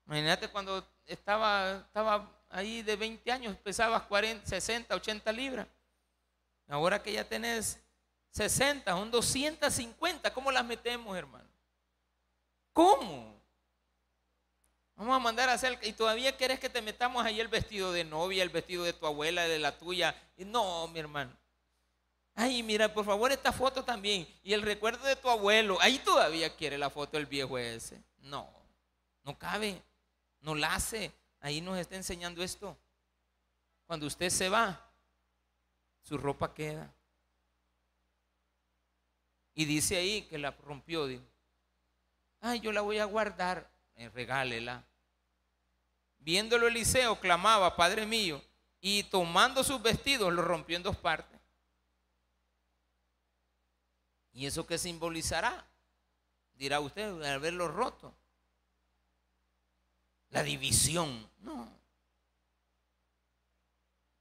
Imagínate 0.07 0.49
cuando 0.49 0.85
estaba, 1.07 1.85
estaba 1.87 2.29
ahí 2.51 2.83
de 2.83 2.97
20 2.97 3.31
años, 3.31 3.57
pesabas 3.59 4.03
40, 4.03 4.45
60, 4.47 4.95
80 4.95 5.33
libras. 5.33 5.67
Ahora 6.69 7.03
que 7.03 7.13
ya 7.13 7.25
tenés 7.25 7.81
60, 8.31 8.91
son 8.91 9.11
250. 9.11 10.35
¿Cómo 10.35 10.51
las 10.51 10.65
metemos, 10.65 11.17
hermano? 11.17 11.52
¿Cómo? 12.73 13.33
Vamos 14.95 15.17
a 15.17 15.19
mandar 15.19 15.49
a 15.49 15.55
hacer, 15.55 15.79
y 15.83 15.93
todavía 15.93 16.37
quieres 16.37 16.61
que 16.61 16.69
te 16.69 16.81
metamos 16.81 17.25
ahí 17.25 17.41
el 17.41 17.49
vestido 17.49 17.93
de 17.93 18.05
novia, 18.05 18.43
el 18.43 18.51
vestido 18.51 18.85
de 18.85 18.93
tu 18.93 19.07
abuela, 19.07 19.49
de 19.49 19.59
la 19.59 19.77
tuya. 19.77 20.15
No, 20.37 20.87
mi 20.89 21.01
hermano. 21.01 21.37
Ay, 22.35 22.63
mira, 22.63 22.93
por 22.93 23.05
favor, 23.05 23.31
esta 23.33 23.53
foto 23.53 23.85
también. 23.85 24.27
Y 24.43 24.53
el 24.53 24.63
recuerdo 24.63 25.05
de 25.05 25.17
tu 25.17 25.29
abuelo. 25.29 25.79
Ahí 25.81 25.99
todavía 25.99 26.55
quiere 26.55 26.79
la 26.79 26.89
foto 26.89 27.17
del 27.17 27.27
viejo 27.27 27.59
ese. 27.59 28.03
No, 28.19 28.49
no 29.25 29.39
cabe. 29.39 29.83
No 30.41 30.55
la 30.55 30.75
hace. 30.75 31.13
Ahí 31.41 31.61
nos 31.61 31.79
está 31.79 31.97
enseñando 31.97 32.43
esto. 32.43 32.77
Cuando 33.87 34.07
usted 34.07 34.31
se 34.31 34.49
va, 34.49 34.89
su 36.03 36.17
ropa 36.17 36.55
queda. 36.55 36.93
Y 39.55 39.65
dice 39.67 39.97
ahí 39.97 40.23
que 40.23 40.39
la 40.39 40.53
rompió, 40.53 41.07
dijo, 41.07 41.25
ay, 42.43 42.61
yo 42.61 42.73
la 42.73 42.83
voy 42.83 42.99
a 42.99 43.07
guardar, 43.07 43.71
eh, 43.95 44.11
regálela. 44.11 44.85
Viéndolo 46.19 46.69
Eliseo, 46.69 47.19
clamaba, 47.19 47.75
Padre 47.75 48.05
mío, 48.05 48.43
y 48.81 49.05
tomando 49.05 49.65
sus 49.65 49.81
vestidos, 49.81 50.33
lo 50.33 50.43
rompió 50.43 50.77
en 50.77 50.83
dos 50.83 50.97
partes. 50.97 51.41
¿Y 54.33 54.47
eso 54.47 54.67
qué 54.67 54.77
simbolizará? 54.77 55.67
Dirá 56.55 56.81
usted, 56.81 57.09
al 57.23 57.25
haberlo 57.25 57.69
roto. 57.69 58.15
La 60.31 60.43
división. 60.43 61.29
No. 61.41 61.69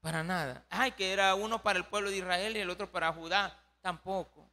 Para 0.00 0.22
nada. 0.22 0.64
Ay, 0.68 0.92
que 0.92 1.12
era 1.12 1.34
uno 1.34 1.62
para 1.62 1.78
el 1.78 1.86
pueblo 1.86 2.10
de 2.10 2.18
Israel 2.18 2.56
y 2.56 2.60
el 2.60 2.70
otro 2.70 2.90
para 2.90 3.12
Judá. 3.12 3.58
Tampoco. 3.80 4.51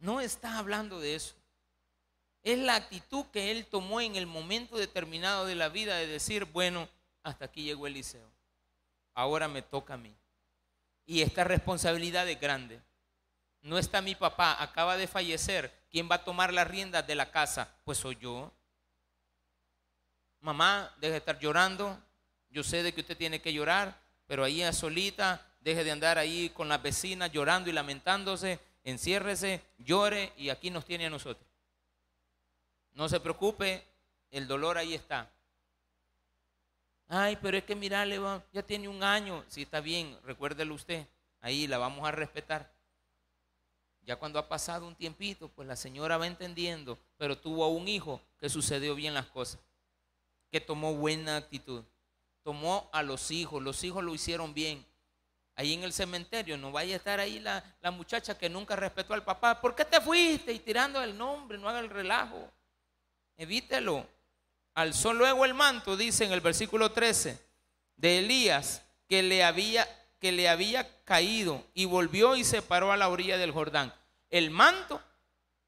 No 0.00 0.20
está 0.20 0.58
hablando 0.58 0.98
de 0.98 1.14
eso. 1.14 1.34
Es 2.42 2.58
la 2.58 2.74
actitud 2.74 3.26
que 3.26 3.50
él 3.50 3.66
tomó 3.66 4.00
en 4.00 4.16
el 4.16 4.26
momento 4.26 4.78
determinado 4.78 5.44
de 5.44 5.54
la 5.54 5.68
vida 5.68 5.96
de 5.96 6.06
decir, 6.06 6.46
bueno, 6.46 6.88
hasta 7.22 7.44
aquí 7.44 7.64
llegó 7.64 7.86
Eliseo. 7.86 8.30
Ahora 9.14 9.46
me 9.46 9.60
toca 9.60 9.94
a 9.94 9.98
mí. 9.98 10.16
Y 11.04 11.20
esta 11.20 11.44
responsabilidad 11.44 12.26
es 12.28 12.40
grande. 12.40 12.80
No 13.60 13.76
está 13.76 14.00
mi 14.00 14.14
papá, 14.14 14.62
acaba 14.62 14.96
de 14.96 15.06
fallecer. 15.06 15.70
¿Quién 15.90 16.08
va 16.10 16.16
a 16.16 16.24
tomar 16.24 16.52
las 16.54 16.66
riendas 16.66 17.06
de 17.06 17.14
la 17.14 17.30
casa? 17.30 17.68
Pues 17.84 17.98
soy 17.98 18.16
yo. 18.16 18.50
Mamá, 20.40 20.94
deje 20.98 21.12
de 21.12 21.18
estar 21.18 21.38
llorando. 21.38 22.02
Yo 22.48 22.64
sé 22.64 22.82
de 22.82 22.94
que 22.94 23.02
usted 23.02 23.18
tiene 23.18 23.42
que 23.42 23.52
llorar, 23.52 24.00
pero 24.26 24.44
ahí 24.44 24.62
solita, 24.72 25.46
deje 25.60 25.84
de 25.84 25.90
andar 25.90 26.16
ahí 26.16 26.48
con 26.50 26.70
las 26.70 26.82
vecinas 26.82 27.30
llorando 27.30 27.68
y 27.68 27.74
lamentándose 27.74 28.58
enciérrese, 28.90 29.62
llore 29.78 30.32
y 30.36 30.50
aquí 30.50 30.70
nos 30.70 30.84
tiene 30.84 31.06
a 31.06 31.10
nosotros. 31.10 31.46
No 32.92 33.08
se 33.08 33.20
preocupe, 33.20 33.86
el 34.30 34.46
dolor 34.46 34.78
ahí 34.78 34.94
está. 34.94 35.32
Ay, 37.08 37.36
pero 37.42 37.56
es 37.56 37.64
que 37.64 37.74
mirale, 37.74 38.20
ya 38.52 38.62
tiene 38.62 38.88
un 38.88 39.02
año. 39.02 39.44
Si 39.48 39.62
está 39.62 39.80
bien, 39.80 40.16
recuérdelo 40.24 40.74
usted. 40.74 41.06
Ahí 41.40 41.66
la 41.66 41.78
vamos 41.78 42.06
a 42.06 42.12
respetar. 42.12 42.72
Ya 44.02 44.16
cuando 44.16 44.38
ha 44.38 44.48
pasado 44.48 44.86
un 44.86 44.94
tiempito, 44.94 45.48
pues 45.48 45.66
la 45.66 45.76
señora 45.76 46.18
va 46.18 46.26
entendiendo, 46.26 46.98
pero 47.16 47.38
tuvo 47.38 47.66
un 47.68 47.88
hijo 47.88 48.20
que 48.38 48.48
sucedió 48.48 48.94
bien 48.94 49.14
las 49.14 49.26
cosas, 49.26 49.60
que 50.50 50.60
tomó 50.60 50.94
buena 50.94 51.36
actitud. 51.36 51.84
Tomó 52.42 52.88
a 52.92 53.02
los 53.02 53.30
hijos, 53.30 53.62
los 53.62 53.84
hijos 53.84 54.02
lo 54.02 54.14
hicieron 54.14 54.54
bien 54.54 54.84
ahí 55.60 55.74
en 55.74 55.84
el 55.84 55.92
cementerio, 55.92 56.56
no 56.56 56.72
vaya 56.72 56.94
a 56.94 56.96
estar 56.96 57.20
ahí 57.20 57.38
la, 57.38 57.62
muchacha 57.92 58.36
que 58.36 58.48
nunca 58.48 58.76
respetó 58.76 59.12
al 59.12 59.22
papá. 59.22 59.60
¿Por 59.60 59.74
qué 59.74 59.84
te 59.84 60.00
fuiste? 60.00 60.52
Y 60.54 60.58
tirando 60.58 61.02
el 61.02 61.16
nombre, 61.16 61.58
no 61.58 61.68
haga 61.68 61.80
el 61.80 61.90
relajo. 61.90 62.50
Evítelo. 63.36 64.06
Alzó 64.72 65.12
luego 65.12 65.44
el 65.44 65.52
manto, 65.52 65.98
dice 65.98 66.24
en 66.24 66.32
el 66.32 66.40
versículo 66.40 66.92
13, 66.92 67.38
de 67.96 68.18
Elías, 68.20 68.82
que 69.06 69.22
le 69.22 69.44
había, 69.44 69.86
que 70.18 70.32
le 70.32 70.48
había 70.48 70.88
caído 71.04 71.62
y 71.74 71.84
volvió 71.84 72.36
y 72.36 72.44
se 72.44 72.62
paró 72.62 72.90
a 72.90 72.96
la 72.96 73.10
orilla 73.10 73.36
del 73.36 73.52
Jordán. 73.52 73.92
El 74.30 74.50
manto 74.50 75.02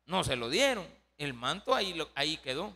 no 0.06 0.24
se 0.24 0.36
lo 0.36 0.48
dieron, 0.48 0.86
el 1.18 1.34
manto 1.34 1.74
ahí, 1.74 2.00
ahí 2.14 2.38
quedó. 2.38 2.74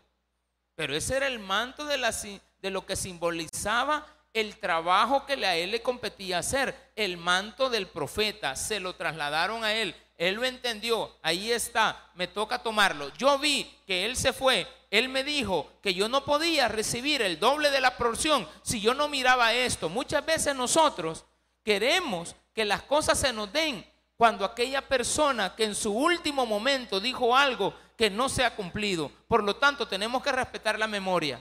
Pero 0.75 0.95
ese 0.95 1.17
era 1.17 1.29
el 1.29 1.39
manto 1.39 1.87
de, 1.87 1.97
la, 1.97 2.11
de 2.11 2.71
lo 2.71 2.85
que 2.85 2.97
simbolizaba 2.97 4.07
el 4.37 4.59
trabajo 4.59 5.24
que 5.24 5.32
a 5.47 5.57
él 5.57 5.70
le 5.70 5.80
competía 5.80 6.39
hacer, 6.39 6.91
el 6.95 7.16
manto 7.16 7.70
del 7.70 7.87
profeta, 7.87 8.55
se 8.55 8.80
lo 8.80 8.95
trasladaron 8.95 9.64
a 9.64 9.72
él. 9.72 9.95
Él 10.18 10.34
lo 10.34 10.45
entendió, 10.45 11.11
ahí 11.22 11.51
está, 11.51 12.11
me 12.14 12.26
toca 12.26 12.62
tomarlo. 12.62 13.11
Yo 13.16 13.39
vi 13.39 13.64
que 13.87 14.05
él 14.05 14.14
se 14.14 14.34
fue, 14.34 14.66
él 14.91 15.09
me 15.09 15.24
dijo 15.24 15.70
que 15.82 15.95
yo 15.95 16.09
no 16.11 16.24
podía 16.24 16.68
recibir 16.68 17.22
el 17.22 17.39
doble 17.39 17.70
de 17.70 17.80
la 17.80 17.97
porción 17.97 18.47
si 18.62 18.80
yo 18.80 18.93
no 18.93 19.09
miraba 19.09 19.55
esto. 19.55 19.89
Muchas 19.89 20.24
veces 20.24 20.55
nosotros 20.55 21.24
queremos 21.62 22.37
que 22.53 22.66
las 22.66 22.82
cosas 22.82 23.18
se 23.18 23.32
nos 23.32 23.51
den 23.51 23.87
cuando 24.18 24.45
aquella 24.45 24.82
persona 24.87 25.55
que 25.55 25.64
en 25.64 25.74
su 25.74 25.93
último 25.93 26.45
momento 26.45 27.01
dijo 27.01 27.34
algo 27.34 27.74
que 27.97 28.11
no 28.11 28.28
se 28.28 28.45
ha 28.45 28.55
cumplido. 28.55 29.11
Por 29.28 29.43
lo 29.43 29.57
tanto, 29.57 29.89
tenemos 29.89 30.22
que 30.22 30.32
respetar 30.32 30.78
la 30.78 30.87
memoria 30.87 31.41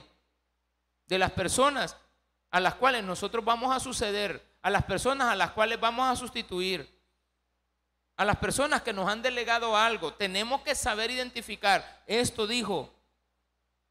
de 1.06 1.18
las 1.18 1.30
personas 1.30 1.96
a 2.50 2.60
las 2.60 2.74
cuales 2.74 3.04
nosotros 3.04 3.44
vamos 3.44 3.74
a 3.74 3.80
suceder, 3.80 4.42
a 4.62 4.70
las 4.70 4.84
personas 4.84 5.28
a 5.28 5.36
las 5.36 5.52
cuales 5.52 5.78
vamos 5.78 6.08
a 6.10 6.16
sustituir, 6.16 6.88
a 8.16 8.24
las 8.24 8.36
personas 8.36 8.82
que 8.82 8.92
nos 8.92 9.08
han 9.08 9.22
delegado 9.22 9.76
algo, 9.76 10.14
tenemos 10.14 10.62
que 10.62 10.74
saber 10.74 11.10
identificar, 11.10 12.02
esto 12.06 12.46
dijo, 12.46 12.92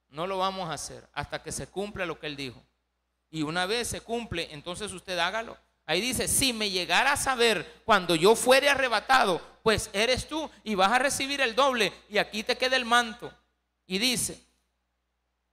no 0.10 0.26
lo 0.28 0.38
vamos 0.38 0.70
a 0.70 0.74
hacer 0.74 1.08
hasta 1.14 1.44
que 1.44 1.52
se 1.52 1.68
cumpla 1.68 2.06
lo 2.06 2.20
que 2.20 2.28
él 2.28 2.36
dijo. 2.36 2.62
Y 3.30 3.44
una 3.44 3.66
vez 3.66 3.90
se 3.90 4.02
cumple, 4.02 4.48
entonces 4.52 4.92
usted 4.94 5.20
hágalo. 5.20 5.58
Ahí 5.86 6.02
dice, 6.02 6.28
si 6.28 6.54
me 6.54 6.72
llegara 6.72 7.12
a 7.12 7.18
saber 7.18 7.82
cuando 7.86 8.16
yo 8.16 8.36
fuere 8.36 8.70
arrebatado, 8.70 9.42
pues 9.62 9.90
eres 9.94 10.28
tú 10.28 10.50
y 10.64 10.74
vas 10.74 10.92
a 10.92 11.00
recibir 11.00 11.42
el 11.42 11.54
doble 11.54 11.94
y 12.10 12.18
aquí 12.18 12.44
te 12.44 12.58
queda 12.58 12.76
el 12.76 12.86
manto. 12.86 13.32
Y 13.86 14.00
dice, 14.00 14.42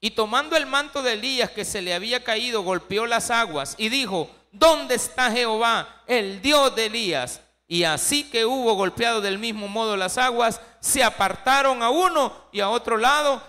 y 0.04 0.10
tomando 0.10 0.56
el 0.56 0.66
manto 0.66 1.00
de 1.00 1.12
Elías 1.12 1.52
que 1.52 1.64
se 1.64 1.80
le 1.80 1.94
había 1.94 2.24
caído, 2.24 2.62
golpeó 2.62 3.06
las 3.06 3.30
aguas 3.30 3.76
y 3.78 3.88
dijo, 3.88 4.28
¿dónde 4.50 4.96
está 4.96 5.30
Jehová, 5.30 6.02
el 6.08 6.42
Dios 6.42 6.74
de 6.74 6.86
Elías? 6.86 7.40
Y 7.68 7.84
así 7.84 8.28
que 8.28 8.44
hubo 8.44 8.74
golpeado 8.74 9.20
del 9.20 9.38
mismo 9.38 9.68
modo 9.68 9.96
las 9.96 10.18
aguas, 10.18 10.60
se 10.80 11.04
apartaron 11.04 11.84
a 11.84 11.90
uno 11.90 12.36
y 12.50 12.58
a 12.58 12.68
otro 12.68 12.96
lado 12.96 13.40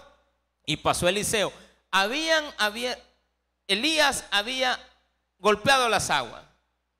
y 0.63 0.77
pasó 0.77 1.07
Eliseo. 1.07 1.51
Habían, 1.89 2.45
había, 2.59 2.99
Elías 3.67 4.25
había 4.29 4.79
golpeado 5.39 5.89
las 5.89 6.11
aguas, 6.11 6.43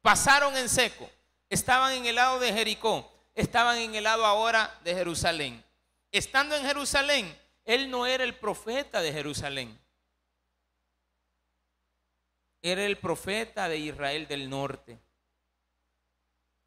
pasaron 0.01 0.58
en 0.58 0.68
seco, 0.68 1.08
estaban 1.47 1.93
en 1.93 2.08
el 2.08 2.16
lado 2.16 2.39
de 2.39 2.51
Jericó, 2.51 3.08
estaban 3.36 3.78
en 3.78 3.93
el 3.93 4.06
lado 4.06 4.26
ahora 4.26 4.76
de 4.84 4.95
Jerusalén. 4.95 5.64
Estando 6.12 6.56
en 6.56 6.66
Jerusalén, 6.66 7.43
él 7.66 7.89
no 7.89 8.05
era 8.05 8.24
el 8.24 8.36
profeta 8.36 9.01
de 9.01 9.14
Jerusalén. 9.14 9.80
Era 12.61 12.86
el 12.86 12.97
profeta 12.97 13.68
de 13.68 13.78
Israel 13.78 14.28
del 14.28 14.49
norte. 14.49 14.99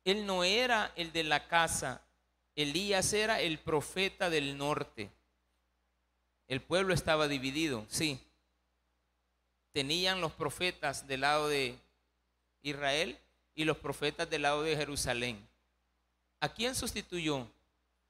Él 0.04 0.26
no 0.26 0.44
era 0.44 0.92
el 0.96 1.12
de 1.12 1.24
la 1.24 1.48
casa. 1.48 2.06
Elías 2.54 3.12
era 3.12 3.40
el 3.40 3.58
profeta 3.58 4.30
del 4.30 4.56
norte. 4.56 5.10
El 6.48 6.62
pueblo 6.62 6.94
estaba 6.94 7.28
dividido, 7.28 7.84
sí. 7.88 8.20
Tenían 9.72 10.20
los 10.20 10.32
profetas 10.32 11.06
del 11.06 11.22
lado 11.22 11.48
de 11.48 11.78
Israel 12.62 13.18
y 13.54 13.64
los 13.64 13.78
profetas 13.78 14.30
del 14.30 14.42
lado 14.42 14.62
de 14.62 14.76
Jerusalén. 14.76 15.46
¿A 16.40 16.48
quién 16.52 16.74
sustituyó? 16.74 17.50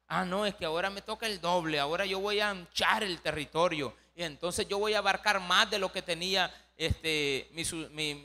Ah, 0.09 0.25
no, 0.25 0.47
es 0.47 0.55
que 0.55 0.65
ahora 0.65 0.89
me 0.89 1.03
toca 1.03 1.27
el 1.27 1.41
doble, 1.41 1.81
ahora 1.81 2.07
yo 2.07 2.21
voy 2.21 2.39
a 2.39 2.51
anchar 2.51 3.03
el 3.03 3.21
territorio 3.21 3.93
y 4.15 4.23
entonces 4.23 4.67
yo 4.67 4.79
voy 4.79 4.95
a 4.95 4.99
abarcar 4.99 5.41
más 5.41 5.69
de 5.71 5.79
lo 5.79 5.93
que 5.93 6.01
tenía 6.01 6.53
este, 6.77 7.51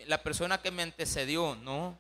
la 0.08 0.22
persona 0.22 0.62
que 0.62 0.72
me 0.72 0.84
antecedió. 0.84 1.56
No. 1.56 2.00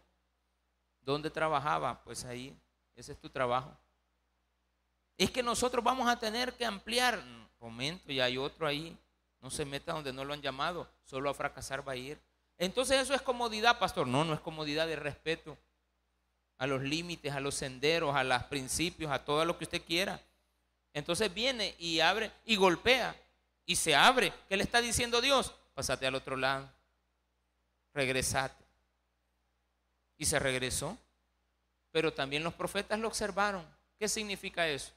¿Dónde 1.02 1.30
trabajaba? 1.30 2.02
Pues 2.04 2.24
ahí, 2.24 2.56
ese 2.96 3.12
es 3.12 3.20
tu 3.20 3.30
trabajo. 3.30 3.76
Es 5.18 5.30
que 5.30 5.44
nosotros 5.44 5.84
vamos 5.84 6.08
a 6.08 6.18
tener 6.18 6.54
que 6.54 6.66
ampliar. 6.66 7.22
Momento, 7.60 8.12
y 8.12 8.20
hay 8.20 8.38
otro 8.38 8.66
ahí. 8.66 8.98
No 9.42 9.52
se 9.52 9.66
meta 9.66 9.94
donde 9.94 10.14
no 10.14 10.24
lo 10.24 10.34
han 10.34 10.42
llamado, 10.42 10.88
solo 11.04 11.30
a 11.30 11.34
fracasar 11.34 11.88
va 11.88 11.94
a 11.94 11.98
ir. 11.98 12.20
Entonces 12.58 13.00
eso 13.00 13.14
es 13.14 13.22
comodidad, 13.22 13.78
pastor. 13.78 14.08
No, 14.08 14.24
no 14.24 14.34
es 14.34 14.40
comodidad 14.40 14.88
de 14.88 14.96
respeto 14.96 15.58
a 16.62 16.68
los 16.68 16.84
límites, 16.84 17.34
a 17.34 17.39
los 17.39 17.55
senderos, 17.55 18.16
a 18.16 18.24
los 18.24 18.43
principios, 18.43 19.12
a 19.12 19.26
todo 19.26 19.43
lo 19.45 19.57
que 19.57 19.64
usted 19.64 19.82
quiera. 19.82 20.22
Entonces 20.93 21.34
viene 21.34 21.74
y 21.80 22.01
abre 22.01 22.32
y 22.45 22.55
golpea 22.55 23.16
y 23.66 23.76
se 23.76 23.95
abre. 23.95 24.32
¿Qué 24.47 24.57
le 24.57 24.62
está 24.62 24.80
diciendo 24.80 25.22
Dios? 25.22 25.55
Pásate 25.74 26.05
al 26.05 26.14
otro 26.14 26.38
lado. 26.38 26.72
Regresate. 27.95 28.64
Y 30.20 30.26
se 30.26 30.38
regresó. 30.38 30.95
Pero 31.89 32.14
también 32.14 32.43
los 32.43 32.53
profetas 32.53 32.99
lo 32.99 33.07
observaron. 33.07 33.66
¿Qué 33.97 34.07
significa 34.07 34.68
eso? 34.68 34.93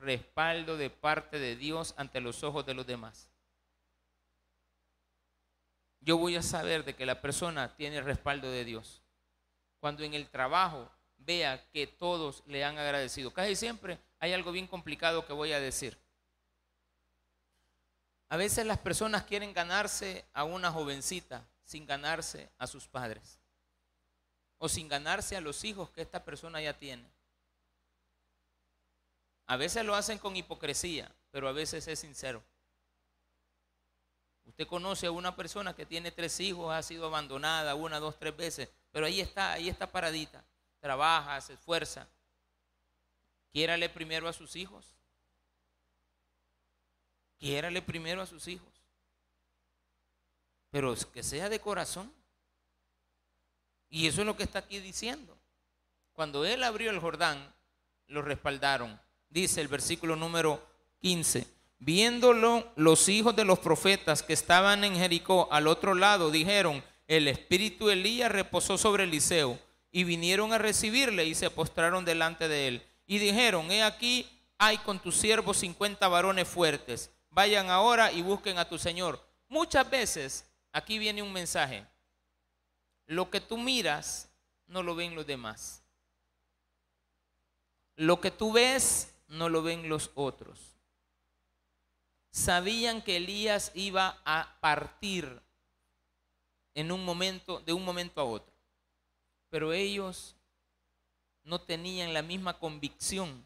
Respaldo 0.00 0.76
de 0.76 0.90
parte 0.90 1.38
de 1.38 1.54
Dios 1.54 1.94
ante 1.96 2.20
los 2.20 2.42
ojos 2.42 2.66
de 2.66 2.74
los 2.74 2.84
demás. 2.84 3.30
Yo 6.00 6.18
voy 6.18 6.34
a 6.34 6.42
saber 6.42 6.84
de 6.84 6.96
que 6.96 7.06
la 7.06 7.20
persona 7.22 7.76
tiene 7.76 8.00
respaldo 8.00 8.50
de 8.50 8.64
Dios. 8.64 9.02
Cuando 9.78 10.02
en 10.02 10.12
el 10.14 10.28
trabajo 10.28 10.90
vea 11.26 11.68
que 11.72 11.86
todos 11.86 12.42
le 12.46 12.64
han 12.64 12.78
agradecido. 12.78 13.32
Casi 13.32 13.56
siempre 13.56 13.98
hay 14.20 14.32
algo 14.32 14.52
bien 14.52 14.66
complicado 14.66 15.26
que 15.26 15.32
voy 15.32 15.52
a 15.52 15.60
decir. 15.60 15.98
A 18.28 18.36
veces 18.36 18.64
las 18.64 18.78
personas 18.78 19.24
quieren 19.24 19.52
ganarse 19.52 20.24
a 20.32 20.44
una 20.44 20.72
jovencita 20.72 21.46
sin 21.64 21.84
ganarse 21.84 22.48
a 22.58 22.66
sus 22.66 22.86
padres 22.86 23.40
o 24.58 24.68
sin 24.68 24.88
ganarse 24.88 25.36
a 25.36 25.40
los 25.40 25.64
hijos 25.64 25.90
que 25.90 26.00
esta 26.00 26.24
persona 26.24 26.60
ya 26.62 26.72
tiene. 26.72 27.04
A 29.46 29.56
veces 29.56 29.84
lo 29.84 29.94
hacen 29.94 30.18
con 30.18 30.36
hipocresía, 30.36 31.12
pero 31.30 31.48
a 31.48 31.52
veces 31.52 31.86
es 31.86 31.98
sincero. 31.98 32.42
Usted 34.44 34.66
conoce 34.66 35.06
a 35.06 35.12
una 35.12 35.36
persona 35.36 35.74
que 35.74 35.86
tiene 35.86 36.10
tres 36.10 36.40
hijos, 36.40 36.72
ha 36.72 36.82
sido 36.82 37.06
abandonada 37.06 37.74
una, 37.74 38.00
dos, 38.00 38.18
tres 38.18 38.36
veces, 38.36 38.68
pero 38.90 39.06
ahí 39.06 39.20
está, 39.20 39.52
ahí 39.52 39.68
está 39.68 39.90
paradita 39.90 40.44
trabaja, 40.86 41.40
se 41.40 41.54
esfuerza, 41.54 42.06
quiérale 43.50 43.88
primero 43.88 44.28
a 44.28 44.32
sus 44.32 44.54
hijos. 44.54 44.94
Quiérale 47.40 47.82
primero 47.82 48.22
a 48.22 48.26
sus 48.26 48.46
hijos. 48.46 48.72
Pero 50.70 50.94
que 51.12 51.24
sea 51.24 51.48
de 51.48 51.58
corazón. 51.58 52.12
Y 53.90 54.06
eso 54.06 54.20
es 54.20 54.26
lo 54.28 54.36
que 54.36 54.44
está 54.44 54.60
aquí 54.60 54.78
diciendo. 54.78 55.36
Cuando 56.12 56.44
él 56.44 56.62
abrió 56.62 56.92
el 56.92 57.00
Jordán, 57.00 57.52
lo 58.06 58.22
respaldaron. 58.22 59.00
Dice 59.28 59.60
el 59.60 59.66
versículo 59.66 60.14
número 60.14 60.64
15. 61.00 61.48
Viéndolo 61.80 62.72
los 62.76 63.08
hijos 63.08 63.34
de 63.34 63.44
los 63.44 63.58
profetas 63.58 64.22
que 64.22 64.34
estaban 64.34 64.84
en 64.84 64.94
Jericó 64.94 65.48
al 65.50 65.66
otro 65.66 65.94
lado, 65.94 66.30
dijeron, 66.30 66.84
el 67.08 67.26
espíritu 67.26 67.88
de 67.88 67.94
Elías 67.94 68.30
reposó 68.30 68.78
sobre 68.78 69.02
Eliseo 69.02 69.65
y 69.96 70.04
vinieron 70.04 70.52
a 70.52 70.58
recibirle 70.58 71.24
y 71.24 71.34
se 71.34 71.48
postraron 71.48 72.04
delante 72.04 72.48
de 72.48 72.68
él. 72.68 72.86
Y 73.06 73.16
dijeron, 73.16 73.70
he 73.70 73.82
aquí, 73.82 74.28
hay 74.58 74.76
con 74.76 75.00
tus 75.00 75.16
siervos 75.16 75.56
cincuenta 75.56 76.06
varones 76.06 76.46
fuertes. 76.46 77.10
Vayan 77.30 77.70
ahora 77.70 78.12
y 78.12 78.20
busquen 78.20 78.58
a 78.58 78.68
tu 78.68 78.76
Señor. 78.76 79.18
Muchas 79.48 79.88
veces, 79.88 80.44
aquí 80.70 80.98
viene 80.98 81.22
un 81.22 81.32
mensaje. 81.32 81.86
Lo 83.06 83.30
que 83.30 83.40
tú 83.40 83.56
miras, 83.56 84.28
no 84.66 84.82
lo 84.82 84.94
ven 84.94 85.14
los 85.14 85.26
demás. 85.26 85.82
Lo 87.94 88.20
que 88.20 88.30
tú 88.30 88.52
ves, 88.52 89.14
no 89.28 89.48
lo 89.48 89.62
ven 89.62 89.88
los 89.88 90.10
otros. 90.14 90.76
Sabían 92.32 93.00
que 93.00 93.16
Elías 93.16 93.72
iba 93.72 94.20
a 94.26 94.58
partir 94.60 95.40
en 96.74 96.92
un 96.92 97.02
momento, 97.02 97.60
de 97.60 97.72
un 97.72 97.82
momento 97.82 98.20
a 98.20 98.24
otro 98.24 98.55
pero 99.56 99.72
ellos 99.72 100.36
no 101.42 101.62
tenían 101.62 102.12
la 102.12 102.20
misma 102.20 102.58
convicción 102.58 103.42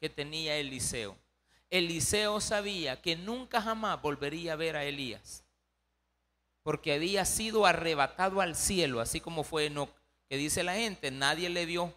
que 0.00 0.08
tenía 0.08 0.56
Eliseo. 0.56 1.18
Eliseo 1.68 2.40
sabía 2.40 3.02
que 3.02 3.14
nunca 3.14 3.60
jamás 3.60 4.00
volvería 4.00 4.54
a 4.54 4.56
ver 4.56 4.74
a 4.74 4.86
Elías, 4.86 5.44
porque 6.62 6.94
había 6.94 7.26
sido 7.26 7.66
arrebatado 7.66 8.40
al 8.40 8.56
cielo, 8.56 9.02
así 9.02 9.20
como 9.20 9.44
fue 9.44 9.66
Enoch, 9.66 9.90
que 10.30 10.38
dice 10.38 10.62
la 10.62 10.76
gente, 10.76 11.10
nadie 11.10 11.50
le 11.50 11.66
vio 11.66 11.94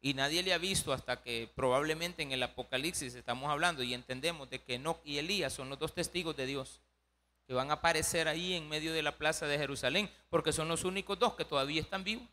y 0.00 0.14
nadie 0.14 0.42
le 0.42 0.54
ha 0.54 0.58
visto 0.58 0.94
hasta 0.94 1.20
que 1.20 1.52
probablemente 1.54 2.22
en 2.22 2.32
el 2.32 2.42
Apocalipsis 2.42 3.14
estamos 3.14 3.50
hablando 3.50 3.82
y 3.82 3.92
entendemos 3.92 4.48
de 4.48 4.62
que 4.62 4.76
Enoch 4.76 5.02
y 5.04 5.18
Elías 5.18 5.52
son 5.52 5.68
los 5.68 5.78
dos 5.78 5.92
testigos 5.92 6.34
de 6.34 6.46
Dios 6.46 6.80
que 7.48 7.54
van 7.54 7.70
a 7.70 7.74
aparecer 7.74 8.28
ahí 8.28 8.52
en 8.52 8.68
medio 8.68 8.92
de 8.92 9.02
la 9.02 9.16
plaza 9.16 9.46
de 9.46 9.56
Jerusalén, 9.56 10.10
porque 10.28 10.52
son 10.52 10.68
los 10.68 10.84
únicos 10.84 11.18
dos 11.18 11.32
que 11.32 11.46
todavía 11.46 11.80
están 11.80 12.04
vivos, 12.04 12.28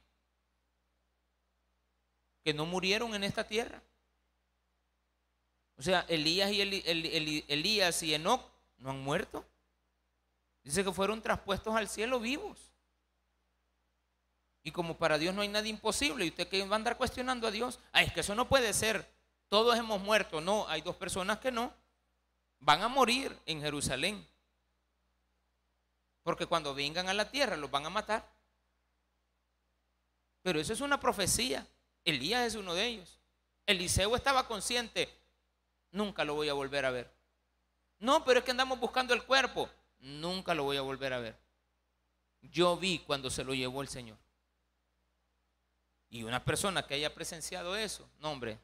que 2.45 2.53
no 2.53 2.67
murieron 2.67 3.15
en 3.15 3.23
esta 3.23 3.43
tierra. 3.43 3.81
O 5.77 5.81
sea, 5.81 6.05
Elías 6.07 6.51
y, 6.51 6.61
Elías 6.61 8.03
y 8.03 8.13
Enoch 8.13 8.47
no 8.77 8.91
han 8.91 9.01
muerto. 9.01 9.43
Dice 10.63 10.83
que 10.83 10.93
fueron 10.93 11.23
traspuestos 11.23 11.75
al 11.75 11.89
cielo 11.89 12.19
vivos. 12.19 12.71
Y 14.61 14.69
como 14.69 14.95
para 14.95 15.17
Dios 15.17 15.33
no 15.33 15.41
hay 15.41 15.47
nada 15.47 15.67
imposible, 15.67 16.23
y 16.23 16.29
usted 16.29 16.47
que 16.47 16.63
va 16.67 16.75
a 16.75 16.77
andar 16.77 16.97
cuestionando 16.97 17.47
a 17.47 17.51
Dios, 17.51 17.79
es 17.95 18.13
que 18.13 18.19
eso 18.19 18.35
no 18.35 18.47
puede 18.47 18.73
ser. 18.73 19.11
Todos 19.49 19.75
hemos 19.75 19.99
muerto. 19.99 20.39
No, 20.39 20.67
hay 20.67 20.81
dos 20.81 20.95
personas 20.95 21.39
que 21.39 21.51
no. 21.51 21.73
Van 22.59 22.83
a 22.83 22.87
morir 22.87 23.35
en 23.47 23.59
Jerusalén. 23.59 24.23
Porque 26.21 26.45
cuando 26.45 26.75
vengan 26.75 27.09
a 27.09 27.13
la 27.15 27.27
tierra 27.27 27.57
los 27.57 27.71
van 27.71 27.87
a 27.87 27.89
matar. 27.89 28.23
Pero 30.43 30.59
eso 30.59 30.73
es 30.73 30.81
una 30.81 30.99
profecía. 30.99 31.67
Elías 32.05 32.45
es 32.45 32.55
uno 32.55 32.73
de 32.73 32.85
ellos. 32.85 33.19
Eliseo 33.65 34.15
estaba 34.15 34.47
consciente, 34.47 35.09
nunca 35.91 36.23
lo 36.23 36.35
voy 36.35 36.49
a 36.49 36.53
volver 36.53 36.85
a 36.85 36.91
ver. 36.91 37.11
No, 37.99 38.23
pero 38.23 38.39
es 38.39 38.45
que 38.45 38.51
andamos 38.51 38.79
buscando 38.79 39.13
el 39.13 39.23
cuerpo, 39.23 39.69
nunca 39.99 40.53
lo 40.53 40.63
voy 40.63 40.77
a 40.77 40.81
volver 40.81 41.13
a 41.13 41.19
ver. 41.19 41.35
Yo 42.41 42.77
vi 42.77 42.99
cuando 42.99 43.29
se 43.29 43.43
lo 43.43 43.53
llevó 43.53 43.81
el 43.81 43.87
Señor. 43.87 44.17
Y 46.09 46.23
una 46.23 46.45
persona 46.45 46.85
que 46.85 46.93
haya 46.93 47.13
presenciado 47.13 47.75
eso, 47.75 48.07
no 48.19 48.31
hombre, 48.31 48.59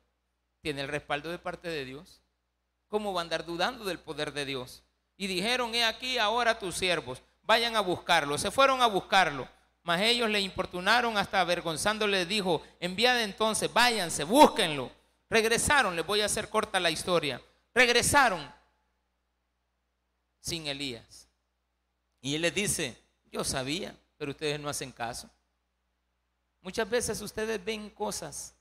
tiene 0.62 0.82
el 0.82 0.88
respaldo 0.88 1.32
de 1.32 1.40
parte 1.40 1.68
de 1.68 1.86
Dios. 1.86 2.22
¿Cómo 2.88 3.14
va 3.14 3.22
a 3.22 3.24
andar 3.24 3.46
dudando 3.46 3.86
del 3.86 4.00
poder 4.00 4.32
de 4.34 4.46
Dios? 4.46 4.84
Y 5.18 5.28
dijeron, 5.28 5.74
he 5.74 5.84
aquí 5.84 6.18
ahora 6.18 6.60
tus 6.60 6.76
siervos 6.76 7.22
vayan 7.44 7.76
a 7.76 7.82
buscarlo. 7.82 8.38
Se 8.38 8.52
fueron 8.52 8.82
a 8.82 8.88
buscarlo. 8.88 9.48
Mas 9.84 10.02
ellos 10.02 10.30
le 10.30 10.40
importunaron 10.40 11.18
hasta 11.18 11.42
avergonzándole, 11.42 12.26
dijo, 12.26 12.62
enviad 12.80 13.22
entonces, 13.24 13.72
váyanse, 13.72 14.24
búsquenlo. 14.24 14.92
Regresaron, 15.30 15.96
les 15.96 16.06
voy 16.06 16.22
a 16.22 16.26
hacer 16.26 16.50
corta 16.50 16.80
la 16.80 16.92
historia. 16.92 17.42
Regresaron 17.74 18.52
sin 20.40 20.68
Elías. 20.68 21.28
Y 22.20 22.36
él 22.36 22.44
les 22.44 22.54
dice, 22.54 22.96
yo 23.32 23.44
sabía, 23.44 23.96
pero 24.18 24.32
ustedes 24.32 24.60
no 24.60 24.70
hacen 24.70 24.92
caso. 24.92 25.30
Muchas 26.62 26.88
veces 26.88 27.20
ustedes 27.22 27.64
ven 27.64 27.90
cosas 27.90 28.56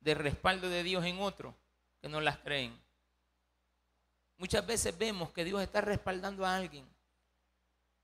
de 0.00 0.14
respaldo 0.14 0.68
de 0.68 0.82
Dios 0.82 1.04
en 1.06 1.20
otro 1.20 1.54
que 2.02 2.08
no 2.08 2.20
las 2.20 2.36
creen. 2.38 2.78
Muchas 4.36 4.66
veces 4.66 4.96
vemos 4.98 5.30
que 5.30 5.44
Dios 5.44 5.62
está 5.62 5.80
respaldando 5.80 6.44
a 6.44 6.56
alguien 6.56 6.86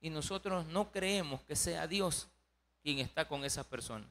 y 0.01 0.09
nosotros 0.09 0.65
no 0.67 0.91
creemos 0.91 1.41
que 1.43 1.55
sea 1.55 1.87
Dios 1.87 2.27
quien 2.81 2.99
está 2.99 3.27
con 3.27 3.45
esa 3.45 3.63
persona. 3.63 4.05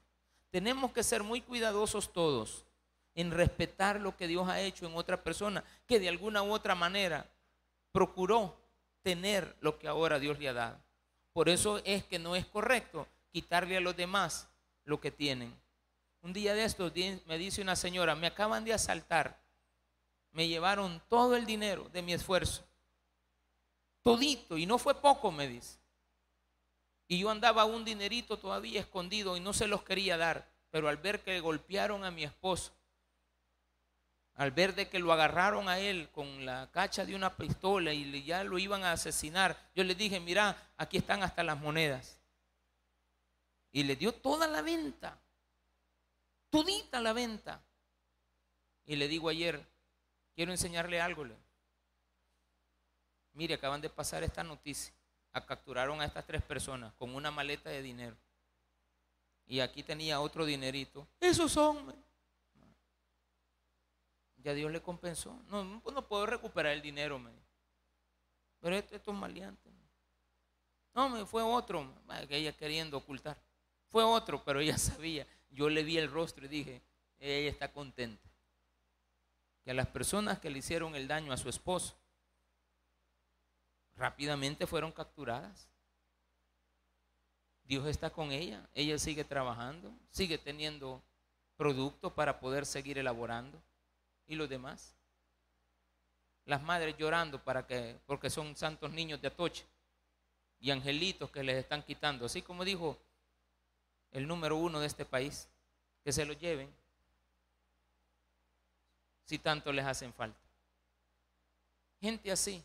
Tenemos 0.51 0.93
que 0.93 1.03
ser 1.03 1.23
muy 1.23 1.41
cuidadosos 1.41 2.13
todos 2.13 2.65
en 3.15 3.33
respetar 3.33 4.01
lo 4.01 4.17
que 4.17 4.29
Dios 4.29 4.49
ha 4.49 4.61
hecho 4.61 4.87
en 4.87 4.95
otra 4.95 5.23
persona 5.23 5.65
que 5.87 5.99
de 5.99 6.09
alguna 6.09 6.43
u 6.43 6.53
otra 6.53 6.75
manera 6.75 7.27
procuró 7.93 8.57
tener 9.03 9.57
lo 9.61 9.79
que 9.79 9.89
ahora 9.89 10.19
Dios 10.19 10.39
le 10.39 10.49
ha 10.49 10.53
dado. 10.53 10.79
Por 11.33 11.49
eso 11.49 11.81
es 11.85 12.05
que 12.05 12.19
no 12.19 12.37
es 12.37 12.47
correcto 12.47 13.07
quitarle 13.33 13.77
a 13.77 13.81
los 13.81 13.97
demás 13.97 14.49
lo 14.85 15.01
que 15.01 15.11
tienen. 15.11 15.55
Un 16.23 16.33
día 16.33 16.55
de 16.55 16.65
estos 16.65 16.93
me 17.27 17.39
dice 17.39 17.63
una 17.63 17.77
señora, 17.77 18.15
me 18.15 18.27
acaban 18.27 18.65
de 18.65 18.75
asaltar, 18.75 19.41
me 20.33 20.47
llevaron 20.47 21.03
todo 21.09 21.35
el 21.35 21.47
dinero 21.47 21.89
de 21.89 22.03
mi 22.03 22.13
esfuerzo, 22.13 22.65
todito, 24.03 24.59
y 24.59 24.67
no 24.67 24.79
fue 24.79 24.95
poco, 24.95 25.33
me 25.33 25.49
dice. 25.49 25.80
Y 27.11 27.19
yo 27.19 27.29
andaba 27.29 27.65
un 27.65 27.85
dinerito 27.85 28.39
todavía 28.39 28.79
escondido 28.79 29.37
y 29.37 29.41
no 29.41 29.53
se 29.53 29.67
los 29.67 29.83
quería 29.83 30.17
dar. 30.17 30.49
Pero 30.71 30.89
al 30.89 30.97
ver 30.97 31.25
que 31.25 31.41
golpearon 31.41 32.05
a 32.05 32.13
mi 32.13 32.23
esposo, 32.23 32.71
al 34.37 34.53
ver 34.53 34.77
de 34.77 34.89
que 34.89 35.01
lo 35.01 35.13
agarraron 35.13 35.69
a 35.69 35.81
él 35.81 36.09
con 36.13 36.47
la 36.47 36.71
cacha 36.71 37.05
de 37.05 37.17
una 37.17 37.37
pistola 37.37 37.93
y 37.93 38.23
ya 38.23 38.45
lo 38.45 38.61
iban 38.61 38.85
a 38.85 38.93
asesinar, 38.93 39.59
yo 39.75 39.83
le 39.83 39.97
dije, 39.97 40.21
mira, 40.21 40.57
aquí 40.77 40.99
están 40.99 41.25
hasta 41.25 41.43
las 41.43 41.59
monedas. 41.59 42.21
Y 43.73 43.83
le 43.83 43.97
dio 43.97 44.13
toda 44.13 44.47
la 44.47 44.63
venta, 44.63 45.21
todita 46.49 47.01
la 47.01 47.13
venta. 47.13 47.61
Y 48.85 48.95
le 48.95 49.09
digo 49.09 49.31
ayer, 49.31 49.67
quiero 50.37 50.53
enseñarle 50.53 51.01
algo. 51.01 51.27
Mire, 53.33 53.55
acaban 53.55 53.81
de 53.81 53.91
pasar 53.91 54.23
esta 54.23 54.45
noticia. 54.45 54.95
Capturaron 55.33 56.01
a 56.01 56.05
estas 56.05 56.27
tres 56.27 56.43
personas 56.43 56.93
con 56.95 57.15
una 57.15 57.31
maleta 57.31 57.71
de 57.71 57.83
dinero. 57.83 58.17
Y 59.47 59.61
aquí 59.61 59.83
tenía 59.83 60.21
otro 60.21 60.45
dinerito. 60.45 61.07
Esos 61.21 61.53
son. 61.53 61.95
Ya 64.39 64.55
Dios 64.55 64.71
le 64.71 64.81
compensó. 64.81 65.41
No, 65.49 65.65
no 65.65 66.09
puedo 66.09 66.27
recuperar 66.27 66.73
el 66.73 66.83
dinero, 66.83 67.19
me 67.19 67.31
Pero 68.61 68.77
esto, 68.77 68.97
es 68.97 69.19
maleante. 69.19 69.71
No, 70.95 71.09
me 71.09 71.25
fue 71.25 71.43
otro, 71.43 71.89
ella 72.29 72.57
queriendo 72.57 72.97
ocultar. 72.97 73.41
Fue 73.91 74.03
otro, 74.03 74.43
pero 74.45 74.61
ella 74.61 74.79
sabía. 74.79 75.27
Yo 75.51 75.69
le 75.69 75.83
vi 75.83 75.99
el 75.99 76.11
rostro 76.11 76.45
y 76.47 76.49
dije, 76.49 76.83
ella 77.19 77.51
está 77.51 77.73
contenta. 77.73 78.29
Que 79.63 79.73
a 79.73 79.75
las 79.75 79.89
personas 79.89 80.39
que 80.39 80.51
le 80.51 80.59
hicieron 80.59 80.95
el 80.95 81.07
daño 81.07 81.33
a 81.33 81.37
su 81.37 81.49
esposo, 81.49 82.00
rápidamente 84.01 84.67
fueron 84.67 84.91
capturadas. 84.91 85.69
Dios 87.65 87.87
está 87.87 88.09
con 88.09 88.33
ella, 88.33 88.67
ella 88.75 88.99
sigue 88.99 89.25
trabajando, 89.25 89.93
sigue 90.11 90.39
teniendo 90.39 91.03
producto 91.57 92.13
para 92.15 92.41
poder 92.41 92.65
seguir 92.65 92.97
elaborando 92.97 93.63
y 94.27 94.35
los 94.37 94.49
demás. 94.49 94.97
Las 96.47 96.63
madres 96.63 96.97
llorando 96.97 97.45
para 97.45 97.67
que, 97.67 98.01
porque 98.07 98.31
son 98.31 98.57
santos 98.57 98.91
niños 98.91 99.21
de 99.21 99.29
Atoche 99.29 99.67
y 100.59 100.71
angelitos 100.71 101.31
que 101.31 101.45
les 101.45 101.59
están 101.59 101.83
quitando, 101.83 102.25
así 102.25 102.41
como 102.41 102.65
dijo 102.65 102.99
el 104.13 104.27
número 104.27 104.57
uno 104.57 104.81
de 104.81 104.87
este 104.87 105.05
país, 105.05 105.47
que 106.03 106.13
se 106.13 106.25
lo 106.25 106.33
lleven 106.33 106.75
si 109.27 109.39
tanto 109.39 109.71
les 109.73 109.85
hacen 109.85 110.13
falta. 110.15 110.41
Gente 112.01 112.33
así 112.33 112.65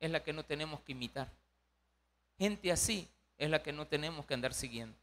es 0.00 0.10
la 0.10 0.22
que 0.22 0.32
no 0.32 0.44
tenemos 0.44 0.80
que 0.80 0.92
imitar. 0.92 1.30
Gente 2.38 2.72
así 2.72 3.08
es 3.38 3.50
la 3.50 3.62
que 3.62 3.72
no 3.72 3.86
tenemos 3.86 4.26
que 4.26 4.34
andar 4.34 4.54
siguiendo. 4.54 4.96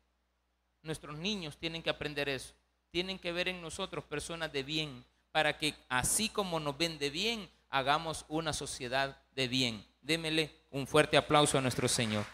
Nuestros 0.83 1.17
niños 1.17 1.57
tienen 1.57 1.83
que 1.83 1.89
aprender 1.89 2.29
eso. 2.29 2.53
Tienen 2.91 3.19
que 3.19 3.31
ver 3.31 3.47
en 3.47 3.61
nosotros 3.61 4.03
personas 4.03 4.51
de 4.51 4.63
bien, 4.63 5.05
para 5.31 5.57
que 5.57 5.73
así 5.87 6.27
como 6.27 6.59
nos 6.59 6.77
ven 6.77 6.97
de 6.99 7.09
bien, 7.09 7.49
hagamos 7.69 8.25
una 8.27 8.51
sociedad 8.51 9.21
de 9.33 9.47
bien. 9.47 9.85
Démele 10.01 10.51
un 10.71 10.87
fuerte 10.87 11.15
aplauso 11.15 11.57
a 11.57 11.61
nuestro 11.61 11.87
Señor. 11.87 12.25